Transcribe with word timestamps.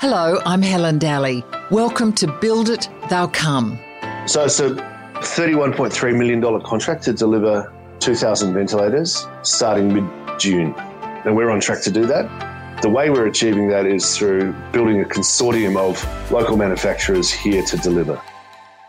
Hello, 0.00 0.40
I'm 0.46 0.62
Helen 0.62 0.98
Dalley. 0.98 1.44
Welcome 1.70 2.14
to 2.14 2.26
Build 2.40 2.70
It, 2.70 2.88
They'll 3.10 3.28
Come. 3.28 3.78
So 4.24 4.42
it's 4.46 4.58
a 4.58 4.70
$31.3 4.70 6.16
million 6.16 6.62
contract 6.62 7.02
to 7.02 7.12
deliver 7.12 7.70
2,000 7.98 8.54
ventilators 8.54 9.26
starting 9.42 9.92
mid 9.92 10.40
June. 10.40 10.74
And 11.26 11.36
we're 11.36 11.50
on 11.50 11.60
track 11.60 11.82
to 11.82 11.90
do 11.90 12.06
that. 12.06 12.80
The 12.80 12.88
way 12.88 13.10
we're 13.10 13.26
achieving 13.26 13.68
that 13.68 13.84
is 13.84 14.16
through 14.16 14.54
building 14.72 15.02
a 15.02 15.04
consortium 15.04 15.76
of 15.76 16.02
local 16.32 16.56
manufacturers 16.56 17.30
here 17.30 17.62
to 17.62 17.76
deliver. 17.76 18.18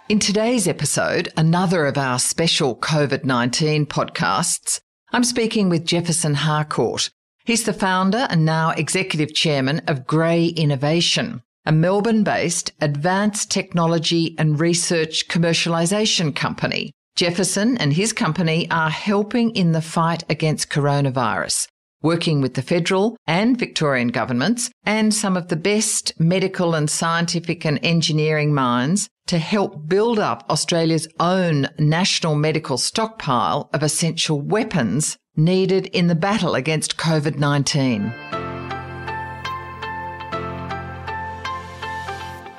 In 0.07 0.17
today's 0.17 0.65
episode, 0.65 1.27
another 1.35 1.87
of 1.87 1.97
our 1.97 2.19
special 2.19 2.77
COVID 2.77 3.25
19 3.25 3.85
podcasts, 3.85 4.79
I'm 5.11 5.25
speaking 5.25 5.67
with 5.67 5.83
Jefferson 5.83 6.35
Harcourt. 6.35 7.09
He's 7.43 7.63
the 7.63 7.73
founder 7.73 8.27
and 8.29 8.45
now 8.45 8.69
executive 8.71 9.33
chairman 9.33 9.81
of 9.87 10.05
Grey 10.05 10.47
Innovation, 10.47 11.41
a 11.65 11.71
Melbourne 11.71 12.23
based 12.23 12.71
advanced 12.79 13.49
technology 13.49 14.35
and 14.37 14.59
research 14.59 15.27
commercialization 15.27 16.35
company. 16.35 16.91
Jefferson 17.15 17.77
and 17.77 17.93
his 17.93 18.13
company 18.13 18.69
are 18.69 18.89
helping 18.89 19.55
in 19.55 19.71
the 19.71 19.81
fight 19.81 20.23
against 20.29 20.69
coronavirus, 20.69 21.67
working 22.01 22.41
with 22.41 22.53
the 22.55 22.61
federal 22.61 23.17
and 23.27 23.57
Victorian 23.57 24.09
governments 24.09 24.69
and 24.85 25.13
some 25.13 25.37
of 25.37 25.47
the 25.47 25.55
best 25.55 26.13
medical 26.19 26.75
and 26.75 26.89
scientific 26.89 27.65
and 27.65 27.79
engineering 27.83 28.53
minds 28.53 29.09
to 29.27 29.37
help 29.37 29.87
build 29.87 30.19
up 30.19 30.43
Australia's 30.49 31.07
own 31.19 31.67
national 31.79 32.35
medical 32.35 32.77
stockpile 32.77 33.69
of 33.73 33.83
essential 33.83 34.41
weapons 34.41 35.17
needed 35.35 35.85
in 35.87 36.07
the 36.07 36.15
battle 36.15 36.55
against 36.55 36.97
COVID 36.97 37.37
19. 37.37 38.13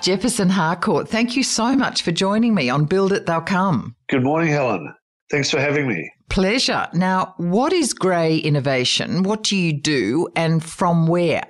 Jefferson 0.02 0.48
Harcourt, 0.48 1.08
thank 1.08 1.36
you 1.36 1.44
so 1.44 1.76
much 1.76 2.02
for 2.02 2.10
joining 2.10 2.54
me 2.54 2.68
on 2.68 2.86
Build 2.86 3.12
It 3.12 3.26
They'll 3.26 3.40
Come. 3.40 3.94
Good 4.08 4.24
morning, 4.24 4.50
Helen. 4.50 4.92
Thanks 5.30 5.48
for 5.48 5.60
having 5.60 5.86
me. 5.86 6.10
Pleasure. 6.32 6.88
Now, 6.94 7.34
what 7.36 7.74
is 7.74 7.92
Grey 7.92 8.38
Innovation? 8.38 9.22
What 9.22 9.42
do 9.42 9.54
you 9.54 9.78
do 9.78 10.28
and 10.34 10.64
from 10.64 11.06
where? 11.06 11.46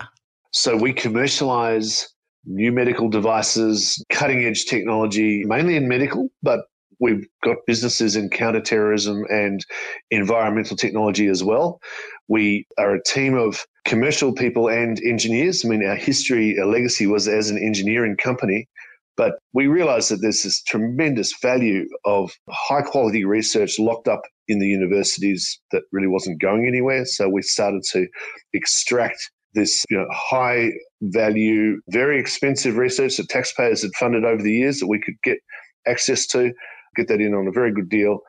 So, 0.50 0.76
we 0.76 0.92
commercialize 0.92 2.08
new 2.46 2.72
medical 2.72 3.08
devices, 3.08 4.04
cutting 4.10 4.44
edge 4.44 4.64
technology, 4.64 5.44
mainly 5.46 5.76
in 5.76 5.86
medical, 5.86 6.30
but 6.42 6.62
we've 6.98 7.24
got 7.44 7.58
businesses 7.64 8.16
in 8.16 8.28
counterterrorism 8.28 9.22
and 9.30 9.64
environmental 10.10 10.76
technology 10.76 11.28
as 11.28 11.44
well. 11.44 11.80
We 12.26 12.66
are 12.76 12.96
a 12.96 13.04
team 13.04 13.38
of 13.38 13.64
commercial 13.84 14.32
people 14.32 14.68
and 14.68 15.00
engineers. 15.04 15.64
I 15.64 15.68
mean, 15.68 15.86
our 15.86 15.94
history, 15.94 16.58
our 16.58 16.66
legacy 16.66 17.06
was 17.06 17.28
as 17.28 17.50
an 17.50 17.58
engineering 17.58 18.16
company, 18.16 18.68
but 19.16 19.34
we 19.52 19.66
realized 19.66 20.10
that 20.10 20.20
there's 20.22 20.42
this 20.42 20.62
tremendous 20.62 21.32
value 21.42 21.86
of 22.04 22.32
high 22.50 22.82
quality 22.82 23.24
research 23.24 23.78
locked 23.78 24.08
up 24.08 24.22
in 24.48 24.58
the 24.58 24.66
universities 24.66 25.60
that 25.70 25.82
really 25.92 26.08
wasn't 26.08 26.40
going 26.40 26.66
anywhere. 26.66 27.04
So 27.04 27.28
we 27.28 27.42
started 27.42 27.82
to 27.92 28.06
extract 28.52 29.18
this 29.54 29.84
you 29.90 29.98
know, 29.98 30.06
high 30.10 30.70
value, 31.02 31.80
very 31.88 32.18
expensive 32.18 32.76
research 32.76 33.16
that 33.18 33.28
taxpayers 33.28 33.82
had 33.82 33.90
funded 33.98 34.24
over 34.24 34.42
the 34.42 34.52
years 34.52 34.78
that 34.78 34.86
we 34.86 35.00
could 35.00 35.16
get 35.22 35.38
access 35.86 36.26
to, 36.28 36.52
get 36.96 37.08
that 37.08 37.20
in 37.20 37.34
on 37.34 37.46
a 37.46 37.52
very 37.52 37.72
good 37.72 37.88
deal, 37.88 38.20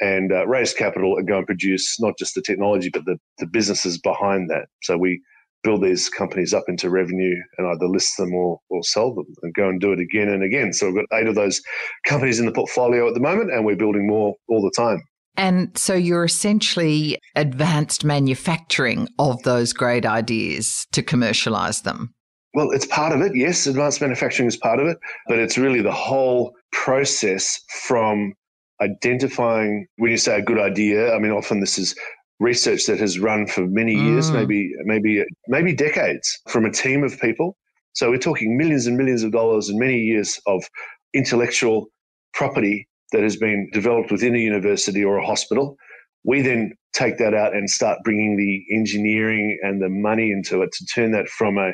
and 0.00 0.32
uh, 0.32 0.46
raise 0.46 0.72
capital 0.72 1.16
and 1.16 1.28
go 1.28 1.38
and 1.38 1.46
produce 1.46 2.00
not 2.00 2.14
just 2.18 2.34
the 2.34 2.42
technology, 2.42 2.88
but 2.90 3.04
the, 3.04 3.18
the 3.38 3.46
businesses 3.46 3.98
behind 3.98 4.48
that. 4.48 4.66
So 4.82 4.96
we 4.96 5.20
build 5.62 5.82
these 5.82 6.08
companies 6.08 6.54
up 6.54 6.64
into 6.68 6.90
revenue 6.90 7.36
and 7.58 7.66
either 7.66 7.86
list 7.86 8.16
them 8.16 8.34
or, 8.34 8.58
or 8.70 8.82
sell 8.82 9.14
them 9.14 9.26
and 9.42 9.54
go 9.54 9.68
and 9.68 9.80
do 9.80 9.92
it 9.92 10.00
again 10.00 10.28
and 10.28 10.42
again. 10.42 10.72
So 10.72 10.86
we've 10.86 11.06
got 11.06 11.18
eight 11.18 11.26
of 11.26 11.34
those 11.34 11.60
companies 12.06 12.40
in 12.40 12.46
the 12.46 12.52
portfolio 12.52 13.08
at 13.08 13.14
the 13.14 13.20
moment, 13.20 13.52
and 13.52 13.64
we're 13.64 13.76
building 13.76 14.06
more 14.06 14.34
all 14.48 14.62
the 14.62 14.72
time. 14.76 15.02
And 15.36 15.76
so 15.78 15.94
you're 15.94 16.24
essentially 16.24 17.18
advanced 17.36 18.04
manufacturing 18.04 19.08
of 19.18 19.42
those 19.42 19.72
great 19.72 20.04
ideas 20.04 20.86
to 20.92 21.02
commercialize 21.02 21.82
them. 21.82 22.12
Well, 22.52 22.70
it's 22.72 22.86
part 22.86 23.12
of 23.12 23.20
it. 23.20 23.32
Yes, 23.34 23.66
advanced 23.66 24.00
manufacturing 24.00 24.48
is 24.48 24.56
part 24.56 24.80
of 24.80 24.88
it, 24.88 24.98
but 25.28 25.38
it's 25.38 25.56
really 25.56 25.82
the 25.82 25.92
whole 25.92 26.52
process 26.72 27.60
from 27.86 28.32
identifying 28.80 29.86
when 29.98 30.10
you 30.10 30.16
say 30.16 30.38
a 30.38 30.42
good 30.42 30.58
idea. 30.58 31.14
I 31.14 31.18
mean, 31.18 31.30
often 31.30 31.60
this 31.60 31.78
is 31.78 31.94
research 32.40 32.86
that 32.86 32.98
has 32.98 33.18
run 33.18 33.46
for 33.46 33.66
many 33.66 33.94
years, 33.94 34.30
mm. 34.30 34.34
maybe 34.34 34.72
maybe 34.84 35.24
maybe 35.46 35.74
decades, 35.74 36.40
from 36.48 36.64
a 36.64 36.72
team 36.72 37.04
of 37.04 37.20
people. 37.20 37.56
So 37.92 38.10
we're 38.10 38.18
talking 38.18 38.56
millions 38.56 38.86
and 38.86 38.96
millions 38.96 39.22
of 39.22 39.32
dollars 39.32 39.68
and 39.68 39.78
many 39.78 39.98
years 39.98 40.40
of 40.46 40.64
intellectual 41.14 41.86
property 42.32 42.88
that 43.12 43.22
has 43.22 43.36
been 43.36 43.68
developed 43.72 44.10
within 44.10 44.34
a 44.34 44.38
university 44.38 45.04
or 45.04 45.18
a 45.18 45.26
hospital. 45.26 45.76
We 46.24 46.40
then 46.42 46.72
take 46.92 47.18
that 47.18 47.34
out 47.34 47.54
and 47.54 47.68
start 47.68 47.98
bringing 48.04 48.36
the 48.36 48.64
engineering 48.76 49.58
and 49.62 49.82
the 49.82 49.88
money 49.88 50.30
into 50.30 50.62
it 50.62 50.70
to 50.72 50.86
turn 50.86 51.12
that 51.12 51.28
from 51.28 51.58
a, 51.58 51.72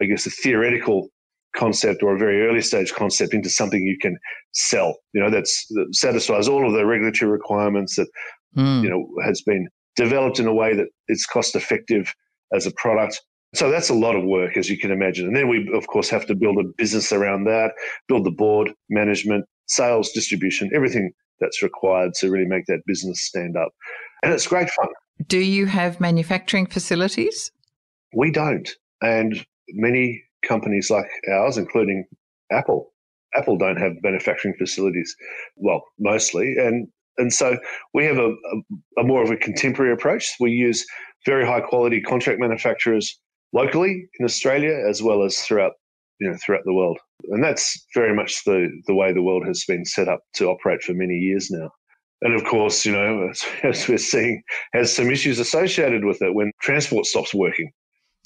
I 0.00 0.06
guess, 0.06 0.26
a 0.26 0.30
theoretical 0.30 1.08
concept 1.56 2.02
or 2.02 2.14
a 2.14 2.18
very 2.18 2.46
early 2.46 2.62
stage 2.62 2.92
concept 2.92 3.34
into 3.34 3.50
something 3.50 3.82
you 3.84 3.98
can 4.00 4.16
sell. 4.52 4.96
You 5.12 5.22
know, 5.22 5.30
that's 5.30 5.66
that 5.70 5.88
satisfies 5.92 6.48
all 6.48 6.66
of 6.66 6.72
the 6.72 6.86
regulatory 6.86 7.30
requirements 7.30 7.96
that 7.96 8.08
mm. 8.56 8.82
you 8.82 8.90
know 8.90 9.06
has 9.24 9.42
been 9.42 9.68
developed 9.98 10.38
in 10.38 10.46
a 10.46 10.54
way 10.54 10.74
that 10.74 10.86
it's 11.08 11.26
cost 11.26 11.56
effective 11.56 12.14
as 12.54 12.66
a 12.66 12.70
product. 12.72 13.20
So 13.54 13.70
that's 13.70 13.90
a 13.90 13.94
lot 13.94 14.14
of 14.14 14.24
work, 14.24 14.56
as 14.56 14.70
you 14.70 14.78
can 14.78 14.90
imagine. 14.90 15.26
And 15.26 15.36
then 15.36 15.48
we, 15.48 15.68
of 15.74 15.88
course, 15.88 16.08
have 16.08 16.26
to 16.26 16.34
build 16.34 16.58
a 16.58 16.68
business 16.76 17.12
around 17.12 17.44
that, 17.44 17.72
build 18.06 18.24
the 18.24 18.30
board, 18.30 18.72
management, 18.88 19.44
sales, 19.66 20.12
distribution, 20.12 20.70
everything 20.74 21.10
that's 21.40 21.62
required 21.62 22.14
to 22.20 22.30
really 22.30 22.46
make 22.46 22.66
that 22.66 22.80
business 22.86 23.22
stand 23.22 23.56
up. 23.56 23.72
And 24.22 24.32
it's 24.32 24.46
great 24.46 24.70
fun. 24.70 24.88
Do 25.26 25.38
you 25.38 25.66
have 25.66 26.00
manufacturing 26.00 26.66
facilities? 26.66 27.50
We 28.14 28.30
don't. 28.30 28.68
And 29.02 29.44
many 29.70 30.22
companies 30.46 30.90
like 30.90 31.08
ours, 31.32 31.58
including 31.58 32.04
Apple, 32.52 32.92
Apple 33.34 33.58
don't 33.58 33.76
have 33.76 33.92
manufacturing 34.02 34.54
facilities. 34.58 35.14
Well, 35.56 35.82
mostly. 35.98 36.54
And 36.58 36.88
and 37.18 37.32
so 37.32 37.58
we 37.94 38.04
have 38.04 38.18
a, 38.18 38.30
a, 38.30 39.00
a 39.00 39.04
more 39.04 39.22
of 39.22 39.30
a 39.30 39.36
contemporary 39.36 39.92
approach. 39.92 40.28
We 40.40 40.52
use 40.52 40.86
very 41.26 41.44
high 41.44 41.60
quality 41.60 42.00
contract 42.00 42.40
manufacturers 42.40 43.18
locally 43.52 44.08
in 44.18 44.24
Australia 44.24 44.84
as 44.88 45.02
well 45.02 45.22
as 45.22 45.38
throughout 45.38 45.72
you 46.20 46.30
know 46.30 46.36
throughout 46.44 46.64
the 46.64 46.74
world. 46.74 46.98
And 47.30 47.42
that's 47.42 47.86
very 47.94 48.14
much 48.14 48.44
the 48.44 48.68
the 48.86 48.94
way 48.94 49.12
the 49.12 49.22
world 49.22 49.46
has 49.46 49.64
been 49.66 49.84
set 49.84 50.08
up 50.08 50.20
to 50.34 50.46
operate 50.46 50.82
for 50.82 50.94
many 50.94 51.14
years 51.14 51.50
now. 51.50 51.70
And 52.20 52.34
of 52.34 52.44
course, 52.44 52.84
you 52.84 52.92
know, 52.92 53.28
as, 53.30 53.44
as 53.62 53.88
we're 53.88 53.98
seeing, 53.98 54.42
has 54.72 54.94
some 54.94 55.10
issues 55.10 55.38
associated 55.38 56.04
with 56.04 56.20
it 56.22 56.34
when 56.34 56.52
transport 56.60 57.06
stops 57.06 57.34
working. 57.34 57.70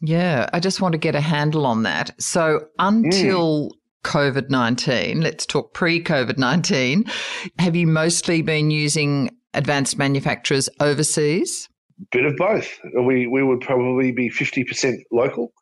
Yeah, 0.00 0.48
I 0.52 0.60
just 0.60 0.80
want 0.80 0.92
to 0.92 0.98
get 0.98 1.14
a 1.14 1.20
handle 1.20 1.64
on 1.64 1.84
that. 1.84 2.10
So 2.18 2.66
until 2.78 3.68
mm. 3.68 3.72
COVID 4.04 4.50
19, 4.50 5.20
let's 5.20 5.46
talk 5.46 5.74
pre 5.74 6.02
COVID 6.02 6.38
19, 6.38 7.04
have 7.58 7.76
you 7.76 7.86
mostly 7.86 8.42
been 8.42 8.70
using 8.70 9.30
advanced 9.54 9.98
manufacturers 9.98 10.68
overseas? 10.80 11.68
Bit 12.10 12.24
of 12.24 12.36
both. 12.36 12.78
We, 13.04 13.26
we 13.26 13.42
would 13.42 13.60
probably 13.60 14.12
be 14.12 14.28
50% 14.28 14.98
local 15.12 15.52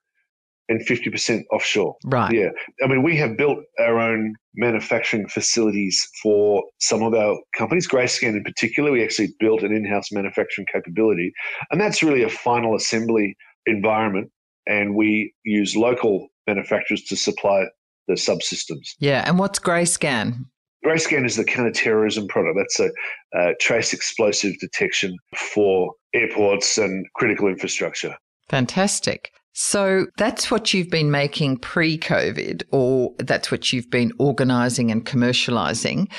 and 0.71 0.81
50% 0.87 1.43
offshore. 1.53 1.97
Right. 2.05 2.33
Yeah. 2.33 2.51
I 2.83 2.87
mean, 2.87 3.03
we 3.03 3.17
have 3.17 3.37
built 3.37 3.59
our 3.78 3.99
own 3.99 4.34
manufacturing 4.55 5.28
facilities 5.28 6.09
for 6.22 6.62
some 6.78 7.03
of 7.03 7.12
our 7.12 7.37
companies, 7.57 7.89
GreyScan 7.89 8.37
in 8.37 8.45
particular. 8.45 8.93
We 8.93 9.03
actually 9.03 9.34
built 9.41 9.62
an 9.62 9.72
in 9.72 9.84
house 9.84 10.12
manufacturing 10.12 10.67
capability. 10.72 11.33
And 11.71 11.81
that's 11.81 12.03
really 12.03 12.22
a 12.22 12.31
final 12.31 12.77
assembly 12.77 13.37
environment. 13.67 14.31
And 14.67 14.95
we 14.95 15.34
use 15.45 15.75
local 15.77 16.28
manufacturers 16.47 17.03
to 17.05 17.16
supply 17.16 17.65
the 18.10 18.16
subsystems. 18.16 18.95
Yeah. 18.98 19.24
And 19.27 19.39
what's 19.39 19.59
GreyScan? 19.59 20.45
GreyScan 20.84 21.27
is 21.27 21.36
the 21.36 21.45
counterterrorism 21.45 22.27
product. 22.28 22.59
That's 22.59 22.80
a, 22.80 22.91
a 23.39 23.54
trace 23.60 23.92
explosive 23.92 24.59
detection 24.60 25.16
for 25.36 25.92
airports 26.15 26.78
and 26.78 27.07
critical 27.15 27.48
infrastructure. 27.48 28.16
Fantastic. 28.48 29.30
So 29.53 30.07
that's 30.16 30.51
what 30.51 30.72
you've 30.72 30.91
been 30.91 31.10
making 31.10 31.59
pre 31.59 31.98
COVID, 31.98 32.62
or 32.71 33.12
that's 33.18 33.51
what 33.51 33.72
you've 33.72 33.91
been 33.91 34.12
organising 34.18 34.91
and 34.91 35.04
commercialising. 35.04 36.10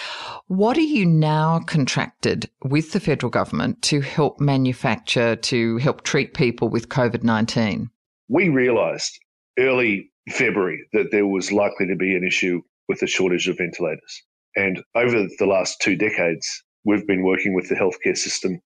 What 0.48 0.78
are 0.78 0.82
you 0.82 1.06
now 1.06 1.62
contracted 1.66 2.50
with 2.64 2.92
the 2.92 3.00
federal 3.00 3.30
government 3.30 3.82
to 3.84 4.02
help 4.02 4.40
manufacture, 4.40 5.38
to 5.38 5.78
help 5.78 6.04
treat 6.04 6.34
people 6.34 6.68
with 6.68 6.90
COVID 6.90 7.24
19? 7.24 7.90
We 8.28 8.50
realised 8.50 9.18
early 9.58 10.11
February 10.30 10.80
that 10.94 11.12
there 11.12 11.28
was 11.28 11.52
likely 11.52 11.88
to 11.88 11.96
be 11.96 12.16
an 12.16 12.24
issue 12.24 12.62
with 12.88 13.02
a 13.02 13.08
shortage 13.08 13.48
of 13.48 13.58
ventilators. 13.58 14.24
And 14.56 14.82
over 14.96 15.28
the 15.40 15.46
last 15.46 15.80
two 15.82 15.96
decades, 15.96 16.48
we've 16.84 17.08
been 17.08 17.24
working 17.24 17.54
with 17.54 17.70
the 17.70 17.76
healthcare 17.76 18.18
system 18.18 18.60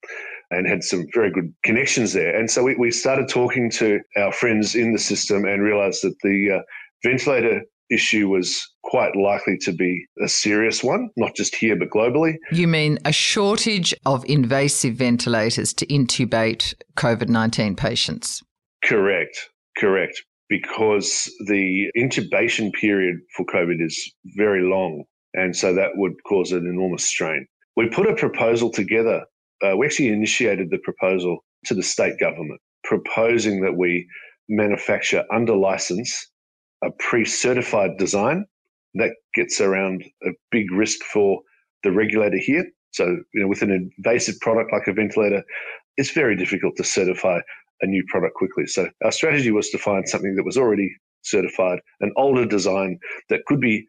and 0.51 0.67
had 0.67 0.83
some 0.83 1.05
very 1.13 1.31
good 1.31 1.53
connections 1.63 2.13
there. 2.13 2.37
And 2.37 2.49
so 2.49 2.63
we, 2.63 2.75
we 2.75 2.91
started 2.91 3.27
talking 3.27 3.69
to 3.71 3.99
our 4.17 4.31
friends 4.31 4.75
in 4.75 4.93
the 4.93 4.99
system 4.99 5.45
and 5.45 5.61
realized 5.61 6.03
that 6.03 6.15
the 6.23 6.59
uh, 6.59 6.61
ventilator 7.03 7.61
issue 7.91 8.29
was 8.29 8.67
quite 8.83 9.15
likely 9.15 9.57
to 9.59 9.71
be 9.71 10.05
a 10.23 10.27
serious 10.27 10.83
one, 10.83 11.09
not 11.17 11.35
just 11.35 11.55
here, 11.55 11.75
but 11.75 11.89
globally. 11.89 12.35
You 12.51 12.67
mean 12.67 12.97
a 13.05 13.11
shortage 13.11 13.93
of 14.05 14.25
invasive 14.25 14.95
ventilators 14.95 15.73
to 15.75 15.85
intubate 15.87 16.73
COVID 16.95 17.29
19 17.29 17.75
patients? 17.75 18.41
Correct, 18.83 19.49
correct. 19.77 20.23
Because 20.47 21.31
the 21.47 21.87
intubation 21.97 22.71
period 22.73 23.15
for 23.35 23.45
COVID 23.45 23.83
is 23.83 24.13
very 24.37 24.61
long. 24.61 25.03
And 25.33 25.55
so 25.55 25.73
that 25.73 25.91
would 25.95 26.13
cause 26.27 26.51
an 26.51 26.67
enormous 26.67 27.05
strain. 27.05 27.47
We 27.75 27.89
put 27.89 28.09
a 28.09 28.15
proposal 28.15 28.69
together. 28.69 29.25
Uh, 29.61 29.75
we 29.75 29.85
actually 29.85 30.09
initiated 30.09 30.69
the 30.69 30.77
proposal 30.79 31.43
to 31.65 31.73
the 31.73 31.83
state 31.83 32.19
government, 32.19 32.61
proposing 32.83 33.61
that 33.61 33.75
we 33.75 34.07
manufacture 34.47 35.23
under 35.33 35.55
license 35.55 36.29
a 36.83 36.91
pre-certified 36.99 37.97
design 37.97 38.45
that 38.95 39.11
gets 39.33 39.59
around 39.59 40.03
a 40.23 40.29
big 40.51 40.71
risk 40.71 40.99
for 41.03 41.41
the 41.83 41.91
regulator 41.91 42.37
here. 42.37 42.65
So, 42.91 43.05
you 43.33 43.41
know, 43.41 43.47
with 43.47 43.61
an 43.61 43.91
invasive 43.97 44.39
product 44.39 44.71
like 44.71 44.87
a 44.87 44.93
ventilator, 44.93 45.43
it's 45.97 46.11
very 46.11 46.35
difficult 46.35 46.75
to 46.77 46.83
certify 46.83 47.39
a 47.81 47.87
new 47.87 48.03
product 48.09 48.35
quickly. 48.35 48.67
So, 48.67 48.89
our 49.03 49.11
strategy 49.11 49.51
was 49.51 49.69
to 49.69 49.77
find 49.77 50.07
something 50.07 50.35
that 50.35 50.45
was 50.45 50.57
already 50.57 50.93
certified, 51.23 51.79
an 52.01 52.11
older 52.17 52.45
design 52.45 52.99
that 53.29 53.45
could 53.45 53.59
be 53.59 53.85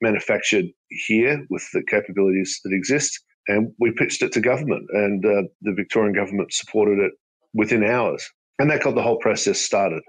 manufactured 0.00 0.66
here 0.88 1.46
with 1.50 1.66
the 1.72 1.82
capabilities 1.88 2.60
that 2.64 2.72
exist. 2.72 3.18
And 3.48 3.72
we 3.78 3.92
pitched 3.92 4.22
it 4.22 4.32
to 4.32 4.40
government, 4.40 4.86
and 4.92 5.24
uh, 5.24 5.42
the 5.62 5.72
Victorian 5.74 6.14
government 6.14 6.52
supported 6.52 6.98
it 6.98 7.12
within 7.54 7.84
hours. 7.84 8.28
And 8.58 8.70
that 8.70 8.82
got 8.82 8.94
the 8.94 9.02
whole 9.02 9.18
process 9.18 9.60
started. 9.60 10.02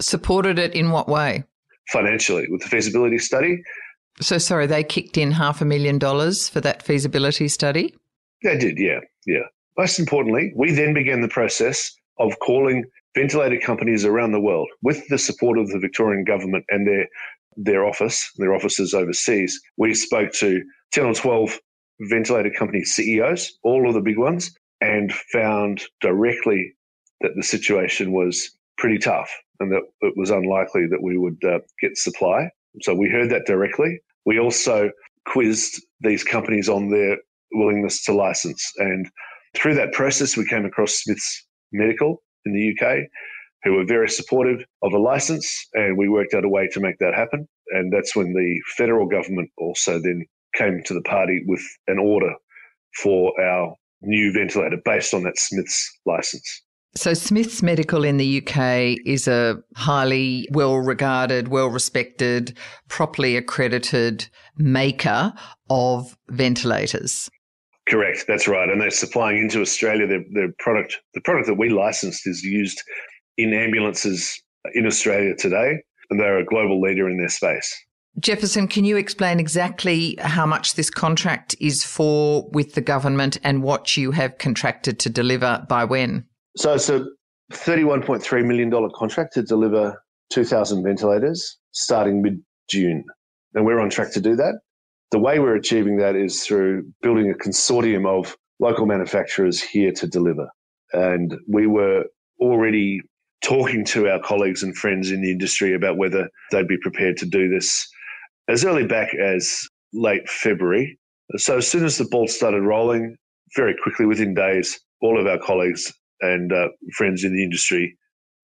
Supported 0.00 0.58
it 0.58 0.74
in 0.74 0.90
what 0.90 1.08
way? 1.08 1.44
financially 1.90 2.46
with 2.50 2.62
the 2.62 2.68
feasibility 2.68 3.18
study. 3.18 3.62
So, 4.20 4.38
sorry, 4.38 4.66
they 4.66 4.84
kicked 4.84 5.16
in 5.16 5.32
half 5.32 5.60
a 5.60 5.64
million 5.64 5.98
dollars 5.98 6.48
for 6.48 6.60
that 6.60 6.82
feasibility 6.82 7.48
study? 7.48 7.94
They 8.42 8.58
did, 8.58 8.78
yeah, 8.78 9.00
yeah. 9.26 9.44
Most 9.78 9.98
importantly, 9.98 10.52
we 10.54 10.72
then 10.72 10.94
began 10.94 11.20
the 11.20 11.28
process 11.28 11.92
of 12.20 12.38
calling 12.40 12.84
ventilator 13.16 13.58
companies 13.58 14.04
around 14.04 14.32
the 14.32 14.40
world 14.40 14.68
with 14.82 15.06
the 15.08 15.18
support 15.18 15.58
of 15.58 15.68
the 15.68 15.78
Victorian 15.78 16.24
government 16.24 16.64
and 16.68 16.86
their 16.86 17.06
their 17.56 17.84
office, 17.84 18.30
their 18.36 18.54
offices 18.54 18.94
overseas. 18.94 19.60
We 19.76 19.92
spoke 19.94 20.32
to 20.34 20.62
10 20.92 21.06
or 21.06 21.14
12 21.14 21.58
ventilator 22.02 22.50
company 22.50 22.84
CEOs, 22.84 23.58
all 23.64 23.88
of 23.88 23.94
the 23.94 24.00
big 24.00 24.18
ones, 24.18 24.54
and 24.80 25.12
found 25.32 25.82
directly 26.00 26.74
that 27.20 27.32
the 27.36 27.42
situation 27.42 28.12
was 28.12 28.50
pretty 28.78 28.98
tough 28.98 29.30
and 29.58 29.70
that 29.72 29.82
it 30.00 30.14
was 30.16 30.30
unlikely 30.30 30.86
that 30.90 31.02
we 31.02 31.18
would 31.18 31.42
uh, 31.44 31.58
get 31.80 31.98
supply. 31.98 32.48
So 32.82 32.94
we 32.94 33.10
heard 33.10 33.30
that 33.30 33.46
directly. 33.46 34.00
We 34.24 34.38
also 34.38 34.90
quizzed 35.26 35.82
these 36.00 36.24
companies 36.24 36.68
on 36.68 36.90
their 36.90 37.18
willingness 37.52 38.04
to 38.04 38.14
license. 38.14 38.64
And 38.78 39.10
through 39.54 39.74
that 39.74 39.92
process, 39.92 40.36
we 40.36 40.46
came 40.46 40.64
across 40.64 40.92
Smiths 40.92 41.46
Medical 41.72 42.22
in 42.44 42.52
the 42.52 42.74
UK, 42.74 42.98
who 43.64 43.74
were 43.74 43.84
very 43.84 44.08
supportive 44.08 44.64
of 44.82 44.92
a 44.92 44.98
license, 44.98 45.66
and 45.74 45.96
we 45.96 46.08
worked 46.08 46.34
out 46.34 46.44
a 46.44 46.48
way 46.48 46.68
to 46.72 46.80
make 46.80 46.98
that 46.98 47.14
happen. 47.14 47.46
And 47.68 47.92
that's 47.92 48.16
when 48.16 48.32
the 48.32 48.60
federal 48.76 49.06
government 49.06 49.50
also 49.58 49.98
then 49.98 50.24
came 50.54 50.82
to 50.84 50.94
the 50.94 51.02
party 51.02 51.42
with 51.46 51.62
an 51.86 51.98
order 51.98 52.32
for 53.02 53.38
our 53.40 53.74
new 54.02 54.32
ventilator 54.32 54.78
based 54.84 55.14
on 55.14 55.22
that 55.24 55.38
Smiths 55.38 55.98
license. 56.06 56.62
So, 56.96 57.14
Smiths 57.14 57.62
Medical 57.62 58.04
in 58.04 58.16
the 58.16 58.38
UK 58.38 58.98
is 59.06 59.28
a 59.28 59.62
highly 59.76 60.48
well 60.50 60.76
regarded, 60.78 61.46
well 61.46 61.68
respected, 61.68 62.58
properly 62.88 63.36
accredited 63.36 64.28
maker 64.56 65.32
of 65.68 66.16
ventilators. 66.28 67.30
Correct, 67.90 68.24
that's 68.28 68.46
right. 68.46 68.68
And 68.68 68.80
they're 68.80 68.90
supplying 68.90 69.38
into 69.38 69.60
Australia 69.60 70.06
their, 70.06 70.24
their 70.32 70.52
product. 70.60 70.96
The 71.14 71.20
product 71.22 71.48
that 71.48 71.54
we 71.54 71.70
licensed 71.70 72.24
is 72.24 72.42
used 72.42 72.80
in 73.36 73.52
ambulances 73.52 74.40
in 74.74 74.86
Australia 74.86 75.34
today, 75.34 75.82
and 76.08 76.20
they're 76.20 76.38
a 76.38 76.44
global 76.44 76.80
leader 76.80 77.08
in 77.10 77.18
their 77.18 77.28
space. 77.28 77.76
Jefferson, 78.20 78.68
can 78.68 78.84
you 78.84 78.96
explain 78.96 79.40
exactly 79.40 80.16
how 80.20 80.46
much 80.46 80.74
this 80.74 80.88
contract 80.88 81.56
is 81.60 81.82
for 81.82 82.48
with 82.52 82.74
the 82.74 82.80
government 82.80 83.38
and 83.42 83.62
what 83.62 83.96
you 83.96 84.12
have 84.12 84.38
contracted 84.38 85.00
to 85.00 85.10
deliver 85.10 85.64
by 85.68 85.84
when? 85.84 86.24
So 86.56 86.74
it's 86.74 86.88
a 86.88 87.06
$31.3 87.52 88.44
million 88.44 88.90
contract 88.94 89.34
to 89.34 89.42
deliver 89.42 90.00
2,000 90.30 90.84
ventilators 90.84 91.58
starting 91.72 92.22
mid 92.22 92.40
June. 92.68 93.04
And 93.54 93.64
we're 93.64 93.80
on 93.80 93.90
track 93.90 94.12
to 94.12 94.20
do 94.20 94.36
that. 94.36 94.60
The 95.10 95.18
way 95.18 95.38
we're 95.38 95.56
achieving 95.56 95.96
that 95.98 96.14
is 96.14 96.44
through 96.44 96.84
building 97.02 97.30
a 97.30 97.34
consortium 97.34 98.06
of 98.06 98.36
local 98.60 98.86
manufacturers 98.86 99.60
here 99.60 99.92
to 99.92 100.06
deliver. 100.06 100.48
And 100.92 101.36
we 101.48 101.66
were 101.66 102.04
already 102.40 103.00
talking 103.42 103.84
to 103.86 104.08
our 104.08 104.20
colleagues 104.20 104.62
and 104.62 104.76
friends 104.76 105.10
in 105.10 105.22
the 105.22 105.32
industry 105.32 105.74
about 105.74 105.96
whether 105.96 106.28
they'd 106.50 106.68
be 106.68 106.78
prepared 106.78 107.16
to 107.18 107.26
do 107.26 107.48
this 107.48 107.88
as 108.48 108.64
early 108.64 108.86
back 108.86 109.14
as 109.14 109.66
late 109.92 110.28
February. 110.28 110.98
So 111.36 111.58
as 111.58 111.66
soon 111.66 111.84
as 111.84 111.98
the 111.98 112.04
ball 112.04 112.28
started 112.28 112.62
rolling, 112.62 113.16
very 113.56 113.74
quickly 113.82 114.06
within 114.06 114.34
days, 114.34 114.78
all 115.00 115.18
of 115.18 115.26
our 115.26 115.38
colleagues 115.38 115.92
and 116.20 116.52
uh, 116.52 116.68
friends 116.96 117.24
in 117.24 117.32
the 117.32 117.42
industry 117.42 117.96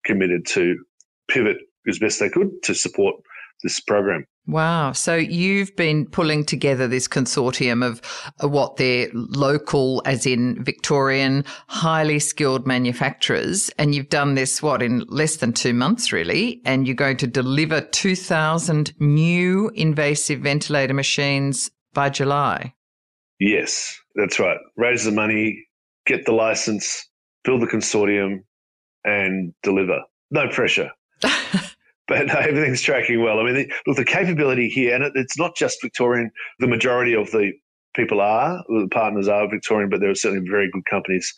committed 0.05 0.45
to 0.47 0.75
pivot 1.29 1.57
as 1.87 1.99
best 1.99 2.19
they 2.19 2.29
could 2.29 2.49
to 2.63 2.73
support 2.73 3.15
this 3.63 3.79
program. 3.79 4.25
Wow. 4.47 4.93
So 4.93 5.15
you've 5.15 5.75
been 5.75 6.05
pulling 6.05 6.45
together 6.45 6.87
this 6.87 7.07
consortium 7.07 7.85
of 7.85 8.01
uh, 8.41 8.47
what 8.47 8.77
they're 8.77 9.09
local, 9.13 10.01
as 10.05 10.25
in 10.25 10.63
Victorian, 10.63 11.43
highly 11.67 12.19
skilled 12.19 12.65
manufacturers. 12.65 13.69
And 13.77 13.93
you've 13.93 14.07
done 14.07 14.35
this, 14.35 14.63
what, 14.63 14.81
in 14.81 14.99
less 15.09 15.37
than 15.37 15.51
two 15.51 15.73
months, 15.73 16.13
really? 16.13 16.61
And 16.63 16.87
you're 16.87 16.95
going 16.95 17.17
to 17.17 17.27
deliver 17.27 17.81
2,000 17.81 18.93
new 19.01 19.69
invasive 19.75 20.39
ventilator 20.39 20.93
machines 20.93 21.69
by 21.93 22.09
July. 22.09 22.73
Yes, 23.41 23.99
that's 24.15 24.39
right. 24.39 24.57
Raise 24.77 25.03
the 25.03 25.11
money, 25.11 25.67
get 26.05 26.25
the 26.25 26.31
license, 26.31 27.05
build 27.43 27.61
the 27.61 27.67
consortium, 27.67 28.43
and 29.03 29.53
deliver. 29.61 29.99
No 30.31 30.47
pressure. 30.47 30.89
But 32.07 32.29
everything's 32.35 32.81
tracking 32.81 33.21
well. 33.21 33.39
I 33.39 33.43
mean, 33.43 33.55
the, 33.55 33.73
look, 33.85 33.97
the 33.97 34.05
capability 34.05 34.69
here, 34.69 34.95
and 34.95 35.03
it, 35.03 35.13
it's 35.15 35.37
not 35.37 35.55
just 35.55 35.81
Victorian. 35.81 36.31
The 36.59 36.67
majority 36.67 37.15
of 37.15 37.31
the 37.31 37.51
people 37.95 38.21
are, 38.21 38.63
the 38.67 38.87
partners 38.91 39.27
are 39.27 39.49
Victorian, 39.49 39.89
but 39.89 39.99
there 39.99 40.09
are 40.09 40.15
certainly 40.15 40.47
very 40.49 40.69
good 40.71 40.85
companies 40.85 41.33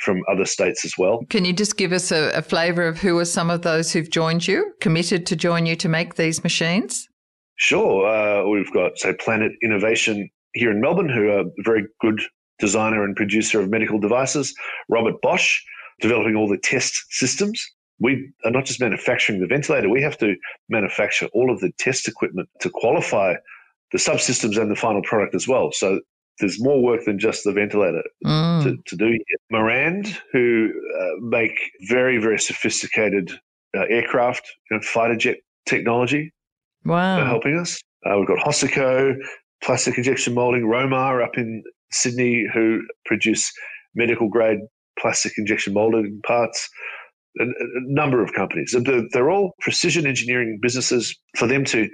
from 0.00 0.22
other 0.30 0.46
states 0.46 0.84
as 0.84 0.96
well. 0.96 1.24
Can 1.28 1.44
you 1.44 1.52
just 1.52 1.76
give 1.76 1.92
us 1.92 2.10
a, 2.10 2.30
a 2.34 2.42
flavour 2.42 2.86
of 2.86 2.98
who 2.98 3.18
are 3.18 3.24
some 3.24 3.50
of 3.50 3.62
those 3.62 3.92
who've 3.92 4.10
joined 4.10 4.46
you, 4.46 4.72
committed 4.80 5.26
to 5.26 5.36
join 5.36 5.66
you 5.66 5.76
to 5.76 5.88
make 5.88 6.14
these 6.14 6.42
machines? 6.42 7.06
Sure. 7.56 8.06
Uh, 8.06 8.48
we've 8.48 8.72
got, 8.72 8.96
say, 8.96 9.12
Planet 9.12 9.52
Innovation 9.62 10.28
here 10.54 10.70
in 10.70 10.80
Melbourne, 10.80 11.10
who 11.10 11.28
are 11.28 11.40
a 11.40 11.44
very 11.64 11.86
good 12.00 12.20
designer 12.58 13.04
and 13.04 13.14
producer 13.14 13.60
of 13.60 13.68
medical 13.68 13.98
devices, 13.98 14.54
Robert 14.88 15.20
Bosch, 15.22 15.60
developing 16.00 16.34
all 16.34 16.48
the 16.48 16.58
test 16.58 17.04
systems. 17.10 17.62
We 18.00 18.30
are 18.44 18.50
not 18.50 18.64
just 18.64 18.80
manufacturing 18.80 19.40
the 19.40 19.46
ventilator, 19.46 19.88
we 19.88 20.02
have 20.02 20.18
to 20.18 20.34
manufacture 20.68 21.26
all 21.32 21.50
of 21.50 21.60
the 21.60 21.70
test 21.78 22.08
equipment 22.08 22.48
to 22.60 22.70
qualify 22.70 23.34
the 23.92 23.98
subsystems 23.98 24.60
and 24.60 24.70
the 24.70 24.76
final 24.76 25.02
product 25.02 25.34
as 25.34 25.46
well. 25.46 25.72
So 25.72 26.00
there's 26.38 26.62
more 26.62 26.82
work 26.82 27.04
than 27.04 27.18
just 27.18 27.44
the 27.44 27.52
ventilator 27.52 28.02
mm. 28.24 28.62
to, 28.62 28.76
to, 28.86 28.96
do 28.96 29.06
here. 29.06 29.20
Marand, 29.52 30.16
who 30.32 30.70
uh, 30.98 31.20
make 31.20 31.58
very, 31.88 32.18
very 32.18 32.38
sophisticated 32.38 33.30
uh, 33.76 33.84
aircraft 33.90 34.50
and 34.70 34.84
fighter 34.84 35.16
jet 35.16 35.36
technology, 35.66 36.32
wow. 36.84 37.20
are 37.20 37.26
helping 37.26 37.58
us. 37.58 37.80
Uh, 38.06 38.16
we've 38.18 38.28
got 38.28 38.38
Hosiko, 38.38 39.14
plastic 39.62 39.98
injection 39.98 40.34
molding, 40.34 40.62
Romar 40.62 41.22
up 41.22 41.36
in 41.36 41.62
Sydney 41.90 42.46
who 42.52 42.82
produce 43.04 43.52
medical 43.94 44.28
grade 44.28 44.60
plastic 44.98 45.32
injection 45.36 45.74
molded 45.74 46.22
parts. 46.22 46.68
A, 47.38 47.44
a 47.44 47.48
number 47.86 48.22
of 48.22 48.32
companies. 48.32 48.74
They're 49.12 49.30
all 49.30 49.52
precision 49.60 50.06
engineering 50.06 50.58
businesses. 50.60 51.14
For 51.36 51.46
them 51.46 51.64
to 51.66 51.88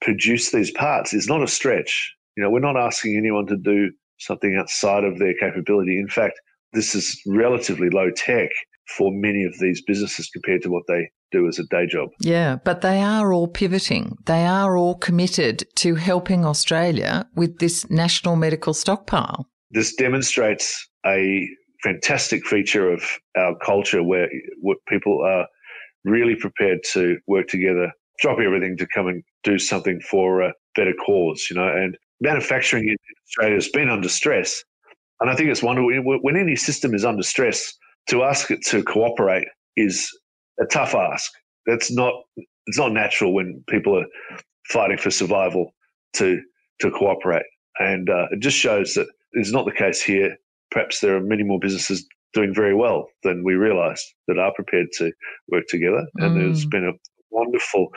produce 0.00 0.52
these 0.52 0.70
parts 0.70 1.12
is 1.12 1.26
not 1.26 1.42
a 1.42 1.48
stretch. 1.48 2.14
You 2.36 2.44
know, 2.44 2.50
we're 2.50 2.60
not 2.60 2.76
asking 2.76 3.16
anyone 3.16 3.46
to 3.46 3.56
do 3.56 3.90
something 4.18 4.56
outside 4.56 5.04
of 5.04 5.18
their 5.18 5.34
capability. 5.34 5.98
In 5.98 6.08
fact, 6.08 6.40
this 6.72 6.94
is 6.94 7.20
relatively 7.26 7.90
low 7.90 8.10
tech 8.10 8.50
for 8.96 9.10
many 9.12 9.44
of 9.44 9.58
these 9.58 9.82
businesses 9.82 10.30
compared 10.30 10.62
to 10.62 10.70
what 10.70 10.84
they 10.86 11.10
do 11.30 11.46
as 11.46 11.58
a 11.58 11.64
day 11.64 11.86
job. 11.86 12.08
Yeah, 12.20 12.56
but 12.64 12.80
they 12.80 13.02
are 13.02 13.32
all 13.32 13.48
pivoting. 13.48 14.16
They 14.26 14.46
are 14.46 14.76
all 14.76 14.94
committed 14.94 15.66
to 15.76 15.94
helping 15.96 16.44
Australia 16.44 17.28
with 17.34 17.58
this 17.58 17.88
national 17.90 18.36
medical 18.36 18.72
stockpile. 18.72 19.46
This 19.70 19.94
demonstrates 19.94 20.88
a 21.04 21.46
fantastic 21.82 22.44
feature 22.46 22.90
of 22.92 23.02
our 23.36 23.56
culture 23.64 24.02
where 24.02 24.28
people 24.88 25.22
are 25.24 25.46
really 26.04 26.34
prepared 26.34 26.80
to 26.92 27.18
work 27.26 27.48
together 27.48 27.92
drop 28.18 28.38
everything 28.40 28.76
to 28.76 28.86
come 28.86 29.06
and 29.06 29.22
do 29.44 29.58
something 29.58 30.00
for 30.00 30.42
a 30.42 30.52
better 30.74 30.92
cause, 30.92 31.46
you 31.50 31.56
know. 31.56 31.68
And 31.68 31.96
manufacturing 32.20 32.88
in 32.88 32.96
Australia 33.26 33.54
has 33.54 33.68
been 33.68 33.88
under 33.88 34.08
stress. 34.08 34.62
And 35.20 35.30
I 35.30 35.34
think 35.34 35.50
it's 35.50 35.62
wonderful 35.62 35.90
when 36.22 36.36
any 36.36 36.56
system 36.56 36.94
is 36.94 37.04
under 37.04 37.22
stress, 37.22 37.74
to 38.08 38.22
ask 38.22 38.50
it 38.50 38.62
to 38.66 38.82
cooperate 38.82 39.46
is 39.76 40.08
a 40.60 40.66
tough 40.66 40.94
ask. 40.94 41.32
That's 41.66 41.90
not 41.90 42.14
it's 42.66 42.78
not 42.78 42.92
natural 42.92 43.34
when 43.34 43.62
people 43.68 43.98
are 43.98 44.06
fighting 44.68 44.98
for 44.98 45.10
survival 45.10 45.74
to 46.14 46.40
to 46.80 46.90
cooperate. 46.90 47.44
And 47.78 48.08
uh, 48.08 48.26
it 48.30 48.40
just 48.40 48.56
shows 48.56 48.94
that 48.94 49.06
it's 49.32 49.52
not 49.52 49.64
the 49.64 49.72
case 49.72 50.02
here. 50.02 50.36
Perhaps 50.70 51.00
there 51.00 51.16
are 51.16 51.20
many 51.20 51.42
more 51.42 51.58
businesses 51.60 52.06
doing 52.34 52.54
very 52.54 52.74
well 52.74 53.08
than 53.22 53.42
we 53.44 53.54
realised 53.54 54.04
that 54.26 54.38
are 54.38 54.52
prepared 54.54 54.88
to 54.98 55.12
work 55.48 55.64
together. 55.68 56.06
And 56.16 56.36
mm. 56.36 56.40
there's 56.40 56.66
been 56.66 56.84
a 56.86 56.92
wonderful 57.30 57.88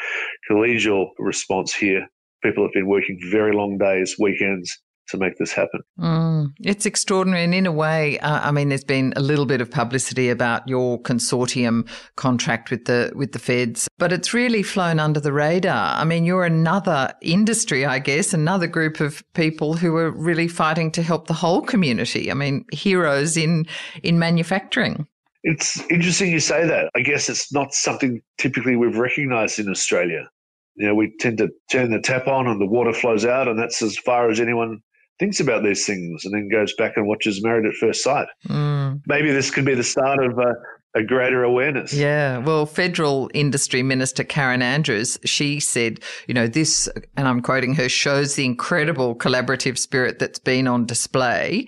collegial 0.49 1.07
response 1.19 1.73
here. 1.73 2.07
People 2.43 2.63
have 2.63 2.73
been 2.73 2.87
working 2.87 3.19
very 3.29 3.53
long 3.53 3.77
days, 3.77 4.15
weekends, 4.19 4.81
to 5.11 5.17
make 5.17 5.37
this 5.37 5.53
happen. 5.53 5.81
Mm, 5.99 6.53
it's 6.59 6.85
extraordinary. 6.85 7.43
And 7.43 7.53
in 7.53 7.65
a 7.65 7.71
way, 7.71 8.19
uh, 8.19 8.39
I 8.41 8.51
mean, 8.51 8.69
there's 8.69 8.83
been 8.83 9.13
a 9.15 9.21
little 9.21 9.45
bit 9.45 9.61
of 9.61 9.69
publicity 9.69 10.29
about 10.29 10.67
your 10.67 11.01
consortium 11.01 11.87
contract 12.15 12.71
with 12.71 12.85
the, 12.85 13.11
with 13.15 13.31
the 13.33 13.39
feds, 13.39 13.87
but 13.97 14.11
it's 14.11 14.33
really 14.33 14.63
flown 14.63 14.99
under 14.99 15.19
the 15.19 15.33
radar. 15.33 15.95
I 15.99 16.03
mean, 16.03 16.25
you're 16.25 16.45
another 16.45 17.13
industry, 17.21 17.85
I 17.85 17.99
guess, 17.99 18.33
another 18.33 18.67
group 18.67 18.99
of 18.99 19.23
people 19.33 19.75
who 19.75 19.95
are 19.97 20.11
really 20.11 20.47
fighting 20.47 20.91
to 20.91 21.03
help 21.03 21.27
the 21.27 21.33
whole 21.33 21.61
community. 21.61 22.31
I 22.31 22.33
mean, 22.33 22.65
heroes 22.71 23.37
in, 23.37 23.67
in 24.03 24.19
manufacturing. 24.19 25.07
It's 25.43 25.81
interesting 25.89 26.31
you 26.31 26.39
say 26.39 26.67
that. 26.67 26.89
I 26.95 27.01
guess 27.01 27.27
it's 27.29 27.51
not 27.51 27.73
something 27.73 28.21
typically 28.37 28.75
we've 28.75 28.97
recognized 28.97 29.59
in 29.59 29.69
Australia. 29.69 30.29
You 30.75 30.87
know, 30.87 30.95
we 30.95 31.13
tend 31.19 31.39
to 31.39 31.49
turn 31.71 31.91
the 31.91 31.99
tap 31.99 32.27
on 32.27 32.47
and 32.47 32.61
the 32.61 32.65
water 32.65 32.93
flows 32.93 33.25
out, 33.25 33.47
and 33.47 33.59
that's 33.59 33.81
as 33.81 33.97
far 33.97 34.29
as 34.29 34.39
anyone 34.39 34.81
thinks 35.21 35.39
about 35.39 35.63
these 35.63 35.85
things 35.85 36.25
and 36.25 36.33
then 36.33 36.49
goes 36.49 36.73
back 36.79 36.93
and 36.97 37.05
watches 37.05 37.43
Married 37.43 37.67
at 37.67 37.75
First 37.75 38.03
Sight. 38.03 38.27
Mm. 38.49 39.01
Maybe 39.05 39.31
this 39.31 39.51
could 39.51 39.65
be 39.65 39.75
the 39.75 39.83
start 39.83 40.17
of 40.25 40.35
a, 40.39 40.55
a 40.99 41.03
greater 41.03 41.43
awareness. 41.43 41.93
Yeah. 41.93 42.39
Well, 42.39 42.65
Federal 42.65 43.29
Industry 43.35 43.83
Minister 43.83 44.23
Karen 44.23 44.63
Andrews, 44.63 45.19
she 45.23 45.59
said, 45.59 45.99
you 46.25 46.33
know, 46.33 46.47
this, 46.47 46.89
and 47.15 47.27
I'm 47.27 47.43
quoting 47.43 47.75
her, 47.75 47.87
shows 47.87 48.33
the 48.33 48.45
incredible 48.45 49.13
collaborative 49.15 49.77
spirit 49.77 50.17
that's 50.17 50.39
been 50.39 50.67
on 50.67 50.87
display. 50.87 51.67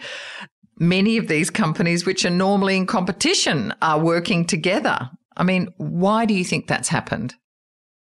Many 0.80 1.18
of 1.18 1.28
these 1.28 1.52
companies, 1.52 2.08
which 2.08 2.26
are 2.26 2.32
normally 2.32 2.76
in 2.76 2.88
competition, 2.88 3.72
are 3.84 4.00
working 4.00 4.46
together. 4.46 5.12
I 5.38 5.44
mean, 5.44 5.72
why 5.78 6.26
do 6.26 6.34
you 6.34 6.44
think 6.44 6.66
that's 6.66 6.90
happened? 6.90 7.36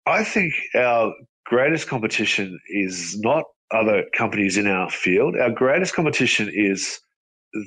I 0.06 0.26
think 0.26 0.54
our 0.76 1.14
greatest 1.46 1.88
competition 1.88 2.60
is 2.68 3.18
not 3.22 3.46
other 3.72 4.04
companies 4.16 4.58
in 4.58 4.68
our 4.68 4.90
field. 4.90 5.36
Our 5.38 5.52
greatest 5.52 5.94
competition 5.94 6.52
is 6.54 7.00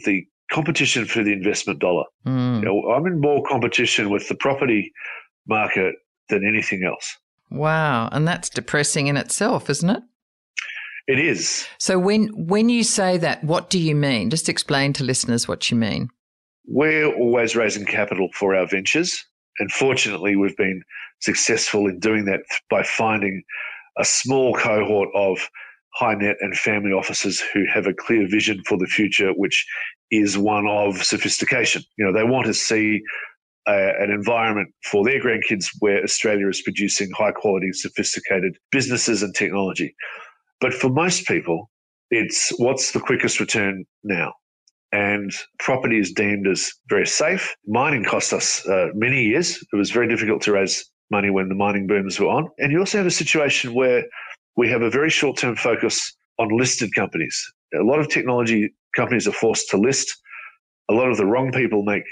the 0.05 0.25
competition 0.51 1.07
for 1.07 1.23
the 1.23 1.33
investment 1.33 1.79
dollar. 1.79 2.05
Mm. 2.27 2.61
You 2.61 2.65
know, 2.65 2.91
I'm 2.91 3.07
in 3.07 3.21
more 3.21 3.43
competition 3.49 4.11
with 4.11 4.29
the 4.29 4.35
property 4.35 4.93
market 5.47 5.95
than 6.29 6.47
anything 6.47 6.85
else. 6.85 7.17
Wow, 7.51 8.09
and 8.13 8.27
that's 8.27 8.49
depressing 8.49 9.09
in 9.09 9.17
itself, 9.17 9.69
isn't 9.69 9.91
it? 9.91 10.03
It 11.09 11.19
is. 11.19 11.67
So 11.79 11.99
when 11.99 12.29
when 12.47 12.69
you 12.69 12.85
say 12.85 13.19
that, 13.19 13.43
what 13.45 13.71
do 13.71 13.79
you 13.79 13.95
mean? 13.95 14.31
Just 14.31 14.49
explain 14.49 14.93
to 14.95 15.05
listeners 15.05 15.49
what 15.49 15.71
you 15.71 15.77
mean. 15.77 16.09
We're 16.67 17.13
always 17.13 17.57
raising 17.57 17.85
capital 17.85 18.29
for 18.35 18.55
our 18.55 18.67
ventures, 18.67 19.25
and 19.59 19.71
fortunately, 19.73 20.37
we've 20.37 20.57
been 20.57 20.83
successful 21.21 21.89
in 21.89 21.99
doing 21.99 22.25
that 22.27 22.41
by 22.71 22.83
finding 22.85 23.43
a 23.99 24.05
small 24.05 24.55
cohort 24.55 25.09
of 25.15 25.49
high 25.95 26.15
net 26.15 26.37
and 26.41 26.57
family 26.57 26.93
offices 26.93 27.43
who 27.53 27.65
have 27.73 27.87
a 27.87 27.95
clear 27.95 28.27
vision 28.29 28.63
for 28.67 28.79
the 28.79 28.87
future, 28.87 29.31
which 29.31 29.67
is 30.11 30.39
one 30.39 30.67
of 30.67 31.03
sophistication. 31.05 31.83
You 31.97 32.07
know, 32.07 32.13
they 32.13 32.25
want 32.25 32.47
to 32.47 32.55
see 32.55 33.01
uh, 33.67 33.93
an 33.99 34.11
environment 34.11 34.69
for 34.85 35.05
their 35.05 35.21
grandkids 35.21 35.67
where 35.79 36.03
Australia 36.03 36.49
is 36.49 36.63
producing 36.63 37.11
high 37.17 37.33
quality, 37.33 37.73
sophisticated 37.73 38.57
businesses 38.71 39.23
and 39.23 39.35
technology. 39.35 39.95
But 40.61 40.75
for 40.75 40.89
most 40.89 41.27
people, 41.27 41.71
it's 42.11 42.51
what's 42.59 42.93
the 42.93 43.01
quickest 43.01 43.41
return 43.41 43.85
now? 44.05 44.33
And 44.93 45.33
property 45.59 45.99
is 45.99 46.13
deemed 46.13 46.47
as 46.47 46.71
very 46.89 47.07
safe. 47.07 47.55
Mining 47.67 48.05
cost 48.05 48.33
us 48.33 48.67
uh, 48.67 48.89
many 48.95 49.23
years. 49.23 49.57
It 49.73 49.77
was 49.77 49.91
very 49.91 50.07
difficult 50.07 50.43
to 50.43 50.53
raise 50.53 50.85
money 51.11 51.31
when 51.31 51.49
the 51.49 51.55
mining 51.55 51.87
booms 51.87 52.21
were 52.21 52.29
on. 52.29 52.49
And 52.59 52.73
you 52.73 52.79
also 52.79 52.99
have 52.99 53.07
a 53.07 53.11
situation 53.11 53.75
where 53.75 54.05
we 54.57 54.69
have 54.69 54.83
a 54.83 54.91
very 54.91 55.11
short 55.11 55.39
term 55.39 55.57
focus 55.57 56.15
on 56.39 56.49
listed 56.49 56.95
companies. 56.95 57.41
A 57.75 57.83
lot 57.83 58.01
of 58.01 58.09
technology 58.09 58.75
companies 58.95 59.27
are 59.27 59.33
forced 59.33 59.69
to 59.71 59.77
list. 59.77 60.15
A 60.91 60.95
lot 60.95 61.11
of 61.11 61.17
the 61.17 61.27
wrong 61.27 61.53
people 61.53 61.83
make 61.85 62.05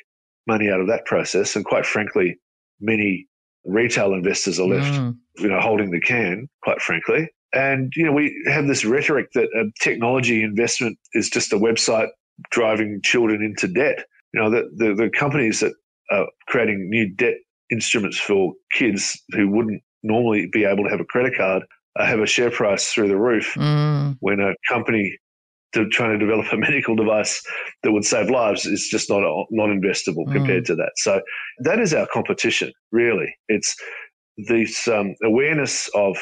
money 0.47 0.70
out 0.70 0.80
of 0.80 0.87
that 0.88 1.04
process. 1.04 1.56
And 1.56 1.64
quite 1.64 1.87
frankly, 1.87 2.38
many 2.80 3.26
retail 3.64 4.14
investors 4.14 4.59
are 4.59 4.66
left, 4.66 4.94
mm. 4.94 5.14
you 5.38 5.49
know, 5.49 5.61
holding 5.61 5.90
the 5.90 6.00
can, 6.00 6.49
quite 6.62 6.80
frankly. 6.80 7.28
And, 7.52 7.92
you 7.97 8.04
know, 8.04 8.12
we 8.12 8.35
have 8.47 8.66
this 8.66 8.85
rhetoric 8.85 9.32
that 9.35 9.49
a 9.54 9.64
technology 9.82 10.42
investment 10.42 10.99
is 11.14 11.28
just 11.28 11.52
a 11.52 11.56
website 11.59 12.09
driving 12.50 13.00
children 13.04 13.42
into 13.42 13.68
debt. 13.68 14.06
You 14.32 14.40
know, 14.40 14.50
the, 14.50 14.70
the, 14.76 14.94
the 14.94 15.11
companies 15.11 15.61
that 15.61 15.73
are 16.11 16.26
creating 16.47 16.88
new 16.88 17.12
debt 17.14 17.35
instruments 17.70 18.18
for 18.18 18.54
kids 18.73 19.20
who 19.32 19.49
wouldn't 19.50 19.82
normally 20.02 20.49
be 20.50 20.64
able 20.64 20.85
to 20.85 20.90
have 20.90 21.00
a 21.00 21.04
credit 21.04 21.35
card 21.37 21.64
have 21.99 22.20
a 22.20 22.26
share 22.26 22.50
price 22.50 22.92
through 22.92 23.09
the 23.09 23.16
roof 23.16 23.54
mm. 23.54 24.16
when 24.20 24.40
a 24.40 24.54
company 24.68 25.16
to 25.73 25.88
trying 25.88 26.18
to 26.18 26.25
develop 26.25 26.52
a 26.52 26.56
medical 26.68 26.94
device 26.97 27.42
that 27.82 27.92
would 27.92 28.04
save 28.04 28.30
lives 28.30 28.66
is 28.66 28.88
just 28.90 29.11
not 29.11 29.23
not 29.50 29.68
investable 29.68 30.26
mm. 30.26 30.32
compared 30.32 30.64
to 30.66 30.75
that. 30.76 30.92
So 30.97 31.20
that 31.61 31.78
is 31.78 31.94
our 31.94 32.06
competition, 32.06 32.73
really. 32.92 33.35
It's 33.49 33.75
this 34.49 34.88
um, 34.88 35.14
awareness 35.23 35.88
of 35.94 36.16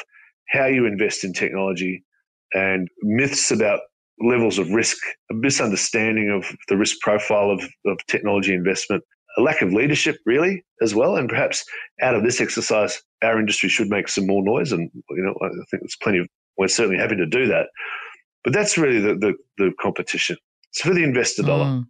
how 0.49 0.65
you 0.65 0.85
invest 0.85 1.23
in 1.23 1.33
technology 1.33 2.03
and 2.53 2.87
myths 3.03 3.51
about 3.51 3.81
levels 4.21 4.57
of 4.57 4.69
risk, 4.71 4.97
a 5.31 5.33
misunderstanding 5.33 6.29
of 6.29 6.53
the 6.67 6.77
risk 6.77 6.99
profile 7.01 7.51
of, 7.51 7.63
of 7.85 7.97
technology 8.07 8.53
investment, 8.53 9.03
a 9.37 9.41
lack 9.41 9.61
of 9.61 9.73
leadership, 9.73 10.17
really, 10.25 10.63
as 10.81 10.95
well. 10.95 11.15
And 11.15 11.29
perhaps 11.29 11.63
out 12.01 12.15
of 12.15 12.23
this 12.23 12.41
exercise, 12.41 13.01
our 13.23 13.39
industry 13.39 13.69
should 13.69 13.89
make 13.89 14.07
some 14.07 14.27
more 14.27 14.43
noise. 14.43 14.71
And, 14.71 14.89
you 14.93 15.23
know, 15.23 15.35
I 15.41 15.49
think 15.69 15.83
there's 15.83 15.97
plenty 16.01 16.19
of, 16.19 16.27
we're 16.57 16.67
certainly 16.67 16.97
happy 16.97 17.15
to 17.15 17.25
do 17.25 17.47
that. 17.47 17.67
But 18.43 18.53
that's 18.53 18.77
really 18.77 18.99
the, 18.99 19.15
the, 19.15 19.33
the 19.57 19.71
competition. 19.79 20.37
It's 20.71 20.81
for 20.81 20.93
the 20.93 21.03
investor 21.03 21.43
dollar. 21.43 21.65
Mm. 21.65 21.85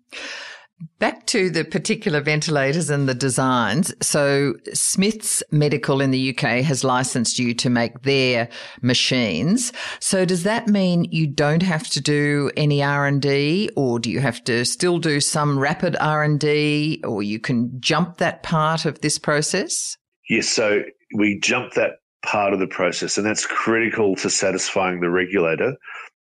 Back 1.00 1.25
to 1.27 1.50
the 1.50 1.65
particular 1.65 2.21
ventilators 2.21 2.89
and 2.89 3.07
the 3.07 3.13
designs. 3.13 3.93
So 4.01 4.55
Smiths 4.74 5.43
Medical 5.51 6.00
in 6.00 6.12
the 6.12 6.29
UK 6.29 6.63
has 6.63 6.86
licensed 6.86 7.38
you 7.38 7.53
to 7.55 7.69
make 7.69 8.03
their 8.03 8.48
machines. 8.81 9.74
So 10.00 10.24
does 10.24 10.43
that 10.43 10.67
mean 10.67 11.05
you 11.12 11.27
don't 11.27 11.63
have 11.63 11.89
to 11.89 12.01
do 12.01 12.50
any 12.55 12.81
R&D 12.81 13.71
or 13.75 14.00
do 14.00 14.09
you 14.09 14.21
have 14.21 14.41
to 14.45 14.63
still 14.63 15.00
do 15.00 15.19
some 15.19 15.59
rapid 15.59 15.98
R&D 16.00 17.01
or 17.05 17.24
you 17.24 17.39
can 17.39 17.71
jump 17.81 18.17
that 18.17 18.43
part 18.43 18.86
of 18.86 19.01
this 19.01 19.17
process? 19.17 19.98
Yes, 20.29 20.48
so 20.48 20.83
we 21.15 21.39
jump 21.39 21.74
that 21.74 21.95
part 22.24 22.53
of 22.53 22.59
the 22.59 22.67
process 22.67 23.17
and 23.17 23.25
that's 23.25 23.45
critical 23.45 24.15
to 24.17 24.29
satisfying 24.29 25.01
the 25.01 25.09
regulator 25.09 25.75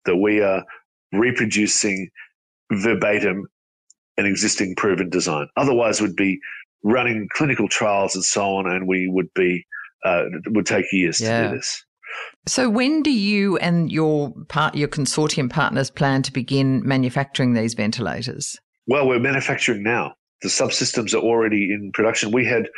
that 0.04 0.16
we 0.16 0.42
are 0.42 0.64
reproducing 1.12 2.10
verbatim 2.70 3.46
an 4.16 4.26
existing 4.26 4.74
proven 4.76 5.08
design. 5.10 5.48
Otherwise, 5.56 6.00
we'd 6.00 6.16
be 6.16 6.38
running 6.82 7.28
clinical 7.32 7.68
trials 7.68 8.14
and 8.14 8.24
so 8.24 8.56
on, 8.56 8.70
and 8.70 8.86
we 8.86 9.08
would 9.08 9.32
be 9.34 9.64
uh, 10.04 10.24
would 10.46 10.66
take 10.66 10.86
years 10.92 11.20
yeah. 11.20 11.42
to 11.42 11.48
do 11.48 11.56
this. 11.56 11.84
So, 12.46 12.68
when 12.68 13.02
do 13.02 13.10
you 13.10 13.56
and 13.58 13.90
your 13.90 14.32
part, 14.48 14.74
your 14.74 14.88
consortium 14.88 15.48
partners 15.48 15.90
plan 15.90 16.22
to 16.22 16.32
begin 16.32 16.86
manufacturing 16.86 17.54
these 17.54 17.74
ventilators? 17.74 18.58
Well, 18.86 19.06
we're 19.06 19.20
manufacturing 19.20 19.82
now. 19.82 20.14
The 20.42 20.48
subsystems 20.48 21.14
are 21.14 21.18
already 21.18 21.72
in 21.72 21.92
production. 21.94 22.32
We 22.32 22.44
had, 22.44 22.68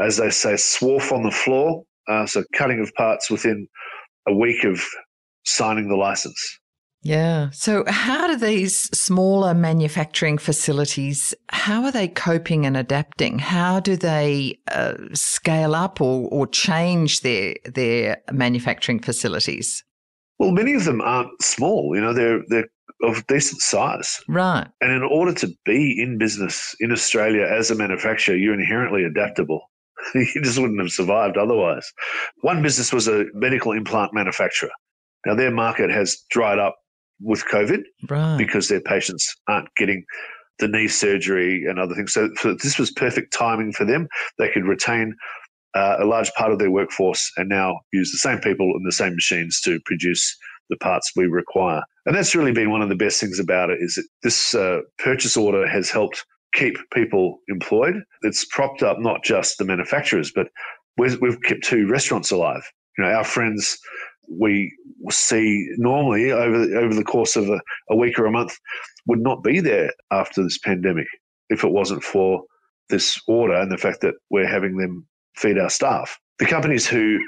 as 0.00 0.16
they 0.16 0.30
say, 0.30 0.54
swarf 0.54 1.12
on 1.12 1.22
the 1.22 1.30
floor, 1.30 1.84
uh, 2.08 2.26
so 2.26 2.42
cutting 2.54 2.80
of 2.80 2.92
parts 2.94 3.30
within 3.30 3.68
a 4.26 4.34
week 4.34 4.64
of 4.64 4.82
signing 5.44 5.88
the 5.88 5.96
license. 5.96 6.58
Yeah. 7.06 7.50
So 7.50 7.84
how 7.86 8.26
do 8.26 8.36
these 8.36 8.76
smaller 8.96 9.54
manufacturing 9.54 10.38
facilities, 10.38 11.32
how 11.50 11.84
are 11.84 11.92
they 11.92 12.08
coping 12.08 12.66
and 12.66 12.76
adapting? 12.76 13.38
How 13.38 13.78
do 13.78 13.96
they 13.96 14.58
uh, 14.72 14.94
scale 15.12 15.76
up 15.76 16.00
or, 16.00 16.28
or 16.32 16.48
change 16.48 17.20
their, 17.20 17.54
their 17.64 18.22
manufacturing 18.32 18.98
facilities? 18.98 19.84
Well, 20.40 20.50
many 20.50 20.74
of 20.74 20.84
them 20.84 21.00
aren't 21.00 21.40
small. 21.40 21.94
You 21.94 22.02
know, 22.02 22.12
they're, 22.12 22.42
they're 22.48 22.68
of 23.04 23.24
decent 23.28 23.60
size. 23.60 24.20
Right. 24.28 24.66
And 24.80 24.90
in 24.90 25.04
order 25.04 25.32
to 25.34 25.48
be 25.64 26.02
in 26.02 26.18
business 26.18 26.74
in 26.80 26.90
Australia 26.90 27.44
as 27.44 27.70
a 27.70 27.76
manufacturer, 27.76 28.34
you're 28.34 28.58
inherently 28.58 29.04
adaptable. 29.04 29.70
you 30.14 30.42
just 30.42 30.58
wouldn't 30.58 30.80
have 30.80 30.90
survived 30.90 31.36
otherwise. 31.36 31.88
One 32.40 32.62
business 32.62 32.92
was 32.92 33.06
a 33.06 33.26
medical 33.32 33.70
implant 33.70 34.12
manufacturer. 34.12 34.70
Now, 35.24 35.36
their 35.36 35.52
market 35.52 35.90
has 35.90 36.24
dried 36.30 36.58
up 36.58 36.76
with 37.20 37.44
COVID 37.50 37.82
right. 38.08 38.36
because 38.36 38.68
their 38.68 38.80
patients 38.80 39.34
aren't 39.48 39.68
getting 39.76 40.04
the 40.58 40.68
knee 40.68 40.88
surgery 40.88 41.64
and 41.68 41.78
other 41.78 41.94
things. 41.94 42.12
So, 42.12 42.30
so 42.40 42.54
this 42.54 42.78
was 42.78 42.90
perfect 42.90 43.32
timing 43.32 43.72
for 43.72 43.84
them. 43.84 44.08
They 44.38 44.50
could 44.50 44.64
retain 44.64 45.14
uh, 45.74 45.96
a 46.00 46.04
large 46.06 46.32
part 46.34 46.52
of 46.52 46.58
their 46.58 46.70
workforce 46.70 47.30
and 47.36 47.48
now 47.48 47.80
use 47.92 48.10
the 48.10 48.18
same 48.18 48.38
people 48.38 48.72
and 48.74 48.86
the 48.86 48.92
same 48.92 49.14
machines 49.14 49.60
to 49.62 49.78
produce 49.84 50.36
the 50.70 50.76
parts 50.76 51.12
we 51.14 51.26
require. 51.26 51.82
And 52.06 52.16
that's 52.16 52.34
really 52.34 52.52
been 52.52 52.70
one 52.70 52.82
of 52.82 52.88
the 52.88 52.96
best 52.96 53.20
things 53.20 53.38
about 53.38 53.70
it 53.70 53.78
is 53.80 53.94
that 53.94 54.06
this 54.22 54.54
uh, 54.54 54.80
purchase 54.98 55.36
order 55.36 55.66
has 55.66 55.90
helped 55.90 56.24
keep 56.54 56.78
people 56.92 57.38
employed. 57.48 58.02
It's 58.22 58.46
propped 58.46 58.82
up 58.82 58.98
not 58.98 59.22
just 59.22 59.58
the 59.58 59.64
manufacturers, 59.64 60.32
but 60.34 60.48
we've 60.96 61.42
kept 61.42 61.64
two 61.64 61.86
restaurants 61.86 62.30
alive. 62.30 62.62
You 62.96 63.04
know, 63.04 63.10
our 63.10 63.24
friends 63.24 63.78
we 64.28 64.72
see 65.10 65.68
normally 65.76 66.32
over 66.32 66.66
the, 66.66 66.76
over 66.78 66.94
the 66.94 67.04
course 67.04 67.36
of 67.36 67.48
a, 67.48 67.60
a 67.90 67.96
week 67.96 68.18
or 68.18 68.26
a 68.26 68.30
month 68.30 68.56
would 69.06 69.20
not 69.20 69.42
be 69.42 69.60
there 69.60 69.92
after 70.10 70.42
this 70.42 70.58
pandemic 70.58 71.06
if 71.48 71.64
it 71.64 71.70
wasn't 71.70 72.02
for 72.02 72.42
this 72.88 73.20
order 73.26 73.54
and 73.54 73.70
the 73.70 73.78
fact 73.78 74.00
that 74.00 74.14
we're 74.30 74.48
having 74.48 74.76
them 74.76 75.06
feed 75.36 75.58
our 75.58 75.70
staff. 75.70 76.18
The 76.38 76.46
companies 76.46 76.86
who 76.86 77.18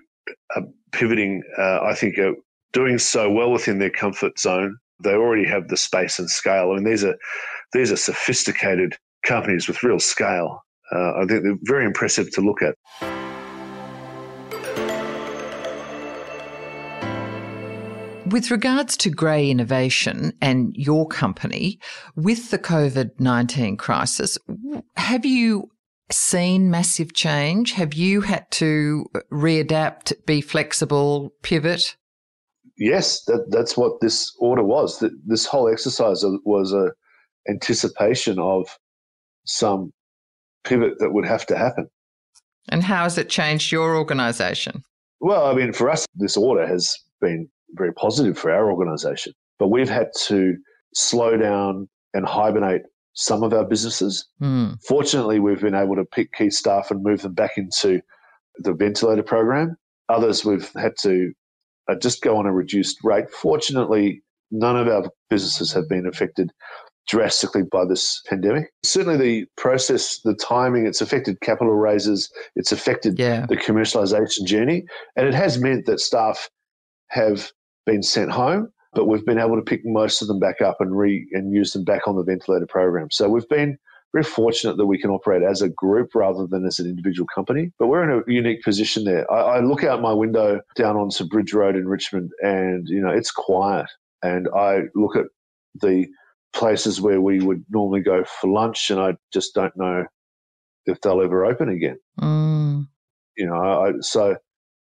are 0.57 0.63
pivoting, 0.93 1.43
uh, 1.57 1.81
I 1.83 1.95
think, 1.95 2.19
are 2.19 2.35
doing 2.73 2.99
so 2.99 3.31
well 3.31 3.51
within 3.51 3.79
their 3.79 3.91
comfort 3.91 4.39
zone. 4.39 4.77
They 5.03 5.15
already 5.15 5.47
have 5.47 5.69
the 5.69 5.77
space 5.77 6.19
and 6.19 6.29
scale. 6.29 6.73
I 6.73 6.77
mean, 6.77 6.85
these 6.85 7.05
are 7.05 7.17
these 7.73 7.93
are 7.93 7.97
sophisticated 7.97 8.97
companies 9.25 9.69
with 9.69 9.83
real 9.83 10.01
scale. 10.01 10.63
Uh, 10.93 11.13
I 11.17 11.25
think 11.27 11.43
they're 11.43 11.59
very 11.63 11.85
impressive 11.85 12.31
to 12.33 12.41
look 12.41 12.63
at. 12.63 12.75
With 18.31 18.51
regards 18.51 18.97
to 18.99 19.11
Grey 19.11 19.49
Innovation 19.49 20.33
and 20.43 20.75
your 20.77 21.07
company, 21.07 21.79
with 22.15 22.51
the 22.51 22.59
COVID 22.59 23.19
19 23.19 23.77
crisis, 23.77 24.37
have 24.97 25.25
you 25.25 25.71
seen 26.11 26.71
massive 26.71 27.15
change? 27.15 27.73
Have 27.73 27.95
you 27.95 28.21
had 28.21 28.51
to 28.53 29.07
readapt, 29.33 30.13
be 30.27 30.41
flexible, 30.41 31.33
pivot? 31.43 31.97
Yes, 32.77 33.25
that, 33.25 33.47
that's 33.51 33.77
what 33.77 34.01
this 34.01 34.33
order 34.39 34.65
was. 34.65 35.03
This 35.27 35.47
whole 35.47 35.69
exercise 35.69 36.23
was 36.45 36.73
a 36.73 36.91
anticipation 37.51 38.39
of 38.39 38.67
some 39.45 39.93
pivot 40.65 40.99
that 40.99 41.13
would 41.13 41.27
have 41.27 41.47
to 41.47 41.57
happen. 41.57 41.89
And 42.69 42.83
how 42.83 43.05
has 43.05 43.17
it 43.17 43.31
changed 43.31 43.73
your 43.73 43.97
organisation? 43.97 44.83
Well, 45.21 45.47
I 45.47 45.55
mean, 45.55 45.73
for 45.73 45.89
us, 45.89 46.07
this 46.15 46.37
order 46.37 46.67
has 46.67 46.95
been 47.21 47.49
very 47.73 47.93
positive 47.93 48.39
for 48.39 48.51
our 48.51 48.71
organisation, 48.71 49.33
but 49.59 49.69
we've 49.69 49.89
had 49.89 50.09
to 50.27 50.57
slow 50.95 51.37
down 51.37 51.89
and 52.15 52.27
hibernate 52.27 52.83
some 53.15 53.43
of 53.43 53.53
our 53.53 53.65
businesses. 53.65 54.27
Mm. 54.41 54.83
Fortunately, 54.87 55.41
we've 55.41 55.61
been 55.61 55.75
able 55.75 55.97
to 55.97 56.05
pick 56.05 56.33
key 56.33 56.51
staff 56.51 56.91
and 56.91 57.03
move 57.03 57.23
them 57.23 57.35
back 57.35 57.59
into 57.59 58.01
the 58.59 58.73
ventilator 58.73 59.23
program. 59.23 59.77
Others 60.09 60.45
we've 60.45 60.71
had 60.75 60.93
to 61.01 61.33
uh, 61.91 61.97
just 61.97 62.23
go 62.23 62.37
on 62.37 62.47
a 62.47 62.53
reduced 62.53 62.99
rate. 63.03 63.31
Fortunately, 63.31 64.23
none 64.51 64.77
of 64.77 64.89
our 64.89 65.11
businesses 65.29 65.73
have 65.73 65.89
been 65.89 66.07
affected 66.07 66.51
drastically 67.09 67.63
by 67.63 67.85
this 67.85 68.23
pandemic. 68.29 68.71
Certainly, 68.85 69.17
the 69.17 69.47
process, 69.57 70.21
the 70.21 70.35
timing, 70.35 70.87
it's 70.87 71.01
affected 71.01 71.41
capital 71.41 71.75
raises, 71.75 72.31
it's 72.55 72.71
affected 72.71 73.19
yeah. 73.19 73.47
the 73.47 73.57
commercialization 73.57 74.45
journey, 74.45 74.85
and 75.17 75.27
it 75.27 75.35
has 75.35 75.59
meant 75.59 75.87
that 75.87 76.01
staff 76.01 76.49
have 77.09 77.51
been 77.89 78.03
sent 78.03 78.31
home, 78.31 78.71
but 78.93 79.07
we've 79.07 79.25
been 79.25 79.39
able 79.39 79.57
to 79.57 79.63
pick 79.63 79.81
most 79.85 80.21
of 80.21 80.29
them 80.29 80.39
back 80.39 80.61
up 80.61 80.77
and 80.81 80.97
re 80.97 81.27
and 81.33 81.53
use 81.53 81.73
them 81.73 81.85
back 81.85 82.07
on 82.07 82.17
the 82.17 82.23
ventilator 82.23 82.67
program. 82.67 83.09
So 83.11 83.29
we've 83.29 83.49
been 83.49 83.79
very 84.13 84.25
fortunate 84.25 84.77
that 84.77 84.87
we 84.87 84.99
can 84.99 85.11
operate 85.11 85.43
as 85.43 85.63
a 85.63 85.69
group 85.69 86.15
rather 86.15 86.47
than 86.47 86.67
as 86.67 86.79
an 86.79 86.87
individual 86.87 87.27
company. 87.35 87.73
But 87.79 87.89
we're 87.89 88.05
in 88.05 88.11
a 88.11 88.33
unique 88.33 88.63
position 88.63 89.05
there. 89.05 89.31
I, 89.33 89.57
I 89.57 89.61
look 89.61 89.85
out 89.85 90.03
my 90.03 90.13
window 90.13 90.61
down 90.77 90.97
onto 90.97 91.25
Bridge 91.25 91.53
Road 91.55 91.77
in 91.77 91.89
Richmond, 91.89 92.31
and 92.43 92.87
you 92.89 93.01
know 93.01 93.11
it's 93.11 93.31
quiet. 93.31 93.87
And 94.23 94.49
I 94.55 94.83
look 94.95 95.17
at 95.17 95.27
the 95.81 96.07
places 96.53 97.01
where 97.01 97.21
we 97.21 97.41
would 97.41 97.65
normally 97.71 98.01
go 98.01 98.25
for 98.25 98.51
lunch, 98.51 98.91
and 98.91 99.01
I 99.01 99.17
just 99.33 99.55
don't 99.55 99.77
know 99.77 100.05
if 100.87 101.01
they'll 101.01 101.23
ever 101.23 101.47
open 101.47 101.71
again. 101.71 101.99
Mm. 102.21 102.89
You 103.37 103.47
know, 103.47 103.55
I, 103.55 103.93
so 104.01 104.37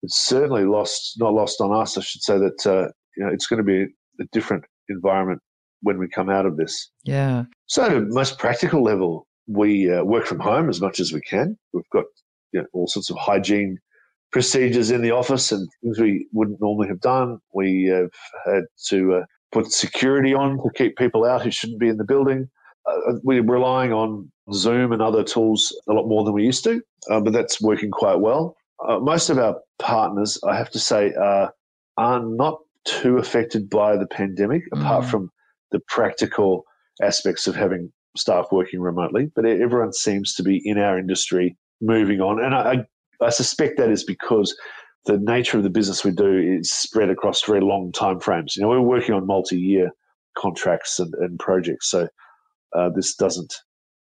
it's 0.02 0.16
certainly 0.16 0.64
lost, 0.64 1.14
not 1.18 1.34
lost 1.34 1.60
on 1.60 1.74
us. 1.74 1.96
I 1.98 2.00
should 2.00 2.22
say 2.22 2.38
that 2.38 2.66
uh, 2.66 2.88
you 3.16 3.24
know 3.24 3.30
it's 3.32 3.46
going 3.46 3.58
to 3.58 3.64
be 3.64 3.82
a 4.20 4.26
different 4.32 4.64
environment 4.88 5.40
when 5.82 5.98
we 5.98 6.08
come 6.08 6.28
out 6.28 6.46
of 6.46 6.56
this. 6.56 6.90
Yeah. 7.04 7.44
So, 7.66 7.84
at 7.84 7.92
a 7.92 8.00
most 8.00 8.38
practical 8.38 8.82
level, 8.82 9.26
we 9.46 9.90
uh, 9.90 10.04
work 10.04 10.26
from 10.26 10.40
home 10.40 10.68
as 10.68 10.80
much 10.80 11.00
as 11.00 11.12
we 11.12 11.20
can. 11.20 11.56
We've 11.72 11.88
got 11.92 12.04
you 12.52 12.60
know, 12.60 12.66
all 12.72 12.86
sorts 12.86 13.10
of 13.10 13.16
hygiene 13.16 13.78
procedures 14.32 14.90
in 14.90 15.02
the 15.02 15.10
office 15.10 15.50
and 15.50 15.68
things 15.82 15.98
we 15.98 16.26
wouldn't 16.32 16.60
normally 16.60 16.88
have 16.88 17.00
done. 17.00 17.38
We 17.52 17.84
have 17.86 18.10
had 18.46 18.64
to 18.88 19.14
uh, 19.14 19.24
put 19.52 19.72
security 19.72 20.34
on 20.34 20.58
to 20.58 20.70
keep 20.76 20.96
people 20.96 21.24
out 21.24 21.42
who 21.42 21.50
shouldn't 21.50 21.80
be 21.80 21.88
in 21.88 21.96
the 21.96 22.04
building. 22.04 22.48
Uh, 22.86 23.14
we're 23.22 23.42
relying 23.42 23.92
on 23.92 24.30
Zoom 24.52 24.92
and 24.92 25.02
other 25.02 25.24
tools 25.24 25.76
a 25.88 25.92
lot 25.92 26.06
more 26.06 26.24
than 26.24 26.32
we 26.32 26.44
used 26.44 26.64
to, 26.64 26.80
uh, 27.10 27.20
but 27.20 27.32
that's 27.32 27.60
working 27.60 27.90
quite 27.90 28.20
well. 28.20 28.56
Uh, 28.88 28.98
most 28.98 29.30
of 29.30 29.38
our 29.38 29.56
partners, 29.78 30.38
I 30.48 30.56
have 30.56 30.70
to 30.70 30.78
say, 30.78 31.12
are 31.14 31.52
not 31.98 32.58
too 32.84 33.18
affected 33.18 33.68
by 33.68 33.96
the 33.96 34.06
pandemic, 34.06 34.62
mm. 34.72 34.80
apart 34.80 35.04
from 35.04 35.30
the 35.70 35.80
practical 35.88 36.64
aspects 37.02 37.46
of 37.46 37.54
having 37.54 37.92
staff 38.16 38.46
working 38.50 38.80
remotely. 38.80 39.30
But 39.34 39.46
everyone 39.46 39.92
seems 39.92 40.34
to 40.34 40.42
be 40.42 40.60
in 40.64 40.78
our 40.78 40.98
industry 40.98 41.56
moving 41.80 42.20
on, 42.20 42.42
and 42.42 42.54
I, 42.54 42.84
I 43.22 43.30
suspect 43.30 43.76
that 43.76 43.90
is 43.90 44.04
because 44.04 44.56
the 45.06 45.18
nature 45.18 45.56
of 45.56 45.62
the 45.62 45.70
business 45.70 46.04
we 46.04 46.10
do 46.10 46.38
is 46.38 46.72
spread 46.72 47.10
across 47.10 47.42
very 47.44 47.60
long 47.60 47.92
time 47.92 48.20
frames. 48.20 48.56
You 48.56 48.62
know, 48.62 48.68
we're 48.68 48.80
working 48.80 49.14
on 49.14 49.26
multi-year 49.26 49.90
contracts 50.36 50.98
and, 50.98 51.12
and 51.14 51.38
projects, 51.38 51.90
so 51.90 52.08
uh, 52.76 52.90
this 52.94 53.14
doesn't 53.14 53.54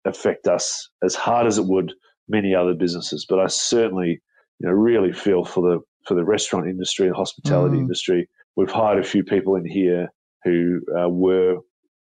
affect 0.05 0.47
us 0.47 0.89
as 1.03 1.15
hard 1.15 1.47
as 1.47 1.57
it 1.57 1.65
would 1.65 1.93
many 2.27 2.53
other 2.53 2.73
businesses. 2.73 3.25
But 3.27 3.39
I 3.39 3.47
certainly, 3.47 4.21
you 4.59 4.67
know, 4.67 4.73
really 4.73 5.13
feel 5.13 5.45
for 5.45 5.61
the 5.61 5.79
for 6.07 6.15
the 6.15 6.23
restaurant 6.23 6.67
industry 6.67 7.07
and 7.07 7.15
hospitality 7.15 7.77
mm. 7.77 7.81
industry. 7.81 8.27
We've 8.55 8.71
hired 8.71 8.99
a 8.99 9.07
few 9.07 9.23
people 9.23 9.55
in 9.55 9.65
here 9.65 10.09
who 10.43 10.81
uh, 10.97 11.09
were 11.09 11.57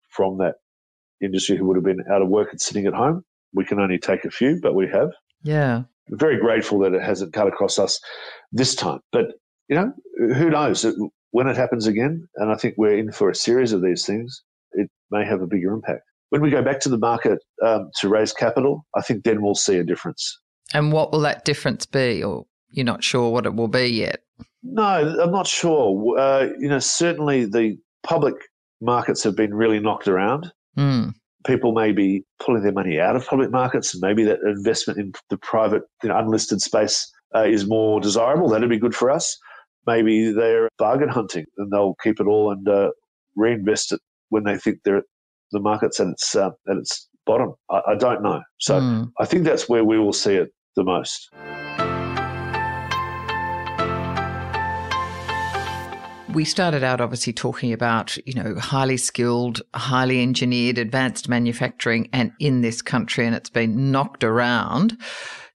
from 0.09 0.37
that 0.39 0.55
industry 1.21 1.57
who 1.57 1.65
would 1.67 1.75
have 1.75 1.83
been 1.83 2.03
out 2.11 2.21
of 2.21 2.29
work 2.29 2.49
and 2.51 2.61
sitting 2.61 2.85
at 2.85 2.93
home. 2.93 3.23
We 3.53 3.65
can 3.65 3.79
only 3.79 3.99
take 3.99 4.25
a 4.25 4.31
few, 4.31 4.59
but 4.61 4.73
we 4.73 4.87
have. 4.87 5.09
Yeah 5.43 5.83
very 6.11 6.37
grateful 6.37 6.79
that 6.79 6.93
it 6.93 7.01
hasn't 7.01 7.33
cut 7.33 7.47
across 7.47 7.77
us 7.79 7.99
this 8.51 8.75
time. 8.75 8.99
But, 9.11 9.25
you 9.67 9.75
know, 9.75 9.93
who 10.17 10.49
knows 10.49 10.85
when 11.31 11.47
it 11.47 11.55
happens 11.55 11.87
again? 11.87 12.27
And 12.35 12.51
I 12.51 12.55
think 12.55 12.75
we're 12.77 12.97
in 12.97 13.11
for 13.11 13.29
a 13.29 13.35
series 13.35 13.71
of 13.71 13.81
these 13.81 14.05
things. 14.05 14.43
It 14.73 14.89
may 15.11 15.25
have 15.25 15.41
a 15.41 15.47
bigger 15.47 15.73
impact. 15.73 16.01
When 16.29 16.41
we 16.41 16.51
go 16.51 16.61
back 16.61 16.79
to 16.81 16.89
the 16.89 16.97
market 16.97 17.39
um, 17.65 17.89
to 17.99 18.09
raise 18.09 18.33
capital, 18.33 18.85
I 18.95 19.01
think 19.01 19.23
then 19.23 19.41
we'll 19.41 19.55
see 19.55 19.77
a 19.77 19.83
difference. 19.83 20.39
And 20.73 20.91
what 20.91 21.11
will 21.11 21.21
that 21.21 21.45
difference 21.45 21.85
be? 21.85 22.23
Or 22.23 22.45
you're 22.71 22.85
not 22.85 23.03
sure 23.03 23.31
what 23.31 23.45
it 23.45 23.55
will 23.55 23.67
be 23.67 23.87
yet? 23.87 24.21
No, 24.63 24.83
I'm 24.83 25.31
not 25.31 25.47
sure. 25.47 26.17
Uh, 26.17 26.47
you 26.59 26.67
know, 26.67 26.79
certainly 26.79 27.45
the 27.45 27.77
public 28.03 28.35
markets 28.81 29.23
have 29.23 29.35
been 29.35 29.53
really 29.53 29.79
knocked 29.79 30.07
around. 30.07 30.51
Mm 30.77 31.13
people 31.45 31.71
may 31.71 31.91
be 31.91 32.23
pulling 32.39 32.63
their 32.63 32.71
money 32.71 32.99
out 32.99 33.15
of 33.15 33.25
public 33.25 33.51
markets, 33.51 33.93
and 33.93 34.01
maybe 34.01 34.23
that 34.23 34.39
investment 34.45 34.99
in 34.99 35.13
the 35.29 35.37
private, 35.37 35.83
you 36.03 36.09
know, 36.09 36.17
unlisted 36.17 36.61
space 36.61 37.09
uh, 37.35 37.43
is 37.43 37.67
more 37.67 37.99
desirable. 37.99 38.49
That'd 38.49 38.69
be 38.69 38.77
good 38.77 38.95
for 38.95 39.09
us. 39.09 39.37
Maybe 39.87 40.31
they're 40.31 40.69
bargain 40.77 41.09
hunting, 41.09 41.45
and 41.57 41.71
they'll 41.71 41.95
keep 42.03 42.19
it 42.19 42.27
all 42.27 42.51
and 42.51 42.67
uh, 42.67 42.91
reinvest 43.35 43.93
it 43.93 44.01
when 44.29 44.43
they 44.43 44.57
think 44.57 44.79
they're 44.83 45.03
the 45.51 45.59
market's 45.59 45.99
at 45.99 46.07
its 46.07 46.35
uh, 46.35 46.51
at 46.69 46.77
its 46.77 47.07
bottom. 47.25 47.53
I, 47.69 47.81
I 47.89 47.95
don't 47.95 48.21
know. 48.21 48.41
So 48.59 48.79
mm. 48.79 49.11
I 49.19 49.25
think 49.25 49.45
that's 49.45 49.67
where 49.67 49.83
we 49.83 49.97
will 49.97 50.13
see 50.13 50.35
it 50.35 50.49
the 50.75 50.83
most. 50.83 51.29
we 56.33 56.45
started 56.45 56.83
out 56.83 57.01
obviously 57.01 57.33
talking 57.33 57.73
about, 57.73 58.15
you 58.25 58.33
know, 58.33 58.55
highly 58.55 58.97
skilled, 58.97 59.61
highly 59.73 60.21
engineered, 60.21 60.77
advanced 60.77 61.27
manufacturing 61.27 62.07
and 62.13 62.31
in 62.39 62.61
this 62.61 62.81
country 62.81 63.25
and 63.25 63.35
it's 63.35 63.49
been 63.49 63.91
knocked 63.91 64.23
around. 64.23 64.97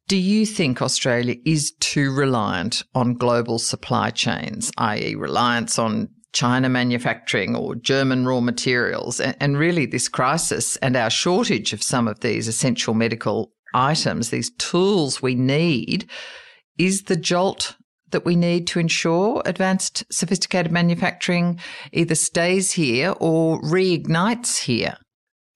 Do 0.08 0.16
you 0.16 0.44
think 0.44 0.82
Australia 0.82 1.36
is 1.46 1.72
too 1.80 2.12
reliant 2.12 2.82
on 2.94 3.14
global 3.14 3.58
supply 3.58 4.10
chains, 4.10 4.70
i.e. 4.76 5.14
reliance 5.14 5.78
on 5.78 6.08
China 6.34 6.68
manufacturing 6.68 7.56
or 7.56 7.74
German 7.76 8.26
raw 8.26 8.40
materials? 8.40 9.20
And 9.20 9.56
really 9.56 9.86
this 9.86 10.08
crisis 10.08 10.76
and 10.78 10.96
our 10.96 11.08
shortage 11.08 11.72
of 11.72 11.82
some 11.82 12.06
of 12.06 12.20
these 12.20 12.48
essential 12.48 12.92
medical 12.92 13.53
items, 13.74 14.30
these 14.30 14.50
tools 14.58 15.20
we 15.20 15.34
need, 15.34 16.08
is 16.78 17.02
the 17.02 17.16
jolt 17.16 17.76
that 18.10 18.24
we 18.24 18.36
need 18.36 18.66
to 18.68 18.78
ensure 18.78 19.42
advanced 19.44 20.04
sophisticated 20.10 20.70
manufacturing 20.70 21.58
either 21.92 22.14
stays 22.14 22.72
here 22.72 23.14
or 23.20 23.60
reignites 23.62 24.62
here? 24.62 24.96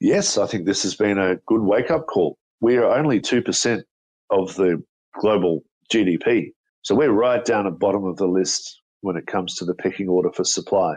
Yes, 0.01 0.39
I 0.39 0.47
think 0.47 0.67
this 0.67 0.83
has 0.83 0.95
been 0.95 1.19
a 1.19 1.37
good 1.47 1.63
wake 1.63 1.91
up 1.91 2.07
call. 2.07 2.37
We 2.61 2.77
are 2.77 2.91
only 2.91 3.21
2% 3.21 3.83
of 4.31 4.55
the 4.57 4.83
global 5.21 5.63
GDP. 5.93 6.49
So 6.83 6.95
we're 6.95 7.13
right 7.13 7.45
down 7.45 7.67
at 7.67 7.73
the 7.73 7.79
bottom 7.79 8.05
of 8.05 8.17
the 8.17 8.27
list 8.27 8.81
when 9.01 9.17
it 9.17 9.27
comes 9.27 9.55
to 9.57 9.65
the 9.65 9.75
pecking 9.75 10.09
order 10.09 10.31
for 10.33 10.45
supply. 10.45 10.97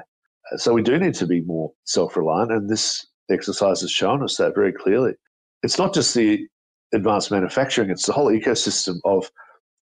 So 0.57 0.73
we 0.73 0.81
do 0.81 0.97
need 0.97 1.13
to 1.15 1.27
be 1.27 1.41
more 1.41 1.71
self 1.85 2.17
reliant, 2.17 2.51
and 2.51 2.69
this 2.69 3.05
exercise 3.29 3.81
has 3.81 3.91
shown 3.91 4.23
us 4.23 4.37
that 4.37 4.55
very 4.55 4.73
clearly. 4.73 5.13
It's 5.63 5.77
not 5.77 5.93
just 5.93 6.15
the 6.15 6.47
advanced 6.93 7.31
manufacturing, 7.31 7.89
it's 7.89 8.05
the 8.05 8.13
whole 8.13 8.31
ecosystem 8.31 8.95
of 9.05 9.31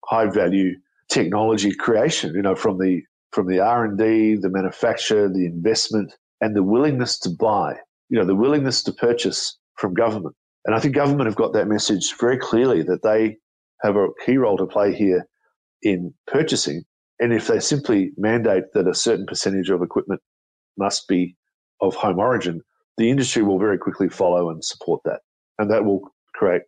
high 0.04 0.26
value 0.26 0.74
technology 1.10 1.74
creation, 1.74 2.34
you 2.34 2.42
know, 2.42 2.54
from 2.54 2.78
the 2.78 3.02
from 3.32 3.46
the 3.46 3.60
R&D, 3.60 4.36
the 4.36 4.48
manufacture, 4.48 5.28
the 5.28 5.44
investment 5.44 6.14
and 6.40 6.56
the 6.56 6.62
willingness 6.62 7.18
to 7.18 7.30
buy, 7.30 7.74
you 8.08 8.18
know, 8.18 8.24
the 8.24 8.34
willingness 8.34 8.82
to 8.84 8.92
purchase 8.92 9.58
from 9.76 9.92
government. 9.92 10.34
And 10.64 10.74
I 10.74 10.80
think 10.80 10.94
government 10.94 11.26
have 11.26 11.36
got 11.36 11.52
that 11.52 11.68
message 11.68 12.14
very 12.18 12.38
clearly 12.38 12.82
that 12.84 13.02
they 13.02 13.36
have 13.82 13.96
a 13.96 14.08
key 14.24 14.38
role 14.38 14.56
to 14.56 14.66
play 14.66 14.94
here 14.94 15.26
in 15.82 16.12
purchasing. 16.26 16.84
And 17.20 17.32
if 17.32 17.48
they 17.48 17.60
simply 17.60 18.12
mandate 18.16 18.64
that 18.74 18.88
a 18.88 18.94
certain 18.94 19.26
percentage 19.26 19.70
of 19.70 19.82
equipment 19.82 20.20
must 20.76 21.06
be 21.08 21.36
of 21.80 21.94
home 21.94 22.18
origin, 22.18 22.62
the 22.96 23.10
industry 23.10 23.42
will 23.42 23.58
very 23.58 23.78
quickly 23.78 24.08
follow 24.08 24.50
and 24.50 24.64
support 24.64 25.00
that. 25.04 25.20
And 25.58 25.70
that 25.70 25.84
will 25.84 26.00
create 26.34 26.62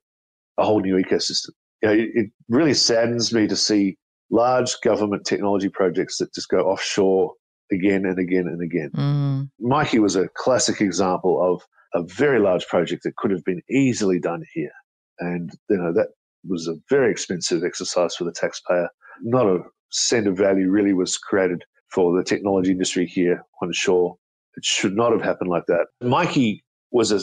a 0.60 0.64
whole 0.64 0.80
new 0.80 0.96
ecosystem. 0.96 1.50
You 1.82 1.88
know, 1.88 1.94
it, 1.94 2.10
it 2.14 2.26
really 2.48 2.74
saddens 2.74 3.32
me 3.32 3.46
to 3.48 3.56
see 3.56 3.96
large 4.30 4.74
government 4.82 5.24
technology 5.24 5.68
projects 5.68 6.18
that 6.18 6.32
just 6.34 6.48
go 6.48 6.58
offshore 6.58 7.32
again 7.72 8.04
and 8.04 8.18
again 8.18 8.46
and 8.46 8.62
again. 8.62 8.90
Mm. 8.94 9.50
Myki 9.60 9.98
was 9.98 10.16
a 10.16 10.28
classic 10.36 10.80
example 10.80 11.42
of 11.42 11.62
a 11.94 12.04
very 12.06 12.38
large 12.38 12.66
project 12.68 13.02
that 13.04 13.16
could 13.16 13.30
have 13.30 13.44
been 13.44 13.62
easily 13.70 14.20
done 14.20 14.42
here. 14.52 14.72
And, 15.18 15.50
you 15.68 15.76
know, 15.76 15.92
that 15.92 16.08
was 16.46 16.68
a 16.68 16.76
very 16.88 17.10
expensive 17.10 17.64
exercise 17.64 18.14
for 18.14 18.24
the 18.24 18.32
taxpayer. 18.32 18.88
Not 19.22 19.46
a 19.46 19.60
cent 19.90 20.26
of 20.26 20.36
value 20.36 20.70
really 20.70 20.94
was 20.94 21.18
created 21.18 21.64
for 21.88 22.16
the 22.16 22.24
technology 22.24 22.70
industry 22.70 23.06
here 23.06 23.44
on 23.62 23.72
shore. 23.72 24.16
It 24.56 24.64
should 24.64 24.94
not 24.94 25.12
have 25.12 25.22
happened 25.22 25.50
like 25.50 25.66
that. 25.66 25.86
Myki 26.02 26.62
was 26.92 27.12
a 27.12 27.20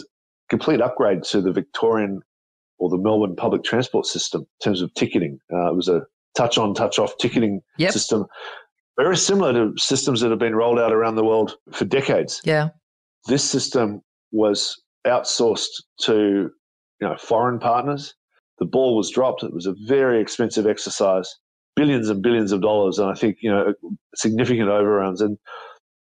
complete 0.50 0.82
upgrade 0.82 1.24
to 1.24 1.42
the 1.42 1.52
Victorian 1.52 2.22
or 2.80 2.90
the 2.90 2.98
Melbourne 2.98 3.36
public 3.36 3.64
transport 3.64 4.06
system 4.06 4.42
in 4.42 4.64
terms 4.64 4.82
of 4.82 4.94
ticketing. 4.94 5.40
Uh, 5.52 5.72
it 5.72 5.76
was 5.76 5.88
a 5.88 6.02
touch 6.36 6.58
on, 6.58 6.74
touch 6.74 7.00
off 7.00 7.18
ticketing 7.18 7.62
yep. 7.78 7.92
system, 7.92 8.26
very 8.98 9.18
similar 9.18 9.54
to 9.54 9.74
systems 9.78 10.22
that 10.22 10.30
have 10.30 10.40
been 10.40 10.56
rolled 10.56 10.80
out 10.80 10.92
around 10.92 11.16
the 11.16 11.24
world 11.24 11.56
for 11.72 11.86
decades. 11.86 12.42
Yeah. 12.44 12.70
This 13.28 13.44
system 13.44 14.02
was 14.32 14.82
outsourced 15.06 15.82
to 16.02 16.50
you 17.00 17.08
know 17.08 17.16
foreign 17.18 17.60
partners. 17.60 18.14
The 18.60 18.66
ball 18.66 18.98
was 18.98 19.12
dropped. 19.12 19.44
It 19.44 19.54
was 19.54 19.68
a 19.68 19.76
very 19.86 20.20
expensive 20.20 20.66
exercise, 20.66 21.36
billions 21.76 22.10
and 22.10 22.22
billions 22.22 22.52
of 22.52 22.62
dollars, 22.62 22.98
and 22.98 23.10
I 23.10 23.14
think 23.14 23.38
you 23.42 23.52
know 23.52 23.74
significant 24.16 24.70
overruns. 24.70 25.22
And 25.22 25.38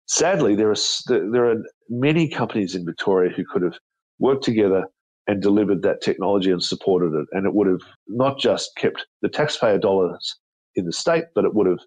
sadly, 0.08 0.56
there 0.56 0.72
are 0.72 0.76
there 1.08 1.52
are 1.52 1.64
many 1.90 2.30
companies 2.30 2.76
in 2.76 2.86
Victoria 2.86 3.32
who 3.32 3.46
could 3.46 3.62
have 3.62 3.78
worked 4.20 4.44
together 4.44 4.86
and 5.28 5.42
delivered 5.42 5.82
that 5.82 6.02
technology 6.02 6.52
and 6.52 6.64
supported 6.64 7.14
it. 7.14 7.28
And 7.32 7.46
it 7.46 7.54
would 7.54 7.68
have 7.68 7.82
not 8.08 8.40
just 8.40 8.72
kept 8.78 9.06
the 9.22 9.30
taxpayer 9.30 9.78
dollars 9.78 10.38
in 10.76 10.86
the 10.86 10.94
state, 10.94 11.26
but 11.36 11.46
it 11.46 11.54
would 11.54 11.68
have 11.68 11.80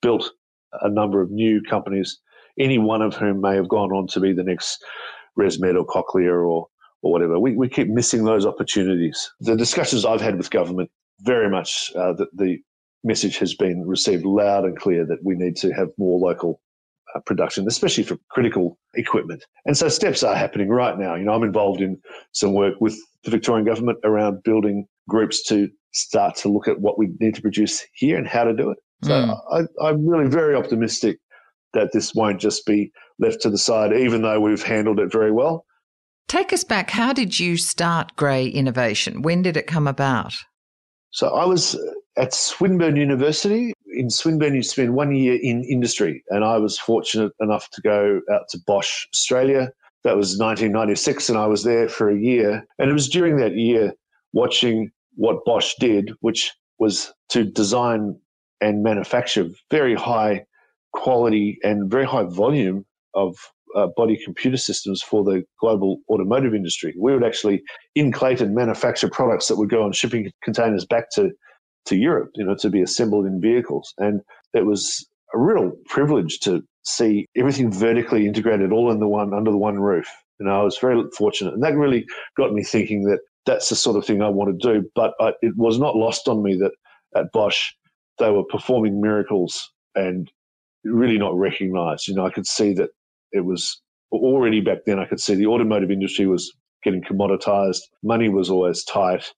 built 0.00 0.30
a 0.80 0.88
number 0.88 1.20
of 1.20 1.30
new 1.30 1.62
companies, 1.62 2.18
any 2.58 2.78
one 2.78 3.02
of 3.02 3.14
whom 3.14 3.40
may 3.40 3.54
have 3.54 3.68
gone 3.68 3.92
on 3.92 4.06
to 4.08 4.20
be 4.20 4.32
the 4.32 4.42
next 4.42 4.82
ResMed 5.38 5.78
or 5.78 5.86
Cochlear 5.86 6.46
or, 6.48 6.66
or 7.02 7.12
whatever. 7.12 7.38
We, 7.38 7.54
we 7.54 7.68
keep 7.68 7.88
missing 7.88 8.24
those 8.24 8.46
opportunities. 8.46 9.30
The 9.40 9.56
discussions 9.56 10.04
I've 10.04 10.22
had 10.22 10.36
with 10.36 10.50
government, 10.50 10.90
very 11.20 11.50
much 11.50 11.92
uh, 11.94 12.14
the, 12.14 12.26
the 12.34 12.58
message 13.04 13.38
has 13.38 13.54
been 13.54 13.86
received 13.86 14.24
loud 14.24 14.64
and 14.64 14.76
clear 14.76 15.06
that 15.06 15.18
we 15.22 15.34
need 15.34 15.56
to 15.56 15.72
have 15.72 15.88
more 15.98 16.18
local 16.18 16.60
production, 17.24 17.66
especially 17.66 18.04
for 18.04 18.18
critical 18.30 18.78
equipment. 18.94 19.44
And 19.64 19.76
so 19.76 19.88
steps 19.88 20.22
are 20.22 20.34
happening 20.34 20.68
right 20.68 20.98
now. 20.98 21.14
You 21.14 21.24
know, 21.24 21.32
I'm 21.32 21.42
involved 21.42 21.80
in 21.80 21.98
some 22.32 22.52
work 22.54 22.74
with 22.80 22.96
the 23.24 23.30
Victorian 23.30 23.66
government 23.66 23.98
around 24.04 24.42
building 24.42 24.86
groups 25.08 25.42
to 25.44 25.68
start 25.92 26.36
to 26.36 26.48
look 26.48 26.68
at 26.68 26.80
what 26.80 26.98
we 26.98 27.08
need 27.20 27.34
to 27.34 27.42
produce 27.42 27.84
here 27.94 28.18
and 28.18 28.26
how 28.26 28.44
to 28.44 28.54
do 28.54 28.70
it. 28.70 28.78
So 29.02 29.10
mm. 29.10 29.38
I, 29.52 29.86
I'm 29.86 30.06
really 30.06 30.28
very 30.28 30.54
optimistic 30.54 31.18
that 31.74 31.90
this 31.92 32.14
won't 32.14 32.40
just 32.40 32.64
be 32.66 32.92
left 33.18 33.40
to 33.42 33.50
the 33.50 33.58
side, 33.58 33.92
even 33.92 34.22
though 34.22 34.40
we've 34.40 34.62
handled 34.62 35.00
it 35.00 35.12
very 35.12 35.32
well. 35.32 35.64
Take 36.28 36.52
us 36.52 36.64
back. 36.64 36.90
How 36.90 37.12
did 37.12 37.38
you 37.38 37.56
start 37.56 38.16
Grey 38.16 38.46
Innovation? 38.46 39.22
When 39.22 39.42
did 39.42 39.56
it 39.56 39.66
come 39.66 39.86
about? 39.86 40.34
So 41.10 41.28
I 41.28 41.44
was 41.44 41.78
at 42.16 42.34
Swinburne 42.34 42.96
University. 42.96 43.72
In 43.94 44.10
Swinburne, 44.10 44.54
you 44.54 44.62
spend 44.62 44.94
one 44.94 45.14
year 45.14 45.38
in 45.40 45.64
industry, 45.64 46.22
and 46.30 46.44
I 46.44 46.58
was 46.58 46.78
fortunate 46.78 47.32
enough 47.40 47.70
to 47.70 47.80
go 47.80 48.20
out 48.32 48.48
to 48.50 48.58
Bosch, 48.66 49.06
Australia. 49.14 49.70
That 50.04 50.16
was 50.16 50.38
1996, 50.38 51.28
and 51.28 51.38
I 51.38 51.46
was 51.46 51.64
there 51.64 51.88
for 51.88 52.10
a 52.10 52.18
year. 52.18 52.64
And 52.78 52.90
it 52.90 52.92
was 52.92 53.08
during 53.08 53.38
that 53.38 53.56
year 53.56 53.92
watching 54.32 54.90
what 55.14 55.44
Bosch 55.44 55.74
did, 55.80 56.12
which 56.20 56.52
was 56.78 57.12
to 57.30 57.44
design 57.44 58.20
and 58.60 58.82
manufacture 58.82 59.48
very 59.70 59.94
high 59.94 60.44
quality 60.92 61.58
and 61.62 61.90
very 61.90 62.06
high 62.06 62.24
volume 62.24 62.84
of 63.14 63.36
uh, 63.76 63.88
body 63.96 64.18
computer 64.24 64.56
systems 64.56 65.02
for 65.02 65.22
the 65.22 65.44
global 65.60 65.98
automotive 66.08 66.54
industry. 66.54 66.94
We 66.98 67.12
would 67.12 67.24
actually 67.24 67.62
in 67.94 68.10
Clayton 68.10 68.54
manufacture 68.54 69.08
products 69.08 69.48
that 69.48 69.56
would 69.56 69.70
go 69.70 69.82
on 69.82 69.92
shipping 69.92 70.30
containers 70.42 70.84
back 70.84 71.10
to 71.14 71.30
to 71.86 71.96
Europe, 71.96 72.30
you 72.34 72.44
know, 72.44 72.56
to 72.56 72.68
be 72.68 72.82
assembled 72.82 73.26
in 73.26 73.40
vehicles. 73.40 73.94
And 73.98 74.20
it 74.54 74.66
was 74.66 75.06
a 75.34 75.38
real 75.38 75.72
privilege 75.86 76.40
to 76.40 76.62
see 76.84 77.26
everything 77.36 77.70
vertically 77.70 78.26
integrated 78.26 78.72
all 78.72 78.90
in 78.90 78.98
the 78.98 79.08
one 79.08 79.32
under 79.32 79.50
the 79.50 79.58
one 79.58 79.78
roof. 79.78 80.08
You 80.40 80.46
know, 80.46 80.60
I 80.60 80.62
was 80.62 80.78
very 80.78 81.02
fortunate, 81.16 81.54
and 81.54 81.62
that 81.62 81.76
really 81.76 82.04
got 82.36 82.52
me 82.52 82.62
thinking 82.62 83.04
that 83.04 83.20
that's 83.46 83.68
the 83.68 83.76
sort 83.76 83.96
of 83.96 84.04
thing 84.04 84.20
I 84.22 84.28
want 84.28 84.60
to 84.60 84.72
do. 84.72 84.88
But 84.94 85.14
I, 85.20 85.32
it 85.42 85.54
was 85.56 85.78
not 85.78 85.96
lost 85.96 86.28
on 86.28 86.42
me 86.42 86.56
that 86.56 86.72
at 87.14 87.32
Bosch 87.32 87.72
they 88.18 88.30
were 88.30 88.44
performing 88.44 89.00
miracles 89.00 89.70
and 89.94 90.30
really 90.84 91.18
not 91.18 91.36
recognised. 91.36 92.08
You 92.08 92.14
know, 92.14 92.26
I 92.26 92.30
could 92.30 92.46
see 92.46 92.72
that 92.74 92.90
it 93.32 93.44
was 93.44 93.80
already 94.12 94.60
back 94.60 94.78
then. 94.86 94.98
I 94.98 95.06
could 95.06 95.20
see 95.20 95.34
the 95.34 95.46
automotive 95.46 95.90
industry 95.90 96.26
was 96.26 96.52
getting 96.82 97.02
commoditized. 97.02 97.80
Money 98.02 98.28
was 98.28 98.50
always 98.50 98.84
tight. 98.84 99.32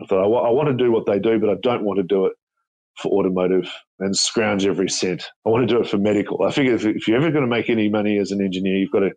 I 0.00 0.06
thought, 0.06 0.20
I, 0.20 0.22
w- 0.22 0.42
I 0.42 0.50
want 0.50 0.68
to 0.68 0.84
do 0.84 0.92
what 0.92 1.06
they 1.06 1.18
do, 1.18 1.38
but 1.38 1.50
I 1.50 1.56
don't 1.62 1.84
want 1.84 1.98
to 1.98 2.02
do 2.02 2.26
it 2.26 2.32
for 2.98 3.12
automotive 3.12 3.70
and 3.98 4.16
scrounge 4.16 4.66
every 4.66 4.88
cent. 4.88 5.24
I 5.46 5.50
want 5.50 5.68
to 5.68 5.74
do 5.74 5.80
it 5.80 5.88
for 5.88 5.98
medical. 5.98 6.42
I 6.42 6.50
figure 6.50 6.74
if, 6.74 6.84
if 6.84 7.08
you're 7.08 7.16
ever 7.16 7.30
going 7.30 7.44
to 7.44 7.50
make 7.50 7.70
any 7.70 7.88
money 7.88 8.18
as 8.18 8.30
an 8.30 8.42
engineer, 8.42 8.76
you've 8.76 8.92
got 8.92 9.00
to 9.00 9.12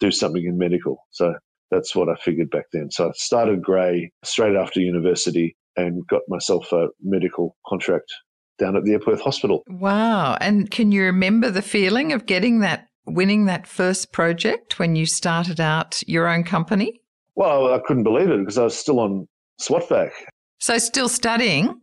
do 0.00 0.10
something 0.10 0.44
in 0.44 0.58
medical. 0.58 1.06
So 1.10 1.34
that's 1.70 1.94
what 1.94 2.08
I 2.08 2.16
figured 2.16 2.50
back 2.50 2.66
then. 2.72 2.90
So 2.90 3.08
I 3.08 3.12
started 3.14 3.62
Grey 3.62 4.10
straight 4.24 4.56
after 4.56 4.80
university 4.80 5.56
and 5.76 6.06
got 6.08 6.22
myself 6.28 6.72
a 6.72 6.88
medical 7.02 7.56
contract 7.66 8.12
down 8.58 8.76
at 8.76 8.84
the 8.84 8.94
Epworth 8.94 9.20
Hospital. 9.20 9.62
Wow. 9.68 10.36
And 10.40 10.70
can 10.70 10.92
you 10.92 11.04
remember 11.04 11.50
the 11.50 11.62
feeling 11.62 12.12
of 12.12 12.26
getting 12.26 12.60
that, 12.60 12.88
winning 13.06 13.46
that 13.46 13.66
first 13.66 14.12
project 14.12 14.78
when 14.78 14.96
you 14.96 15.06
started 15.06 15.60
out 15.60 16.02
your 16.06 16.28
own 16.28 16.44
company? 16.44 17.00
Well, 17.34 17.72
I 17.72 17.78
couldn't 17.78 18.04
believe 18.04 18.30
it 18.30 18.38
because 18.40 18.58
I 18.58 18.64
was 18.64 18.76
still 18.76 19.00
on 19.00 19.26
SWOTVAC. 19.60 20.10
So 20.58 20.78
still 20.78 21.08
studying? 21.08 21.80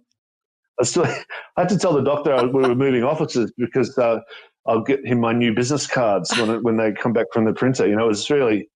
I 0.79 0.83
still 0.83 1.05
I 1.57 1.61
had 1.61 1.69
to 1.69 1.77
tell 1.77 1.93
the 1.93 2.03
doctor 2.03 2.35
we 2.47 2.61
were 2.61 2.75
moving 2.75 3.03
offices 3.03 3.51
because 3.57 3.97
uh, 3.97 4.19
I'll 4.67 4.83
get 4.83 5.05
him 5.05 5.19
my 5.19 5.33
new 5.33 5.53
business 5.53 5.87
cards 5.87 6.35
when 6.37 6.61
when 6.63 6.77
they 6.77 6.91
come 6.93 7.13
back 7.13 7.27
from 7.33 7.45
the 7.45 7.53
printer. 7.53 7.87
You 7.87 7.95
know, 7.95 8.05
it 8.05 8.09
was 8.09 8.29
really. 8.29 8.67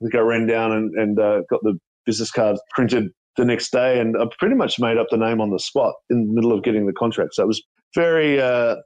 I 0.00 0.04
think 0.04 0.14
I 0.16 0.18
ran 0.18 0.46
down 0.48 0.72
and, 0.72 0.92
and 0.96 1.18
uh, 1.20 1.42
got 1.48 1.60
the 1.62 1.78
business 2.06 2.32
cards 2.32 2.60
printed 2.70 3.10
the 3.36 3.44
next 3.44 3.70
day, 3.70 4.00
and 4.00 4.16
I 4.16 4.24
pretty 4.38 4.56
much 4.56 4.80
made 4.80 4.98
up 4.98 5.06
the 5.10 5.16
name 5.16 5.40
on 5.40 5.50
the 5.50 5.60
spot 5.60 5.94
in 6.10 6.26
the 6.26 6.32
middle 6.32 6.52
of 6.52 6.64
getting 6.64 6.86
the 6.86 6.92
contract. 6.92 7.34
So 7.34 7.44
it 7.44 7.46
was 7.46 7.62
very, 7.94 8.40
uh, 8.40 8.76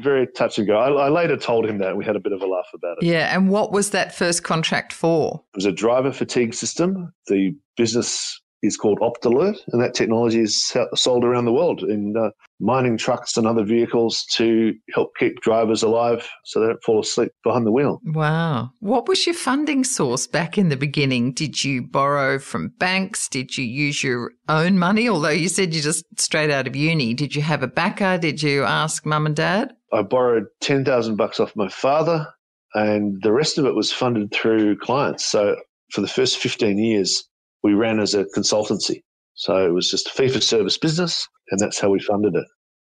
very 0.00 0.26
touch 0.26 0.58
and 0.58 0.66
go. 0.66 0.76
I, 0.76 1.06
I, 1.06 1.08
later 1.08 1.36
told 1.36 1.66
him 1.66 1.78
that 1.78 1.96
we 1.96 2.04
had 2.04 2.16
a 2.16 2.20
bit 2.20 2.32
of 2.32 2.42
a 2.42 2.46
laugh 2.46 2.68
about 2.74 2.98
it. 3.00 3.06
Yeah, 3.06 3.34
and 3.34 3.48
what 3.50 3.72
was 3.72 3.90
that 3.90 4.14
first 4.14 4.44
contract 4.44 4.92
for? 4.92 5.42
It 5.54 5.58
was 5.58 5.66
a 5.66 5.72
driver 5.72 6.12
fatigue 6.12 6.54
system. 6.54 7.12
The 7.26 7.54
business 7.76 8.39
is 8.62 8.76
called 8.76 9.00
Optalert, 9.00 9.56
and 9.68 9.82
that 9.82 9.94
technology 9.94 10.40
is 10.40 10.72
sold 10.94 11.24
around 11.24 11.46
the 11.46 11.52
world 11.52 11.82
in 11.82 12.14
uh, 12.16 12.30
mining 12.60 12.98
trucks 12.98 13.36
and 13.36 13.46
other 13.46 13.64
vehicles 13.64 14.24
to 14.34 14.74
help 14.92 15.10
keep 15.18 15.40
drivers 15.40 15.82
alive 15.82 16.28
so 16.44 16.60
they 16.60 16.66
don't 16.66 16.82
fall 16.82 17.00
asleep 17.00 17.32
behind 17.42 17.66
the 17.66 17.72
wheel. 17.72 18.00
Wow. 18.04 18.70
What 18.80 19.08
was 19.08 19.26
your 19.26 19.34
funding 19.34 19.84
source 19.84 20.26
back 20.26 20.58
in 20.58 20.68
the 20.68 20.76
beginning? 20.76 21.32
Did 21.32 21.64
you 21.64 21.82
borrow 21.82 22.38
from 22.38 22.74
banks? 22.78 23.28
Did 23.28 23.56
you 23.56 23.64
use 23.64 24.04
your 24.04 24.32
own 24.48 24.78
money? 24.78 25.08
Although 25.08 25.30
you 25.30 25.48
said 25.48 25.74
you 25.74 25.80
just 25.80 26.04
straight 26.18 26.50
out 26.50 26.66
of 26.66 26.76
uni, 26.76 27.14
did 27.14 27.34
you 27.34 27.42
have 27.42 27.62
a 27.62 27.68
backer? 27.68 28.18
Did 28.18 28.42
you 28.42 28.64
ask 28.64 29.06
mum 29.06 29.26
and 29.26 29.36
dad? 29.36 29.72
I 29.92 30.02
borrowed 30.02 30.44
10,000 30.60 31.16
bucks 31.16 31.40
off 31.40 31.56
my 31.56 31.68
father 31.68 32.26
and 32.74 33.20
the 33.22 33.32
rest 33.32 33.58
of 33.58 33.66
it 33.66 33.74
was 33.74 33.92
funded 33.92 34.32
through 34.32 34.76
clients. 34.78 35.24
So 35.24 35.56
for 35.92 36.00
the 36.00 36.08
first 36.08 36.38
15 36.38 36.78
years, 36.78 37.28
we 37.62 37.74
ran 37.74 38.00
as 38.00 38.14
a 38.14 38.24
consultancy. 38.36 39.02
So 39.34 39.66
it 39.66 39.72
was 39.72 39.90
just 39.90 40.08
a 40.08 40.10
fee 40.10 40.28
for 40.28 40.40
service 40.40 40.78
business, 40.78 41.26
and 41.50 41.60
that's 41.60 41.80
how 41.80 41.90
we 41.90 42.00
funded 42.00 42.34
it. 42.34 42.46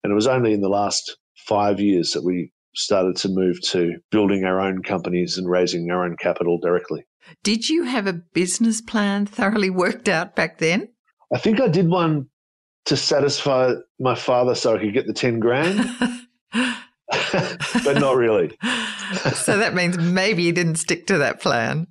And 0.03 0.11
it 0.11 0.15
was 0.15 0.27
only 0.27 0.53
in 0.53 0.61
the 0.61 0.69
last 0.69 1.17
five 1.35 1.79
years 1.79 2.11
that 2.11 2.23
we 2.23 2.51
started 2.75 3.15
to 3.17 3.29
move 3.29 3.59
to 3.61 3.95
building 4.11 4.45
our 4.45 4.59
own 4.59 4.83
companies 4.83 5.37
and 5.37 5.49
raising 5.49 5.89
our 5.91 6.05
own 6.05 6.15
capital 6.17 6.59
directly. 6.59 7.05
Did 7.43 7.67
you 7.67 7.83
have 7.83 8.07
a 8.07 8.13
business 8.13 8.81
plan 8.81 9.25
thoroughly 9.25 9.69
worked 9.69 10.07
out 10.07 10.35
back 10.35 10.59
then? 10.59 10.89
I 11.33 11.39
think 11.39 11.59
I 11.59 11.67
did 11.67 11.89
one 11.89 12.27
to 12.85 12.95
satisfy 12.95 13.73
my 13.99 14.15
father 14.15 14.55
so 14.55 14.75
I 14.75 14.79
could 14.79 14.93
get 14.93 15.07
the 15.07 15.13
10 15.13 15.39
grand, 15.39 15.77
but 16.53 17.99
not 17.99 18.15
really. 18.15 18.57
so 19.33 19.57
that 19.57 19.73
means 19.73 19.97
maybe 19.97 20.43
you 20.43 20.53
didn't 20.53 20.75
stick 20.75 21.07
to 21.07 21.17
that 21.17 21.41
plan 21.41 21.87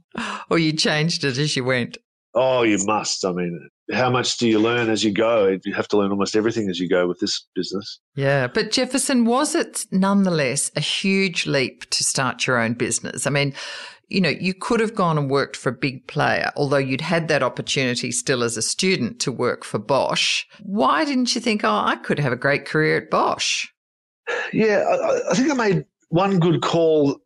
or 0.50 0.58
you 0.58 0.72
changed 0.72 1.24
it 1.24 1.36
as 1.36 1.56
you 1.56 1.64
went. 1.64 1.98
Oh, 2.38 2.62
you 2.64 2.78
must. 2.84 3.24
I 3.24 3.32
mean, 3.32 3.70
how 3.92 4.10
much 4.10 4.36
do 4.36 4.46
you 4.46 4.58
learn 4.58 4.90
as 4.90 5.02
you 5.02 5.10
go? 5.10 5.58
You 5.64 5.72
have 5.72 5.88
to 5.88 5.96
learn 5.96 6.10
almost 6.10 6.36
everything 6.36 6.68
as 6.68 6.78
you 6.78 6.86
go 6.86 7.08
with 7.08 7.18
this 7.18 7.46
business. 7.54 7.98
Yeah. 8.14 8.46
But 8.46 8.72
Jefferson, 8.72 9.24
was 9.24 9.54
it 9.54 9.86
nonetheless 9.90 10.70
a 10.76 10.80
huge 10.80 11.46
leap 11.46 11.88
to 11.90 12.04
start 12.04 12.46
your 12.46 12.58
own 12.58 12.74
business? 12.74 13.26
I 13.26 13.30
mean, 13.30 13.54
you 14.08 14.20
know, 14.20 14.28
you 14.28 14.52
could 14.52 14.80
have 14.80 14.94
gone 14.94 15.16
and 15.16 15.30
worked 15.30 15.56
for 15.56 15.70
a 15.70 15.76
big 15.76 16.06
player, 16.08 16.52
although 16.56 16.76
you'd 16.76 17.00
had 17.00 17.28
that 17.28 17.42
opportunity 17.42 18.12
still 18.12 18.42
as 18.42 18.58
a 18.58 18.62
student 18.62 19.18
to 19.20 19.32
work 19.32 19.64
for 19.64 19.78
Bosch. 19.78 20.44
Why 20.62 21.06
didn't 21.06 21.34
you 21.34 21.40
think, 21.40 21.64
oh, 21.64 21.70
I 21.70 21.96
could 21.96 22.18
have 22.18 22.34
a 22.34 22.36
great 22.36 22.66
career 22.66 22.98
at 22.98 23.10
Bosch? 23.10 23.66
Yeah, 24.52 24.80
I, 24.80 25.30
I 25.30 25.34
think 25.34 25.50
I 25.50 25.54
made 25.54 25.86
one 26.10 26.38
good 26.38 26.60
call 26.60 27.18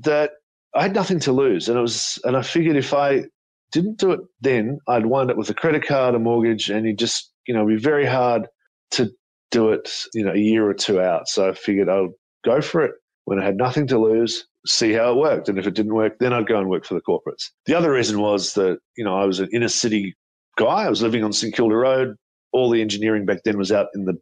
that 0.00 0.32
I 0.74 0.82
had 0.82 0.94
nothing 0.94 1.20
to 1.20 1.32
lose, 1.32 1.68
and 1.68 1.78
it 1.78 1.80
was, 1.80 2.18
and 2.24 2.36
I 2.36 2.42
figured 2.42 2.76
if 2.76 2.92
I 2.92 3.24
didn't 3.72 3.98
do 3.98 4.12
it 4.12 4.20
then, 4.40 4.78
I'd 4.88 5.06
wind 5.06 5.30
up 5.30 5.36
with 5.36 5.50
a 5.50 5.54
credit 5.54 5.86
card, 5.86 6.14
a 6.14 6.18
mortgage, 6.18 6.70
and 6.70 6.86
you 6.86 6.94
just, 6.94 7.32
you 7.46 7.54
know, 7.54 7.66
be 7.66 7.76
very 7.76 8.06
hard 8.06 8.46
to 8.92 9.10
do 9.50 9.70
it, 9.70 9.90
you 10.14 10.24
know, 10.24 10.32
a 10.32 10.38
year 10.38 10.68
or 10.68 10.74
two 10.74 11.00
out. 11.00 11.28
So 11.28 11.48
I 11.48 11.54
figured 11.54 11.88
I'll 11.88 12.12
go 12.44 12.60
for 12.60 12.82
it 12.82 12.92
when 13.24 13.40
I 13.40 13.44
had 13.44 13.56
nothing 13.56 13.86
to 13.88 13.98
lose, 13.98 14.46
see 14.66 14.92
how 14.92 15.12
it 15.12 15.16
worked. 15.16 15.48
And 15.48 15.58
if 15.58 15.66
it 15.66 15.74
didn't 15.74 15.94
work, 15.94 16.18
then 16.20 16.32
I'd 16.32 16.46
go 16.46 16.58
and 16.58 16.68
work 16.68 16.84
for 16.84 16.94
the 16.94 17.00
corporates. 17.00 17.50
The 17.66 17.74
other 17.74 17.92
reason 17.92 18.20
was 18.20 18.54
that, 18.54 18.78
you 18.96 19.04
know, 19.04 19.16
I 19.16 19.24
was 19.24 19.40
an 19.40 19.48
inner 19.52 19.68
city 19.68 20.14
guy. 20.56 20.84
I 20.84 20.88
was 20.88 21.02
living 21.02 21.24
on 21.24 21.32
St 21.32 21.54
Kilda 21.54 21.74
Road. 21.74 22.16
All 22.52 22.70
the 22.70 22.80
engineering 22.80 23.26
back 23.26 23.38
then 23.44 23.58
was 23.58 23.72
out 23.72 23.88
in 23.94 24.04
the, 24.04 24.14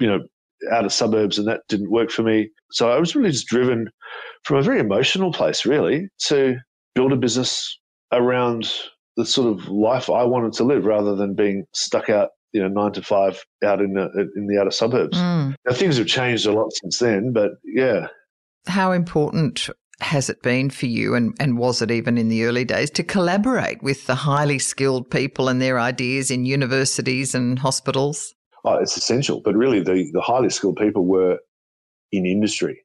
you 0.00 0.06
know, 0.06 0.20
out 0.70 0.84
of 0.84 0.92
suburbs, 0.92 1.38
and 1.38 1.48
that 1.48 1.62
didn't 1.68 1.90
work 1.90 2.10
for 2.10 2.22
me. 2.22 2.48
So 2.70 2.90
I 2.90 2.98
was 2.98 3.16
really 3.16 3.32
just 3.32 3.48
driven 3.48 3.88
from 4.44 4.58
a 4.58 4.62
very 4.62 4.78
emotional 4.78 5.32
place, 5.32 5.66
really, 5.66 6.08
to 6.26 6.56
build 6.94 7.12
a 7.12 7.16
business 7.16 7.76
around 8.12 8.70
the 9.16 9.26
sort 9.26 9.48
of 9.48 9.68
life 9.68 10.08
I 10.08 10.24
wanted 10.24 10.52
to 10.54 10.64
live 10.64 10.84
rather 10.84 11.14
than 11.16 11.34
being 11.34 11.64
stuck 11.72 12.08
out, 12.08 12.30
you 12.52 12.62
know, 12.62 12.68
nine 12.68 12.92
to 12.92 13.02
five 13.02 13.44
out 13.64 13.80
in 13.80 13.94
the, 13.94 14.08
in 14.36 14.46
the 14.46 14.60
outer 14.60 14.70
suburbs. 14.70 15.18
Mm. 15.18 15.54
Now, 15.66 15.74
things 15.74 15.98
have 15.98 16.06
changed 16.06 16.46
a 16.46 16.52
lot 16.52 16.70
since 16.80 16.98
then, 16.98 17.32
but 17.32 17.52
yeah. 17.64 18.08
How 18.66 18.92
important 18.92 19.68
has 20.00 20.28
it 20.28 20.42
been 20.42 20.68
for 20.68 20.86
you, 20.86 21.14
and, 21.14 21.34
and 21.38 21.58
was 21.58 21.80
it 21.80 21.90
even 21.90 22.18
in 22.18 22.28
the 22.28 22.44
early 22.44 22.64
days, 22.64 22.90
to 22.90 23.02
collaborate 23.02 23.82
with 23.82 24.06
the 24.06 24.14
highly 24.14 24.58
skilled 24.58 25.10
people 25.10 25.48
and 25.48 25.60
their 25.60 25.78
ideas 25.78 26.30
in 26.30 26.44
universities 26.44 27.34
and 27.34 27.58
hospitals? 27.58 28.34
Oh, 28.64 28.74
it's 28.74 28.96
essential. 28.96 29.40
But 29.40 29.56
really, 29.56 29.80
the, 29.80 30.10
the 30.12 30.20
highly 30.20 30.50
skilled 30.50 30.76
people 30.76 31.06
were 31.06 31.38
in 32.10 32.26
industry. 32.26 32.82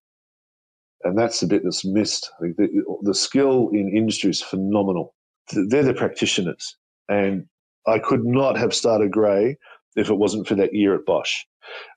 And 1.04 1.18
that's 1.18 1.40
the 1.40 1.48
bit 1.48 1.64
that's 1.64 1.86
missed. 1.86 2.30
The, 2.40 2.84
the 3.04 3.14
skill 3.14 3.70
in 3.72 3.92
industry 3.96 4.32
is 4.32 4.42
phenomenal 4.42 5.14
they're 5.52 5.84
the 5.84 5.94
practitioners. 5.94 6.76
And 7.10 7.46
I 7.88 8.00
could 8.00 8.26
not 8.26 8.58
have 8.58 8.74
started 8.74 9.12
Grey 9.12 9.58
if 9.96 10.10
it 10.10 10.18
wasn't 10.18 10.48
for 10.48 10.56
that 10.56 10.74
year 10.74 10.94
at 10.96 11.06
Bosch. 11.06 11.34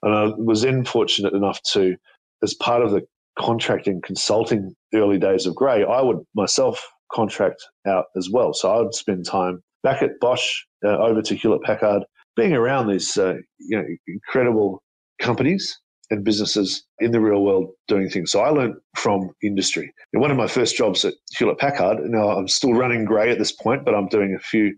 And 0.02 0.14
I 0.14 0.32
was 0.36 0.62
then 0.62 0.84
fortunate 0.84 1.34
enough 1.34 1.60
to, 1.72 1.96
as 2.42 2.54
part 2.54 2.82
of 2.82 2.90
the 2.90 3.02
contracting 3.38 4.00
consulting 4.04 4.74
early 4.94 5.18
days 5.18 5.46
of 5.46 5.54
Grey, 5.54 5.84
I 5.84 6.00
would 6.00 6.18
myself 6.34 6.86
contract 7.12 7.62
out 7.86 8.06
as 8.16 8.28
well. 8.30 8.52
So 8.52 8.72
I 8.72 8.80
would 8.80 8.94
spend 8.94 9.26
time 9.26 9.62
back 9.82 10.02
at 10.02 10.20
Bosch, 10.20 10.62
uh, 10.84 10.98
over 10.98 11.22
to 11.22 11.34
Hewlett 11.34 11.62
Packard, 11.62 12.04
being 12.36 12.52
around 12.52 12.88
these 12.88 13.16
uh, 13.16 13.34
you 13.58 13.76
know, 13.76 13.84
incredible 14.06 14.82
companies 15.20 15.78
and 16.10 16.24
businesses 16.24 16.84
in 16.98 17.12
the 17.12 17.20
real 17.20 17.42
world 17.42 17.70
doing 17.88 18.08
things. 18.08 18.30
So 18.30 18.40
I 18.40 18.50
learned 18.50 18.74
from 18.96 19.30
industry. 19.42 19.92
And 20.12 20.20
one 20.20 20.30
of 20.30 20.36
my 20.36 20.48
first 20.48 20.76
jobs 20.76 21.04
at 21.04 21.14
Hewlett 21.36 21.58
Packard, 21.58 21.98
now 22.04 22.30
I'm 22.30 22.48
still 22.48 22.74
running 22.74 23.04
Grey 23.04 23.30
at 23.30 23.38
this 23.38 23.52
point, 23.52 23.84
but 23.84 23.94
I'm 23.94 24.08
doing 24.08 24.34
a 24.34 24.38
few, 24.40 24.74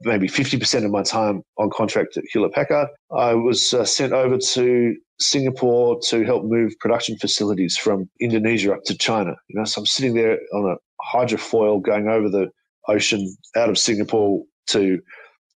maybe 0.00 0.26
50% 0.26 0.84
of 0.84 0.90
my 0.90 1.02
time 1.02 1.42
on 1.58 1.70
contract 1.70 2.16
at 2.16 2.24
Hewlett 2.32 2.52
Packard. 2.52 2.88
I 3.14 3.34
was 3.34 3.74
uh, 3.74 3.84
sent 3.84 4.12
over 4.12 4.38
to 4.38 4.96
Singapore 5.20 6.00
to 6.08 6.24
help 6.24 6.44
move 6.44 6.72
production 6.80 7.18
facilities 7.18 7.76
from 7.76 8.08
Indonesia 8.20 8.72
up 8.72 8.84
to 8.84 8.96
China. 8.96 9.34
You 9.48 9.58
know, 9.58 9.64
so 9.64 9.82
I'm 9.82 9.86
sitting 9.86 10.14
there 10.14 10.38
on 10.54 10.76
a 10.76 11.16
hydrofoil 11.16 11.82
going 11.82 12.08
over 12.08 12.30
the 12.30 12.50
ocean 12.88 13.36
out 13.56 13.68
of 13.68 13.78
Singapore 13.78 14.42
to 14.68 14.98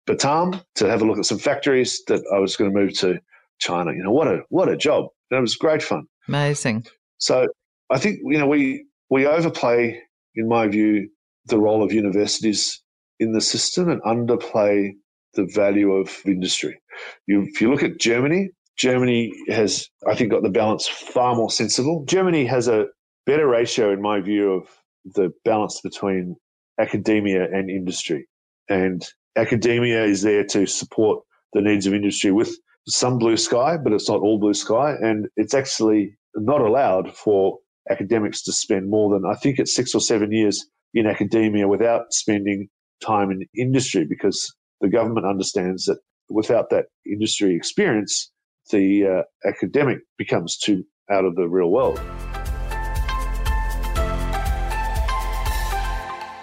Batam 0.08 0.60
to 0.74 0.88
have 0.88 1.00
a 1.00 1.04
look 1.04 1.18
at 1.18 1.26
some 1.26 1.38
factories 1.38 2.02
that 2.08 2.22
I 2.34 2.38
was 2.40 2.56
going 2.56 2.72
to 2.72 2.76
move 2.76 2.98
to 2.98 3.20
China. 3.62 3.92
You 3.92 4.02
know, 4.02 4.12
what 4.12 4.28
a 4.28 4.40
what 4.48 4.68
a 4.68 4.76
job. 4.76 5.06
And 5.30 5.38
it 5.38 5.40
was 5.40 5.56
great 5.56 5.82
fun. 5.82 6.04
Amazing. 6.28 6.84
So 7.18 7.48
I 7.90 7.98
think 7.98 8.18
you 8.24 8.38
know 8.38 8.46
we 8.46 8.84
we 9.08 9.26
overplay, 9.26 10.00
in 10.34 10.48
my 10.48 10.68
view, 10.68 11.08
the 11.46 11.58
role 11.58 11.82
of 11.82 11.92
universities 11.92 12.82
in 13.20 13.32
the 13.32 13.40
system 13.40 13.88
and 13.88 14.02
underplay 14.02 14.90
the 15.34 15.46
value 15.54 15.92
of 15.92 16.10
industry. 16.26 16.80
You, 17.26 17.42
if 17.42 17.60
you 17.60 17.70
look 17.70 17.82
at 17.82 17.98
Germany, 17.98 18.50
Germany 18.76 19.32
has, 19.48 19.88
I 20.08 20.14
think, 20.14 20.30
got 20.30 20.42
the 20.42 20.50
balance 20.50 20.88
far 20.88 21.34
more 21.34 21.50
sensible. 21.50 22.04
Germany 22.06 22.44
has 22.46 22.68
a 22.68 22.86
better 23.26 23.46
ratio, 23.46 23.92
in 23.92 24.02
my 24.02 24.20
view, 24.20 24.52
of 24.52 24.68
the 25.14 25.30
balance 25.44 25.80
between 25.80 26.36
academia 26.80 27.44
and 27.44 27.70
industry. 27.70 28.26
And 28.68 29.06
academia 29.36 30.04
is 30.04 30.22
there 30.22 30.44
to 30.46 30.66
support 30.66 31.22
the 31.52 31.60
needs 31.60 31.86
of 31.86 31.94
industry 31.94 32.32
with 32.32 32.56
some 32.88 33.18
blue 33.18 33.36
sky, 33.36 33.76
but 33.76 33.92
it's 33.92 34.08
not 34.08 34.20
all 34.20 34.38
blue 34.38 34.54
sky. 34.54 34.94
And 35.00 35.28
it's 35.36 35.54
actually 35.54 36.16
not 36.34 36.60
allowed 36.60 37.14
for 37.14 37.58
academics 37.90 38.42
to 38.42 38.52
spend 38.52 38.90
more 38.90 39.10
than, 39.12 39.28
I 39.28 39.34
think 39.34 39.58
it's 39.58 39.74
six 39.74 39.94
or 39.94 40.00
seven 40.00 40.32
years 40.32 40.66
in 40.94 41.06
academia 41.06 41.68
without 41.68 42.12
spending 42.12 42.68
time 43.02 43.30
in 43.30 43.46
industry 43.56 44.06
because 44.08 44.54
the 44.80 44.88
government 44.88 45.26
understands 45.26 45.84
that 45.86 45.98
without 46.28 46.70
that 46.70 46.86
industry 47.06 47.54
experience, 47.54 48.30
the 48.70 49.06
uh, 49.06 49.48
academic 49.48 49.98
becomes 50.18 50.56
too 50.56 50.84
out 51.10 51.24
of 51.24 51.34
the 51.34 51.48
real 51.48 51.70
world. 51.70 52.00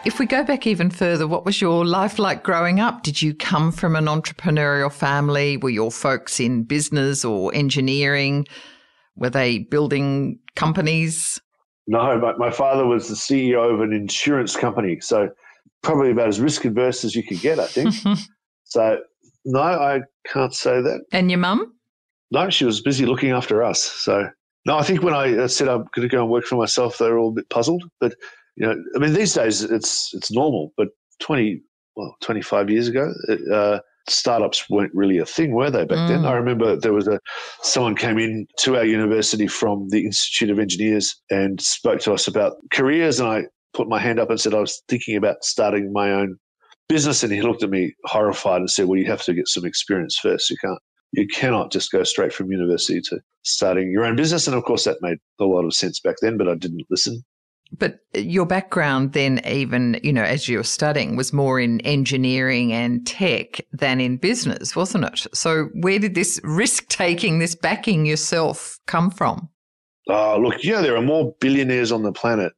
If 0.06 0.18
we 0.18 0.26
go 0.26 0.46
back 0.46 0.66
even 0.66 0.90
further, 0.90 1.28
what 1.28 1.44
was 1.44 1.60
your 1.60 1.86
life 1.86 2.20
like 2.20 2.42
growing 2.42 2.80
up? 2.80 3.04
Did 3.04 3.22
you 3.22 3.34
come 3.34 3.72
from 3.72 3.98
an 3.98 4.06
entrepreneurial 4.06 4.92
family? 4.92 5.58
Were 5.58 5.70
your 5.70 5.92
folks 5.92 6.40
in 6.40 6.64
business 6.64 7.26
or 7.26 7.54
engineering? 7.54 8.48
Were 9.18 9.30
they 9.30 9.60
building 9.60 10.40
companies? 10.56 11.42
No, 11.86 12.18
my, 12.18 12.34
my 12.38 12.50
father 12.50 12.86
was 12.86 13.10
the 13.10 13.16
CEO 13.16 13.74
of 13.74 13.82
an 13.82 13.92
insurance 13.92 14.56
company. 14.56 15.02
So 15.02 15.30
probably 15.82 16.12
about 16.12 16.30
as 16.30 16.40
risk 16.40 16.64
adverse 16.64 17.04
as 17.04 17.14
you 17.14 17.24
could 17.24 17.42
get, 17.42 17.60
I 17.60 17.68
think. 17.68 17.94
so 18.64 19.00
no, 19.44 19.60
I 19.60 20.02
can't 20.26 20.54
say 20.54 20.82
that. 20.82 21.02
And 21.12 21.30
your 21.30 21.40
mum? 21.40 21.74
No, 22.32 22.50
she 22.50 22.64
was 22.64 22.80
busy 22.80 23.06
looking 23.06 23.32
after 23.32 23.64
us. 23.64 23.84
So 23.84 24.30
no, 24.66 24.78
I 24.78 24.84
think 24.84 25.04
when 25.04 25.14
I 25.14 25.36
uh, 25.36 25.48
said 25.50 25.68
I'm 25.68 25.86
going 25.94 26.08
to 26.08 26.16
go 26.16 26.22
and 26.22 26.32
work 26.32 26.46
for 26.46 26.56
myself, 26.56 27.00
they 27.00 27.10
were 27.10 27.18
all 27.18 27.30
a 27.30 27.34
bit 27.34 27.50
puzzled. 27.50 27.84
But 28.00 28.14
you 28.60 28.68
know, 28.68 28.76
I 28.96 29.00
mean, 29.00 29.14
these 29.14 29.34
days 29.34 29.64
it's 29.64 30.12
it's 30.14 30.32
normal, 30.32 30.74
but 30.78 30.90
20, 31.22 31.62
well, 31.96 32.16
25 32.22 32.70
years 32.70 32.88
ago, 32.88 33.12
uh, 33.54 33.80
startups 34.08 34.70
weren't 34.70 34.92
really 34.94 35.18
a 35.18 35.26
thing, 35.26 35.54
were 35.54 35.70
they 35.70 35.86
back 35.86 35.98
mm. 35.98 36.08
then? 36.10 36.26
I 36.26 36.34
remember 36.34 36.76
there 36.76 36.94
was 36.94 37.08
a 37.08 37.20
someone 37.62 37.96
came 37.96 38.20
in 38.20 38.48
to 38.60 38.78
our 38.78 38.86
university 38.86 39.48
from 39.48 39.88
the 39.90 40.06
Institute 40.06 40.50
of 40.50 40.60
Engineers 40.60 41.16
and 41.30 41.60
spoke 41.62 42.02
to 42.02 42.14
us 42.14 42.28
about 42.28 42.58
careers, 42.72 43.20
and 43.20 43.30
I 43.30 43.44
put 43.74 43.88
my 43.88 44.00
hand 44.00 44.20
up 44.20 44.30
and 44.30 44.40
said 44.40 44.54
I 44.54 44.60
was 44.60 44.82
thinking 44.88 45.16
about 45.16 45.44
starting 45.44 45.94
my 45.94 46.12
own 46.12 46.38
business. 46.88 47.24
And 47.24 47.32
he 47.32 47.42
looked 47.42 47.64
at 47.64 47.70
me 47.70 47.94
horrified 48.06 48.60
and 48.60 48.70
said, 48.70 48.88
Well, 48.88 49.00
you 49.00 49.06
have 49.06 49.24
to 49.24 49.34
get 49.34 49.48
some 49.48 49.66
experience 49.66 50.18
first. 50.18 50.50
You 50.50 50.58
can't, 50.62 50.80
you 51.14 51.28
cannot 51.28 51.72
just 51.72 51.92
go 51.92 52.04
straight 52.04 52.34
from 52.34 52.52
university 52.52 53.02
to 53.02 53.20
starting 53.44 53.92
your 53.92 54.06
own 54.06 54.16
business. 54.16 54.48
And 54.48 54.56
of 54.56 54.64
course, 54.64 54.84
that 54.84 54.98
made 55.02 55.18
a 55.40 55.46
lot 55.46 55.66
of 55.66 55.74
sense 55.74 56.00
back 56.00 56.16
then, 56.22 56.38
but 56.38 56.50
I 56.50 56.56
didn't 56.56 56.86
listen. 56.90 57.24
But 57.72 58.00
your 58.14 58.46
background 58.46 59.14
then, 59.14 59.42
even, 59.46 60.00
you 60.04 60.12
know, 60.12 60.24
as 60.24 60.50
you 60.50 60.58
were 60.58 60.64
studying, 60.64 61.16
was 61.16 61.32
more 61.32 61.60
in 61.60 61.80
engineering 61.82 62.74
and 62.74 63.06
tech 63.06 63.62
than 63.72 64.02
in 64.02 64.18
business, 64.18 64.76
wasn't 64.76 65.06
it? 65.06 65.28
So 65.34 65.66
where 65.76 66.00
did 66.00 66.16
this 66.16 66.42
risk 66.44 66.88
taking, 66.88 67.40
this 67.40 67.56
backing 67.56 68.06
yourself 68.06 68.80
come 68.88 69.12
from? 69.12 69.50
Oh, 70.10 70.40
look, 70.42 70.64
you 70.64 70.72
know, 70.72 70.82
there 70.82 70.96
are 70.96 71.02
more 71.02 71.36
billionaires 71.40 71.92
on 71.92 72.02
the 72.02 72.12
planet 72.12 72.54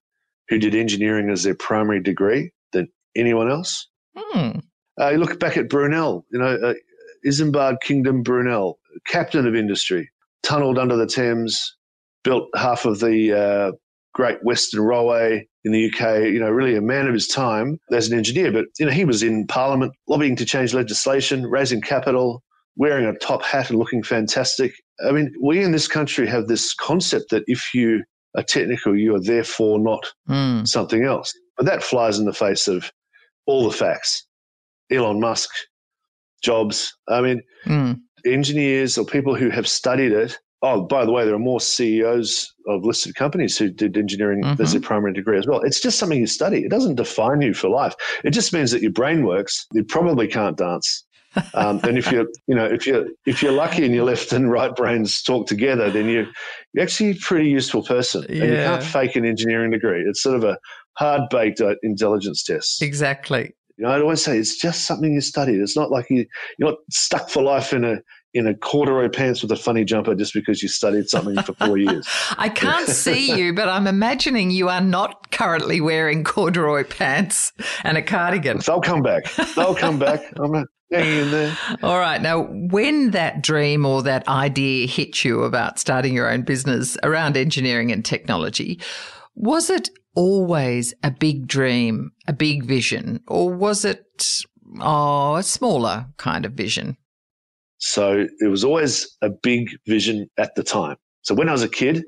who 0.47 0.57
did 0.57 0.75
engineering 0.75 1.29
as 1.29 1.43
their 1.43 1.55
primary 1.55 2.01
degree 2.01 2.51
than 2.71 2.87
anyone 3.15 3.51
else. 3.51 3.89
Hmm. 4.15 4.59
Uh, 4.99 5.09
you 5.09 5.17
look 5.17 5.39
back 5.39 5.57
at 5.57 5.69
Brunel, 5.69 6.25
you 6.31 6.39
know, 6.39 6.55
uh, 6.55 6.73
Isambard 7.25 7.81
Kingdom 7.81 8.23
Brunel, 8.23 8.79
captain 9.07 9.45
of 9.45 9.55
industry, 9.55 10.09
tunneled 10.43 10.79
under 10.79 10.95
the 10.95 11.05
Thames, 11.05 11.75
built 12.23 12.49
half 12.55 12.85
of 12.85 12.99
the 12.99 13.33
uh, 13.33 13.71
Great 14.13 14.43
Western 14.43 14.81
Railway 14.81 15.47
in 15.63 15.71
the 15.71 15.85
UK, 15.89 16.23
you 16.33 16.39
know, 16.39 16.49
really 16.49 16.75
a 16.75 16.81
man 16.81 17.07
of 17.07 17.13
his 17.13 17.27
time 17.27 17.79
as 17.91 18.09
an 18.11 18.17
engineer. 18.17 18.51
But, 18.51 18.65
you 18.79 18.85
know, 18.85 18.91
he 18.91 19.05
was 19.05 19.23
in 19.23 19.47
Parliament 19.47 19.93
lobbying 20.07 20.35
to 20.37 20.45
change 20.45 20.73
legislation, 20.73 21.45
raising 21.47 21.81
capital, 21.81 22.43
wearing 22.75 23.05
a 23.05 23.17
top 23.19 23.43
hat 23.43 23.69
and 23.69 23.79
looking 23.79 24.03
fantastic. 24.03 24.73
I 25.07 25.11
mean, 25.11 25.31
we 25.41 25.63
in 25.63 25.71
this 25.71 25.87
country 25.87 26.27
have 26.27 26.47
this 26.47 26.73
concept 26.73 27.29
that 27.31 27.43
if 27.47 27.73
you 27.73 28.03
are 28.35 28.43
technical, 28.43 28.97
you 28.97 29.15
are 29.15 29.21
therefore 29.21 29.79
not 29.79 30.05
Mm. 30.29 30.67
something 30.67 31.03
else. 31.03 31.33
But 31.57 31.65
that 31.67 31.83
flies 31.83 32.17
in 32.17 32.25
the 32.25 32.33
face 32.33 32.67
of 32.67 32.91
all 33.45 33.69
the 33.69 33.75
facts. 33.75 34.25
Elon 34.91 35.19
Musk, 35.19 35.49
Jobs. 36.43 36.93
I 37.07 37.21
mean, 37.21 37.41
Mm. 37.65 37.99
engineers 38.25 38.97
or 38.97 39.05
people 39.05 39.35
who 39.35 39.49
have 39.49 39.67
studied 39.67 40.11
it. 40.11 40.37
Oh, 40.63 40.83
by 40.83 41.05
the 41.05 41.11
way, 41.11 41.25
there 41.25 41.33
are 41.33 41.39
more 41.39 41.59
CEOs 41.59 42.53
of 42.67 42.83
listed 42.85 43.15
companies 43.15 43.57
who 43.57 43.69
did 43.71 43.97
engineering 43.97 44.43
Mhm. 44.43 44.59
as 44.59 44.73
their 44.73 44.81
primary 44.81 45.11
degree 45.13 45.37
as 45.39 45.47
well. 45.47 45.61
It's 45.61 45.81
just 45.81 45.97
something 45.97 46.19
you 46.19 46.27
study. 46.27 46.59
It 46.63 46.69
doesn't 46.69 46.95
define 46.95 47.41
you 47.41 47.53
for 47.55 47.67
life. 47.67 47.95
It 48.23 48.31
just 48.31 48.53
means 48.53 48.69
that 48.71 48.81
your 48.81 48.91
brain 48.91 49.25
works. 49.25 49.65
You 49.73 49.83
probably 49.83 50.27
can't 50.27 50.55
dance. 50.57 51.03
Um, 51.53 51.79
and 51.83 51.97
if 51.97 52.11
you're, 52.11 52.27
you 52.47 52.53
know, 52.55 52.65
if 52.65 52.85
you're 52.85 53.05
if 53.25 53.41
you're 53.41 53.53
lucky 53.53 53.85
and 53.85 53.95
your 53.95 54.03
left 54.03 54.33
and 54.33 54.51
right 54.51 54.75
brains 54.75 55.21
talk 55.23 55.47
together, 55.47 55.89
then 55.89 56.07
you 56.07 56.27
you're 56.73 56.83
actually 56.83 57.11
a 57.11 57.15
pretty 57.15 57.49
useful 57.49 57.83
person. 57.83 58.25
And 58.25 58.35
you 58.35 58.45
can't 58.55 58.83
fake 58.83 59.15
an 59.15 59.25
engineering 59.25 59.71
degree. 59.71 60.01
It's 60.01 60.21
sort 60.21 60.35
of 60.35 60.43
a 60.43 60.57
hard 60.97 61.21
baked 61.31 61.61
intelligence 61.83 62.43
test. 62.43 62.81
Exactly. 62.81 63.55
You 63.77 63.85
know, 63.85 63.91
I'd 63.93 64.01
always 64.01 64.21
say 64.21 64.37
it's 64.37 64.57
just 64.57 64.85
something 64.85 65.13
you 65.13 65.21
studied. 65.21 65.61
It's 65.61 65.75
not 65.77 65.89
like 65.89 66.07
you 66.09 66.25
you're 66.59 66.69
not 66.71 66.79
stuck 66.91 67.29
for 67.29 67.41
life 67.41 67.71
in 67.73 67.85
a 67.85 68.01
in 68.33 68.47
a 68.47 68.55
corduroy 68.55 69.09
pants 69.09 69.41
with 69.41 69.51
a 69.51 69.55
funny 69.55 69.83
jumper 69.83 70.15
just 70.15 70.33
because 70.33 70.63
you 70.63 70.69
studied 70.69 71.09
something 71.09 71.41
for 71.43 71.53
four 71.53 71.77
years. 71.77 72.07
I 72.37 72.49
can't 72.49 72.87
see 72.87 73.35
you, 73.35 73.53
but 73.53 73.67
I'm 73.67 73.87
imagining 73.87 74.51
you 74.51 74.69
are 74.69 74.81
not 74.81 75.31
currently 75.31 75.81
wearing 75.81 76.23
corduroy 76.23 76.83
pants 76.83 77.51
and 77.83 77.97
a 77.97 78.01
cardigan. 78.01 78.59
They'll 78.65 78.81
come 78.81 79.01
back. 79.01 79.25
They'll 79.55 79.75
come 79.75 79.99
back. 79.99 80.21
I'm 80.37 80.65
hanging 80.91 81.23
in 81.23 81.31
there. 81.31 81.57
All 81.83 81.99
right. 81.99 82.21
Now, 82.21 82.43
when 82.43 83.11
that 83.11 83.41
dream 83.41 83.85
or 83.85 84.01
that 84.03 84.27
idea 84.27 84.87
hit 84.87 85.23
you 85.25 85.43
about 85.43 85.79
starting 85.79 86.13
your 86.13 86.31
own 86.31 86.43
business 86.43 86.97
around 87.03 87.35
engineering 87.35 87.91
and 87.91 88.03
technology, 88.05 88.79
was 89.35 89.69
it 89.69 89.89
always 90.15 90.93
a 91.03 91.11
big 91.11 91.47
dream, 91.47 92.11
a 92.27 92.33
big 92.33 92.63
vision, 92.63 93.21
or 93.27 93.53
was 93.53 93.85
it, 93.85 94.43
oh, 94.79 95.35
a 95.35 95.43
smaller 95.43 96.05
kind 96.17 96.45
of 96.45 96.53
vision? 96.53 96.97
So 97.81 98.27
it 98.39 98.47
was 98.47 98.63
always 98.63 99.17
a 99.21 99.29
big 99.29 99.69
vision 99.87 100.27
at 100.37 100.53
the 100.55 100.63
time. 100.63 100.97
So 101.23 101.33
when 101.33 101.49
I 101.49 101.51
was 101.51 101.63
a 101.63 101.69
kid, 101.69 102.03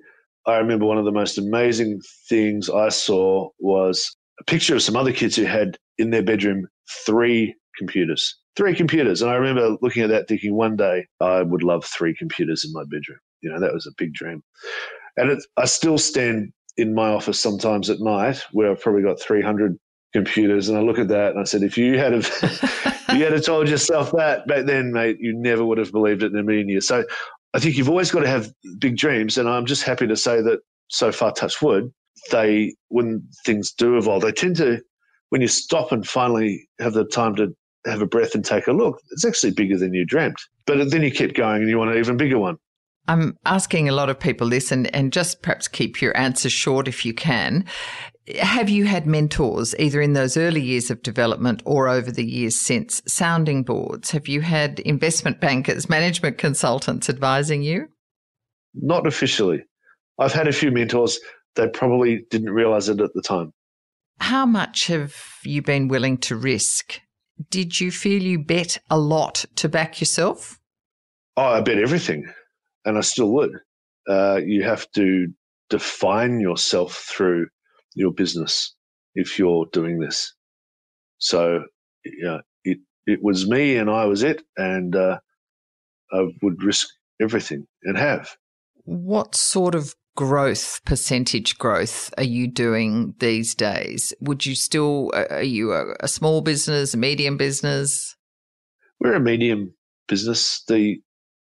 I 0.46 0.58
remember 0.58 0.86
one 0.86 1.00
of 1.00 1.06
the 1.06 1.12
most 1.12 1.38
amazing 1.38 2.00
things 2.30 2.70
I 2.70 2.90
saw 2.90 3.50
was 3.60 4.16
a 4.40 4.44
picture 4.44 4.76
of 4.76 4.84
some 4.84 4.96
other 4.96 5.12
kids 5.12 5.36
who 5.36 5.46
had 5.46 5.78
in 5.98 6.12
their 6.12 6.22
bedroom 6.24 6.68
three 7.06 7.56
computers. 7.78 8.38
Three 8.56 8.76
computers. 8.76 9.22
And 9.22 9.32
I 9.32 9.36
remember 9.36 9.78
looking 9.82 10.04
at 10.04 10.10
that 10.10 10.28
thinking 10.28 10.56
one 10.56 10.76
day 10.76 11.08
I 11.20 11.42
would 11.42 11.64
love 11.64 11.86
three 11.86 12.16
computers 12.16 12.64
in 12.64 12.72
my 12.72 12.84
bedroom. 12.84 13.20
You 13.42 13.52
know, 13.52 13.60
that 13.60 13.74
was 13.74 13.88
a 13.88 13.96
big 13.98 14.14
dream. 14.14 14.44
And 15.18 15.32
it, 15.32 15.44
I 15.58 15.66
still 15.66 15.98
stand 15.98 16.52
in 16.78 16.94
my 16.94 17.10
office 17.10 17.40
sometimes 17.40 17.90
at 17.90 18.00
night 18.00 18.44
where 18.52 18.72
I've 18.72 18.82
probably 18.82 19.04
got 19.04 19.20
300 19.20 19.78
computers 20.14 20.70
and 20.70 20.78
I 20.78 20.82
look 20.82 21.00
at 21.00 21.08
that 21.10 21.32
and 21.32 21.40
I 21.40 21.44
said, 21.44 21.64
if 21.64 21.78
you 21.78 21.98
had 21.98 22.14
have, 22.14 22.30
you 23.14 23.24
had 23.24 23.34
have 23.34 23.44
told 23.44 23.68
yourself 23.68 24.12
that 24.14 24.48
back 24.48 24.66
then, 24.66 24.94
mate, 24.94 25.18
you 25.20 25.34
never 25.34 25.66
would 25.66 25.78
have 25.78 25.92
believed 25.92 26.24
it 26.24 26.32
in 26.32 26.38
a 26.38 26.44
million 26.44 26.70
years. 26.70 26.88
So 26.88 27.04
I 27.54 27.60
think 27.60 27.76
you've 27.76 27.90
always 27.90 28.12
got 28.12 28.22
to 28.22 28.30
have 28.30 28.52
big 28.80 28.96
dreams. 28.96 29.38
And 29.38 29.50
I'm 29.50 29.66
just 29.66 29.84
happy 29.84 30.08
to 30.08 30.16
say 30.16 30.42
that 30.42 30.60
so 30.90 31.12
far, 31.12 31.34
touch 31.34 31.62
wood, 31.62 31.92
they, 32.32 32.76
when 32.90 33.28
things 33.46 33.72
do 33.72 33.98
evolve, 33.98 34.22
they 34.22 34.32
tend 34.32 34.56
to, 34.58 34.82
when 35.30 35.42
you 35.42 35.48
stop 35.48 35.92
and 35.92 36.08
finally 36.08 36.68
have 36.80 36.94
the 36.94 37.06
time 37.06 37.36
to 37.36 37.56
have 37.86 38.02
a 38.02 38.06
breath 38.06 38.36
and 38.36 38.46
take 38.46 38.68
a 38.68 38.72
look, 38.72 39.02
it's 39.12 39.26
actually 39.26 39.52
bigger 39.52 39.78
than 39.78 39.94
you 39.94 40.06
dreamt. 40.06 40.40
But 40.66 40.92
then 40.92 41.04
you 41.04 41.12
keep 41.12 41.34
going 41.34 41.62
and 41.62 41.70
you 41.70 41.78
want 41.78 41.92
an 41.92 41.98
even 41.98 42.18
bigger 42.18 42.40
one. 42.40 42.58
I'm 43.08 43.38
asking 43.46 43.90
a 43.90 43.94
lot 43.94 44.10
of 44.10 44.20
people 44.20 44.50
this 44.50 44.72
and, 44.72 44.94
and 44.96 45.12
just 45.12 45.42
perhaps 45.42 45.68
keep 45.68 46.02
your 46.02 46.16
answers 46.16 46.54
short 46.54 46.88
if 46.88 47.06
you 47.06 47.14
can. 47.14 47.66
Have 48.40 48.70
you 48.70 48.86
had 48.86 49.06
mentors 49.06 49.76
either 49.78 50.00
in 50.00 50.14
those 50.14 50.38
early 50.38 50.62
years 50.62 50.90
of 50.90 51.04
development 51.04 51.62
or 51.66 51.90
over 51.90 52.12
the 52.12 52.26
years 52.26 52.56
since? 52.56 53.02
Sounding 53.06 53.64
boards? 53.64 54.12
Have 54.12 54.30
you 54.30 54.40
had 54.40 54.80
investment 54.80 55.42
bankers, 55.42 55.90
management 55.90 56.38
consultants 56.38 57.10
advising 57.10 57.62
you? 57.62 57.88
Not 58.74 59.06
officially. 59.06 59.64
I've 60.18 60.34
had 60.34 60.48
a 60.48 60.54
few 60.54 60.72
mentors. 60.72 61.20
They 61.56 61.68
probably 61.68 62.26
didn't 62.30 62.52
realize 62.52 62.88
it 62.88 63.02
at 63.02 63.14
the 63.14 63.22
time. 63.22 63.52
How 64.20 64.46
much 64.46 64.88
have 64.88 65.16
you 65.44 65.62
been 65.62 65.90
willing 65.90 66.18
to 66.20 66.36
risk? 66.36 67.02
Did 67.50 67.80
you 67.82 67.92
feel 67.92 68.22
you 68.24 68.40
bet 68.40 68.78
a 68.90 68.98
lot 68.98 69.46
to 69.56 69.68
back 69.68 70.00
yourself? 70.00 70.60
Oh, 71.36 71.44
I 71.44 71.62
bet 71.62 71.78
everything. 71.78 72.32
And 72.86 72.98
I 72.98 73.02
still 73.02 73.32
would. 73.34 73.52
Uh, 74.08 74.40
you 74.44 74.64
have 74.64 74.90
to 74.92 75.28
define 75.70 76.40
yourself 76.40 77.06
through 77.10 77.48
your 77.96 78.12
business 78.12 78.76
if 79.16 79.40
you're 79.40 79.66
doing 79.72 80.00
this. 80.00 80.34
So, 81.18 81.64
yeah, 82.04 82.40
it, 82.64 82.80
it 83.06 83.20
was 83.24 83.50
me 83.50 83.78
and 83.78 83.90
I 83.90 84.06
was 84.06 84.24
it. 84.24 84.44
And 84.58 84.96
uh, 84.96 85.20
I 86.12 86.28
would 86.42 86.64
risk 86.64 86.90
everything 87.22 87.66
and 87.84 87.98
have. 87.98 88.36
What 88.84 89.36
sort 89.36 89.76
of 89.76 89.96
growth, 90.16 90.82
percentage 90.86 91.58
growth, 91.58 92.14
are 92.18 92.24
you 92.24 92.48
doing 92.48 93.16
these 93.20 93.56
days? 93.56 94.14
Would 94.20 94.46
you 94.46 94.56
still, 94.56 95.12
are 95.14 95.42
you 95.42 95.74
a, 95.74 95.96
a 96.02 96.08
small 96.08 96.42
business, 96.42 96.94
a 96.94 96.98
medium 96.98 97.38
business? 97.38 98.16
We're 99.00 99.16
a 99.16 99.20
medium 99.20 99.74
business. 100.08 100.64
The 100.68 100.98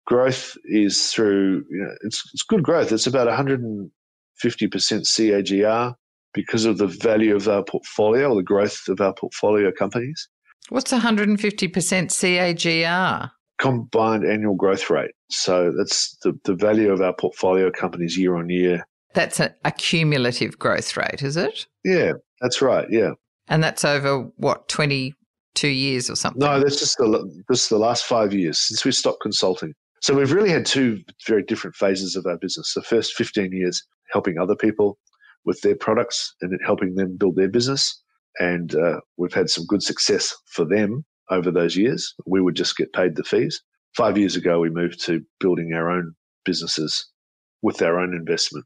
growth 0.06 0.56
is 0.64 1.10
through, 1.10 1.64
you 1.70 1.78
know, 1.78 1.94
it's, 2.02 2.22
it's 2.32 2.42
good 2.42 2.62
growth. 2.62 2.92
It's 2.92 3.06
about 3.06 3.28
150% 3.28 3.90
CAGR 4.42 5.94
because 6.32 6.64
of 6.64 6.78
the 6.78 6.86
value 6.86 7.34
of 7.34 7.48
our 7.48 7.64
portfolio 7.64 8.30
or 8.30 8.36
the 8.36 8.42
growth 8.42 8.88
of 8.88 9.00
our 9.00 9.14
portfolio 9.14 9.72
companies. 9.72 10.28
What's 10.68 10.92
150% 10.92 11.38
CAGR? 11.70 13.30
Combined 13.58 14.24
annual 14.24 14.54
growth 14.54 14.88
rate. 14.88 15.10
So 15.30 15.72
that's 15.76 16.16
the, 16.22 16.38
the 16.44 16.54
value 16.54 16.92
of 16.92 17.00
our 17.00 17.12
portfolio 17.12 17.70
companies 17.70 18.16
year 18.16 18.36
on 18.36 18.48
year. 18.48 18.86
That's 19.14 19.40
a, 19.40 19.54
a 19.64 19.72
cumulative 19.72 20.58
growth 20.58 20.96
rate, 20.96 21.22
is 21.22 21.36
it? 21.36 21.66
Yeah, 21.84 22.12
that's 22.40 22.62
right. 22.62 22.86
Yeah. 22.90 23.10
And 23.48 23.62
that's 23.62 23.84
over 23.84 24.30
what, 24.36 24.68
22 24.68 25.68
years 25.68 26.08
or 26.08 26.14
something? 26.14 26.38
No, 26.38 26.60
that's 26.60 26.78
just 26.78 26.96
the, 26.98 27.42
this 27.48 27.64
is 27.64 27.68
the 27.68 27.78
last 27.78 28.04
five 28.04 28.32
years 28.32 28.58
since 28.58 28.84
we 28.84 28.92
stopped 28.92 29.20
consulting. 29.20 29.74
So 30.00 30.14
we've 30.14 30.32
really 30.32 30.50
had 30.50 30.64
two 30.64 31.02
very 31.26 31.42
different 31.42 31.76
phases 31.76 32.16
of 32.16 32.26
our 32.26 32.38
business. 32.38 32.72
The 32.74 32.82
first 32.82 33.14
15 33.14 33.52
years 33.52 33.82
helping 34.12 34.38
other 34.38 34.56
people 34.56 34.98
with 35.44 35.60
their 35.60 35.76
products 35.76 36.34
and 36.40 36.58
helping 36.64 36.94
them 36.94 37.16
build 37.16 37.36
their 37.36 37.48
business. 37.48 38.02
And 38.38 38.74
uh, 38.74 39.00
we've 39.16 39.34
had 39.34 39.50
some 39.50 39.66
good 39.66 39.82
success 39.82 40.34
for 40.46 40.64
them 40.64 41.04
over 41.30 41.50
those 41.50 41.76
years. 41.76 42.14
We 42.26 42.40
would 42.40 42.56
just 42.56 42.76
get 42.76 42.92
paid 42.92 43.16
the 43.16 43.24
fees. 43.24 43.62
Five 43.96 44.16
years 44.16 44.36
ago, 44.36 44.60
we 44.60 44.70
moved 44.70 45.04
to 45.06 45.22
building 45.38 45.72
our 45.74 45.90
own 45.90 46.14
businesses 46.44 47.06
with 47.62 47.82
our 47.82 47.98
own 47.98 48.14
investment 48.14 48.64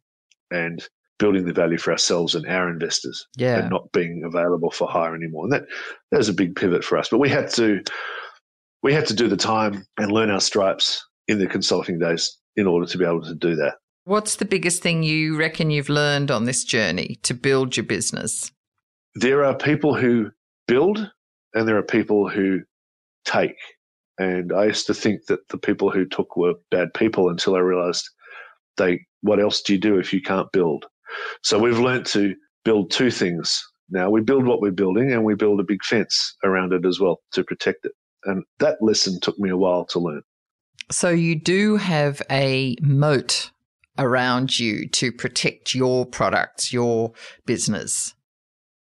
and 0.51 0.87
building 1.19 1.47
the 1.47 1.53
value 1.53 1.79
for 1.79 1.93
ourselves 1.93 2.35
and 2.35 2.47
our 2.47 2.69
investors 2.69 3.27
yeah. 3.37 3.59
and 3.59 3.71
not 3.71 3.91
being 3.93 4.23
available 4.25 4.71
for 4.71 4.89
hire 4.89 5.15
anymore. 5.15 5.45
And 5.45 5.53
that, 5.53 5.65
that 6.11 6.19
was 6.19 6.29
a 6.29 6.35
big 6.35 6.55
pivot 6.57 6.85
for 6.85 6.99
us. 6.99 7.09
But 7.09 7.19
we 7.19 7.29
had 7.29 7.51
to 7.53 7.83
we 8.83 8.93
had 8.93 9.07
to 9.07 9.15
do 9.15 9.29
the 9.29 9.37
time 9.37 9.87
and 9.97 10.13
learn 10.13 10.29
our 10.29 10.41
stripes 10.41 11.03
in 11.29 11.39
the 11.39 11.47
consulting 11.47 11.99
days 11.99 12.39
in 12.57 12.67
order 12.67 12.87
to 12.87 12.99
be 12.99 13.05
able 13.05 13.23
to 13.23 13.35
do 13.35 13.57
that. 13.57 13.75
What's 14.05 14.37
the 14.37 14.45
biggest 14.45 14.83
thing 14.83 15.03
you 15.03 15.37
reckon 15.37 15.71
you've 15.71 15.89
learned 15.89 16.31
on 16.31 16.45
this 16.45 16.65
journey 16.65 17.19
to 17.23 17.33
build 17.33 17.77
your 17.77 17.85
business? 17.85 18.53
There 19.15 19.45
are 19.45 19.57
people 19.57 19.95
who 19.95 20.31
build 20.69 21.11
and 21.55 21.67
there 21.67 21.79
are 21.79 21.83
people 21.83 22.29
who 22.29 22.61
take. 23.25 23.57
And 24.19 24.53
I 24.53 24.67
used 24.67 24.87
to 24.89 24.95
think 24.95 25.27
that 25.27 25.49
the 25.49 25.59
people 25.59 25.91
who 25.91 26.05
took 26.05 26.37
were 26.37 26.55
bad 26.71 26.93
people 26.95 27.31
until 27.31 27.57
I 27.57 27.61
realized 27.61 28.09
they 28.77 29.01
what 29.23 29.41
else 29.41 29.63
do 29.63 29.73
you 29.73 29.81
do 29.81 29.99
if 29.99 30.13
you 30.13 30.21
can't 30.21 30.53
build? 30.53 30.85
So 31.43 31.59
we've 31.59 31.79
learned 31.79 32.07
to 32.07 32.35
build 32.65 32.91
two 32.91 33.11
things 33.11 33.65
now. 33.89 34.11
We 34.11 34.21
build 34.21 34.47
what 34.47 34.61
we're 34.61 34.71
building 34.71 35.13
and 35.13 35.25
we 35.25 35.35
build 35.35 35.61
a 35.61 35.65
big 35.65 35.83
fence 35.83 36.37
around 36.45 36.75
it 36.75 36.85
as 36.85 37.01
well 37.01 37.21
to 37.33 37.43
protect 37.43 37.87
it. 37.87 37.93
And 38.25 38.45
that 38.59 38.77
lesson 38.83 39.19
took 39.21 39.39
me 39.39 39.49
a 39.49 39.57
while 39.57 39.87
to 39.87 39.99
learn. 39.99 40.23
So 40.91 41.09
you 41.11 41.35
do 41.35 41.77
have 41.77 42.21
a 42.31 42.77
moat 42.81 43.51
around 43.99 44.59
you 44.59 44.89
to 44.89 45.13
protect 45.13 45.75
your 45.75 46.05
products, 46.05 46.73
your 46.73 47.13
business. 47.47 48.15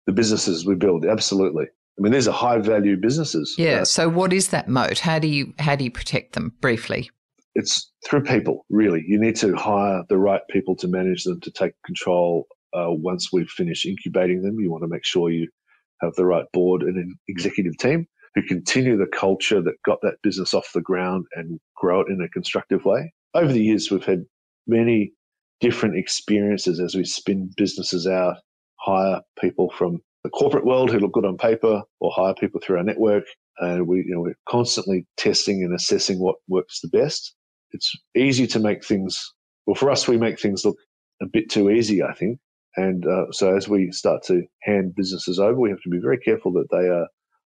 The 0.05 0.13
businesses 0.13 0.65
we 0.65 0.75
build, 0.75 1.05
absolutely. 1.05 1.65
I 1.65 2.01
mean, 2.01 2.11
these 2.11 2.27
are 2.27 2.33
high 2.33 2.57
value 2.57 2.97
businesses. 2.97 3.55
Yeah. 3.57 3.81
Uh, 3.81 3.85
so 3.85 4.09
what 4.09 4.33
is 4.33 4.49
that 4.49 4.67
moat? 4.67 4.99
How 4.99 5.19
do 5.19 5.27
you 5.27 5.53
how 5.59 5.75
do 5.75 5.83
you 5.83 5.91
protect 5.91 6.33
them 6.33 6.53
briefly? 6.59 7.09
It's 7.55 7.91
through 8.05 8.23
people, 8.23 8.65
really. 8.69 9.03
You 9.07 9.19
need 9.19 9.35
to 9.37 9.55
hire 9.55 10.03
the 10.09 10.17
right 10.17 10.41
people 10.49 10.75
to 10.77 10.87
manage 10.87 11.23
them, 11.23 11.39
to 11.41 11.51
take 11.51 11.73
control. 11.85 12.47
Uh, 12.73 12.87
once 12.89 13.31
we've 13.31 13.49
finished 13.49 13.85
incubating 13.85 14.41
them, 14.41 14.59
you 14.59 14.71
want 14.71 14.83
to 14.83 14.87
make 14.87 15.05
sure 15.05 15.29
you 15.29 15.47
have 16.01 16.15
the 16.15 16.25
right 16.25 16.45
board 16.51 16.81
and 16.81 16.97
an 16.97 17.15
executive 17.27 17.77
team 17.77 18.07
who 18.36 18.41
continue 18.43 18.97
the 18.97 19.07
culture 19.07 19.61
that 19.61 19.81
got 19.86 19.99
that 20.01 20.17
business 20.23 20.53
off 20.53 20.71
the 20.73 20.81
ground 20.81 21.25
and 21.34 21.59
grow 21.75 22.01
it 22.01 22.07
in 22.09 22.21
a 22.21 22.29
constructive 22.29 22.86
way. 22.86 23.13
Over 23.34 23.51
the 23.51 23.63
years, 23.63 23.91
we've 23.91 24.03
had 24.03 24.25
many 24.67 25.11
different 25.59 25.97
experiences 25.97 26.79
as 26.79 26.95
we 26.95 27.05
spin 27.05 27.49
businesses 27.57 28.07
out, 28.07 28.38
hire 28.79 29.21
people 29.39 29.71
from 29.77 29.99
the 30.23 30.29
corporate 30.29 30.65
world 30.65 30.91
who 30.91 30.99
look 30.99 31.13
good 31.13 31.25
on 31.25 31.38
paper 31.38 31.81
or 31.99 32.11
hire 32.11 32.34
people 32.34 32.59
through 32.61 32.77
our 32.77 32.84
network. 32.84 33.23
And 33.59 33.88
we, 33.88 33.97
you 33.97 34.15
know, 34.15 34.21
we're 34.21 34.36
constantly 34.49 35.05
testing 35.17 35.63
and 35.63 35.73
assessing 35.75 36.19
what 36.19 36.36
works 36.47 36.79
the 36.81 36.89
best. 36.89 37.36
It's 37.71 37.91
easy 38.15 38.47
to 38.47 38.59
make 38.59 38.86
things, 38.86 39.34
well, 39.65 39.75
for 39.75 39.89
us, 39.89 40.07
we 40.07 40.17
make 40.17 40.39
things 40.39 40.65
look 40.65 40.77
a 41.21 41.25
bit 41.31 41.49
too 41.49 41.69
easy, 41.69 42.01
I 42.03 42.13
think. 42.13 42.39
And 42.75 43.05
uh, 43.05 43.31
so 43.31 43.55
as 43.55 43.69
we 43.69 43.91
start 43.91 44.23
to 44.23 44.43
hand 44.63 44.95
businesses 44.95 45.39
over, 45.39 45.59
we 45.59 45.69
have 45.69 45.81
to 45.81 45.89
be 45.89 45.99
very 45.99 46.17
careful 46.17 46.51
that 46.53 46.67
they 46.71 46.88
are, 46.88 47.03
are 47.03 47.07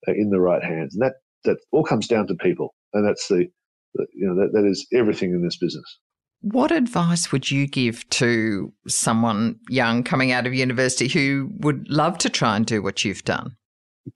in 0.07 0.31
the 0.31 0.41
right 0.41 0.63
hands. 0.63 0.95
And 0.95 1.03
that, 1.03 1.15
that 1.45 1.59
all 1.73 1.85
comes 1.85 2.09
down 2.09 2.27
to 2.29 2.35
people. 2.35 2.75
And 2.93 3.07
that's 3.07 3.29
the, 3.29 3.47
the 3.95 4.07
you 4.15 4.27
know, 4.27 4.35
that, 4.37 4.53
that 4.53 4.69
is 4.69 4.87
everything 4.93 5.31
in 5.31 5.43
this 5.43 5.57
business. 5.57 5.99
What 6.43 6.71
advice 6.71 7.33
would 7.33 7.51
you 7.51 7.67
give 7.67 8.09
to 8.11 8.73
someone 8.87 9.59
young 9.69 10.03
coming 10.03 10.33
out 10.33 10.47
of 10.47 10.55
university 10.55 11.09
who 11.09 11.51
would 11.59 11.89
love 11.89 12.19
to 12.19 12.29
try 12.29 12.57
and 12.57 12.67
do 12.67 12.83
what 12.83 13.05
you've 13.05 13.25
done? 13.25 13.57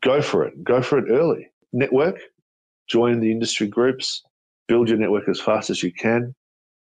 Go 0.03 0.23
for 0.23 0.45
it. 0.45 0.63
Go 0.63 0.83
for 0.83 0.99
it 0.99 1.11
early. 1.11 1.49
Network, 1.73 2.21
join 2.89 3.21
the 3.21 3.33
industry 3.33 3.67
groups, 3.67 4.23
build 4.69 4.89
your 4.89 4.99
network 4.99 5.29
as 5.29 5.41
fast 5.41 5.71
as 5.71 5.83
you 5.83 5.93
can. 5.93 6.35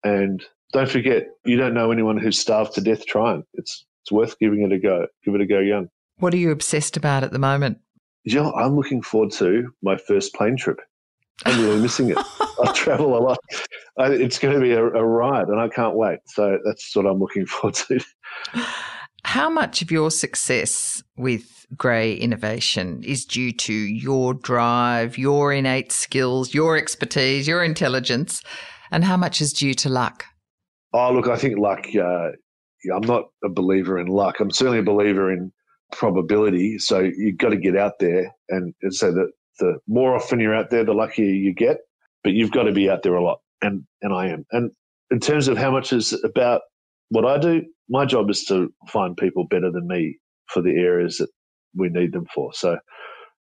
And 0.05 0.45
don't 0.73 0.89
forget, 0.89 1.29
you 1.45 1.57
don't 1.57 1.75
know 1.75 1.93
anyone 1.93 2.19
who's 2.19 2.39
starved 2.39 2.75
to 2.75 2.81
death 2.81 3.07
trying. 3.07 3.45
It's, 3.55 3.87
it's 4.03 4.13
worth 4.13 4.39
giving 4.39 4.63
it 4.63 4.73
a 4.73 4.79
go. 4.79 5.07
Give 5.25 5.35
it 5.35 5.41
a 5.41 5.47
go 5.47 5.61
young. 5.61 5.89
What 6.19 6.35
are 6.35 6.39
you 6.39 6.51
obsessed 6.51 6.97
about 6.97 7.23
at 7.23 7.33
the 7.33 7.39
moment? 7.39 7.79
You 8.33 8.43
know, 8.43 8.53
I'm 8.53 8.77
looking 8.77 9.03
forward 9.03 9.33
to 9.33 9.73
my 9.83 9.97
first 9.97 10.35
plane 10.35 10.57
trip. 10.57 10.81
I'm 11.47 11.61
really 11.63 11.81
missing 11.81 12.11
it. 12.11 12.19
I 12.19 12.73
travel 12.75 13.17
a 13.17 13.19
lot. 13.19 13.39
it's 13.97 14.39
going 14.39 14.55
to 14.55 14.61
be 14.61 14.73
a, 14.73 14.85
a 14.85 15.05
ride, 15.05 15.49
and 15.49 15.59
I 15.61 15.69
can't 15.69 15.97
wait. 15.97 16.21
So 16.27 16.59
that's 16.65 16.95
what 16.95 17.07
I'm 17.07 17.19
looking 17.19 17.47
forward 17.47 17.75
to. 17.75 18.01
How 19.25 19.51
much 19.51 19.83
of 19.83 19.91
your 19.91 20.11
success 20.11 21.03
with 21.17 21.67
Grey 21.77 22.15
Innovation 22.15 23.03
is 23.03 23.25
due 23.25 23.53
to 23.53 23.73
your 23.73 24.35
drive, 24.35 25.19
your 25.19 25.53
innate 25.53 25.93
skills, 25.93 26.55
your 26.55 26.77
expertise, 26.77 27.49
your 27.49 27.65
intelligence, 27.65 28.43
and 28.91 29.05
how 29.05 29.17
much 29.17 29.41
is 29.41 29.53
due 29.53 29.75
to 29.75 29.89
luck? 29.89 30.25
Oh, 30.93 31.13
look, 31.13 31.29
I 31.29 31.37
think 31.37 31.59
luck. 31.59 31.87
Uh, 31.95 32.31
I'm 32.95 33.03
not 33.03 33.25
a 33.45 33.49
believer 33.49 33.99
in 33.99 34.07
luck. 34.07 34.41
I'm 34.41 34.51
certainly 34.51 34.79
a 34.79 34.83
believer 34.83 35.33
in 35.33 35.53
probability. 35.93 36.79
So 36.79 37.01
you've 37.01 37.39
got 37.39 37.51
to 37.51 37.57
get 37.57 37.77
out 37.77 37.99
there 38.01 38.33
and, 38.49 38.75
and 38.83 38.95
so 38.95 39.13
that 39.13 39.31
the 39.59 39.79
more 39.87 40.15
often 40.15 40.41
you're 40.41 40.55
out 40.55 40.71
there, 40.71 40.85
the 40.85 40.95
luckier 40.95 41.27
you 41.27 41.55
get. 41.55 41.79
But 42.25 42.33
you've 42.33 42.51
got 42.51 42.65
to 42.65 42.73
be 42.73 42.91
out 42.91 43.03
there 43.03 43.15
a 43.15 43.23
lot, 43.23 43.39
and 43.63 43.85
and 44.03 44.13
I 44.13 44.29
am. 44.29 44.45
And 44.53 44.71
in 45.11 45.21
terms 45.21 45.49
of 45.49 45.57
how 45.57 45.71
much 45.71 45.93
is 45.93 46.13
about 46.25 46.63
what 47.09 47.25
I 47.25 47.39
do, 47.39 47.63
my 47.89 48.05
job 48.05 48.29
is 48.31 48.45
to 48.45 48.73
find 48.89 49.17
people 49.17 49.47
better 49.49 49.71
than 49.71 49.87
me 49.87 50.19
for 50.49 50.61
the 50.63 50.73
areas 50.73 51.17
that 51.17 51.29
we 51.75 51.89
need 51.89 52.13
them 52.13 52.27
for. 52.35 52.53
So, 52.53 52.79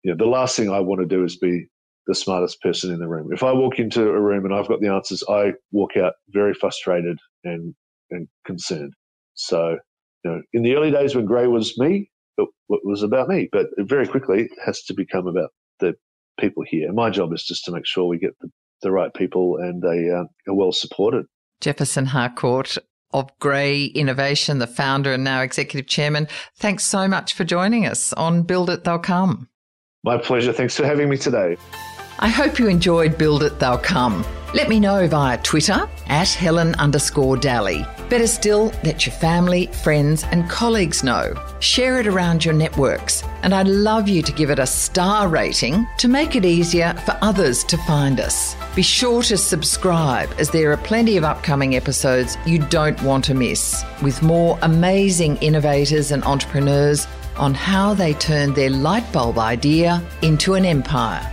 you 0.04 0.12
know, 0.12 0.16
the 0.16 0.30
last 0.30 0.56
thing 0.56 0.70
I 0.70 0.80
want 0.80 1.00
to 1.00 1.06
do 1.06 1.24
is 1.24 1.36
be 1.36 1.66
the 2.06 2.14
smartest 2.14 2.60
person 2.62 2.92
in 2.92 3.00
the 3.00 3.08
room. 3.08 3.30
If 3.32 3.42
I 3.42 3.52
walk 3.52 3.78
into 3.78 4.08
a 4.08 4.20
room 4.20 4.44
and 4.44 4.54
I've 4.54 4.68
got 4.68 4.80
the 4.80 4.88
answers, 4.88 5.22
I 5.28 5.52
walk 5.72 5.96
out 5.96 6.14
very 6.28 6.54
frustrated 6.54 7.18
and 7.44 7.74
and 8.10 8.28
concerned. 8.46 8.92
So, 9.34 9.78
you 10.24 10.30
know, 10.30 10.42
in 10.52 10.62
the 10.62 10.74
early 10.74 10.90
days 10.90 11.14
when 11.14 11.24
Grey 11.24 11.46
was 11.46 11.78
me, 11.78 12.10
it, 12.38 12.48
it 12.70 12.80
was 12.84 13.02
about 13.02 13.28
me, 13.28 13.48
but 13.50 13.66
very 13.78 14.06
quickly 14.06 14.42
it 14.42 14.50
has 14.64 14.82
to 14.84 14.94
become 14.94 15.26
about 15.26 15.50
the 15.80 15.94
people 16.38 16.64
here. 16.66 16.92
My 16.92 17.10
job 17.10 17.32
is 17.32 17.44
just 17.44 17.64
to 17.66 17.72
make 17.72 17.86
sure 17.86 18.06
we 18.06 18.18
get 18.18 18.38
the, 18.40 18.50
the 18.82 18.90
right 18.90 19.12
people 19.12 19.56
and 19.58 19.82
they 19.82 20.10
uh, 20.10 20.24
are 20.48 20.54
well 20.54 20.72
supported. 20.72 21.26
Jefferson 21.60 22.06
Harcourt 22.06 22.78
of 23.12 23.30
Grey 23.38 23.84
Innovation, 23.84 24.58
the 24.58 24.66
founder 24.66 25.12
and 25.12 25.24
now 25.24 25.40
executive 25.42 25.88
chairman. 25.88 26.28
Thanks 26.56 26.84
so 26.84 27.08
much 27.08 27.34
for 27.34 27.44
joining 27.44 27.86
us 27.86 28.12
on 28.14 28.42
Build 28.42 28.70
It, 28.70 28.84
They'll 28.84 28.98
Come. 28.98 29.48
My 30.04 30.16
pleasure. 30.16 30.52
Thanks 30.52 30.76
for 30.76 30.86
having 30.86 31.08
me 31.08 31.18
today. 31.18 31.56
I 32.22 32.28
hope 32.28 32.58
you 32.58 32.68
enjoyed 32.68 33.16
Build 33.16 33.42
It, 33.44 33.58
They'll 33.58 33.78
Come. 33.78 34.26
Let 34.52 34.68
me 34.68 34.78
know 34.78 35.06
via 35.06 35.38
Twitter 35.38 35.88
at 36.08 36.28
Helen 36.28 36.74
underscore 36.74 37.38
Dalley. 37.38 37.86
Better 38.10 38.26
still, 38.26 38.74
let 38.84 39.06
your 39.06 39.14
family, 39.14 39.68
friends, 39.68 40.24
and 40.24 40.46
colleagues 40.50 41.02
know. 41.02 41.32
Share 41.60 41.98
it 41.98 42.06
around 42.06 42.44
your 42.44 42.52
networks. 42.52 43.24
And 43.42 43.54
I'd 43.54 43.68
love 43.68 44.06
you 44.06 44.20
to 44.20 44.32
give 44.32 44.50
it 44.50 44.58
a 44.58 44.66
star 44.66 45.28
rating 45.28 45.86
to 45.96 46.08
make 46.08 46.36
it 46.36 46.44
easier 46.44 46.92
for 47.06 47.16
others 47.22 47.64
to 47.64 47.78
find 47.78 48.20
us. 48.20 48.54
Be 48.76 48.82
sure 48.82 49.22
to 49.22 49.38
subscribe 49.38 50.28
as 50.36 50.50
there 50.50 50.70
are 50.72 50.76
plenty 50.76 51.16
of 51.16 51.24
upcoming 51.24 51.74
episodes 51.74 52.36
you 52.44 52.58
don't 52.58 53.02
want 53.02 53.24
to 53.24 53.34
miss, 53.34 53.82
with 54.02 54.22
more 54.22 54.58
amazing 54.60 55.38
innovators 55.38 56.10
and 56.10 56.22
entrepreneurs 56.24 57.06
on 57.38 57.54
how 57.54 57.94
they 57.94 58.12
turned 58.12 58.54
their 58.54 58.68
light 58.68 59.10
bulb 59.10 59.38
idea 59.38 60.02
into 60.20 60.52
an 60.52 60.66
empire. 60.66 61.26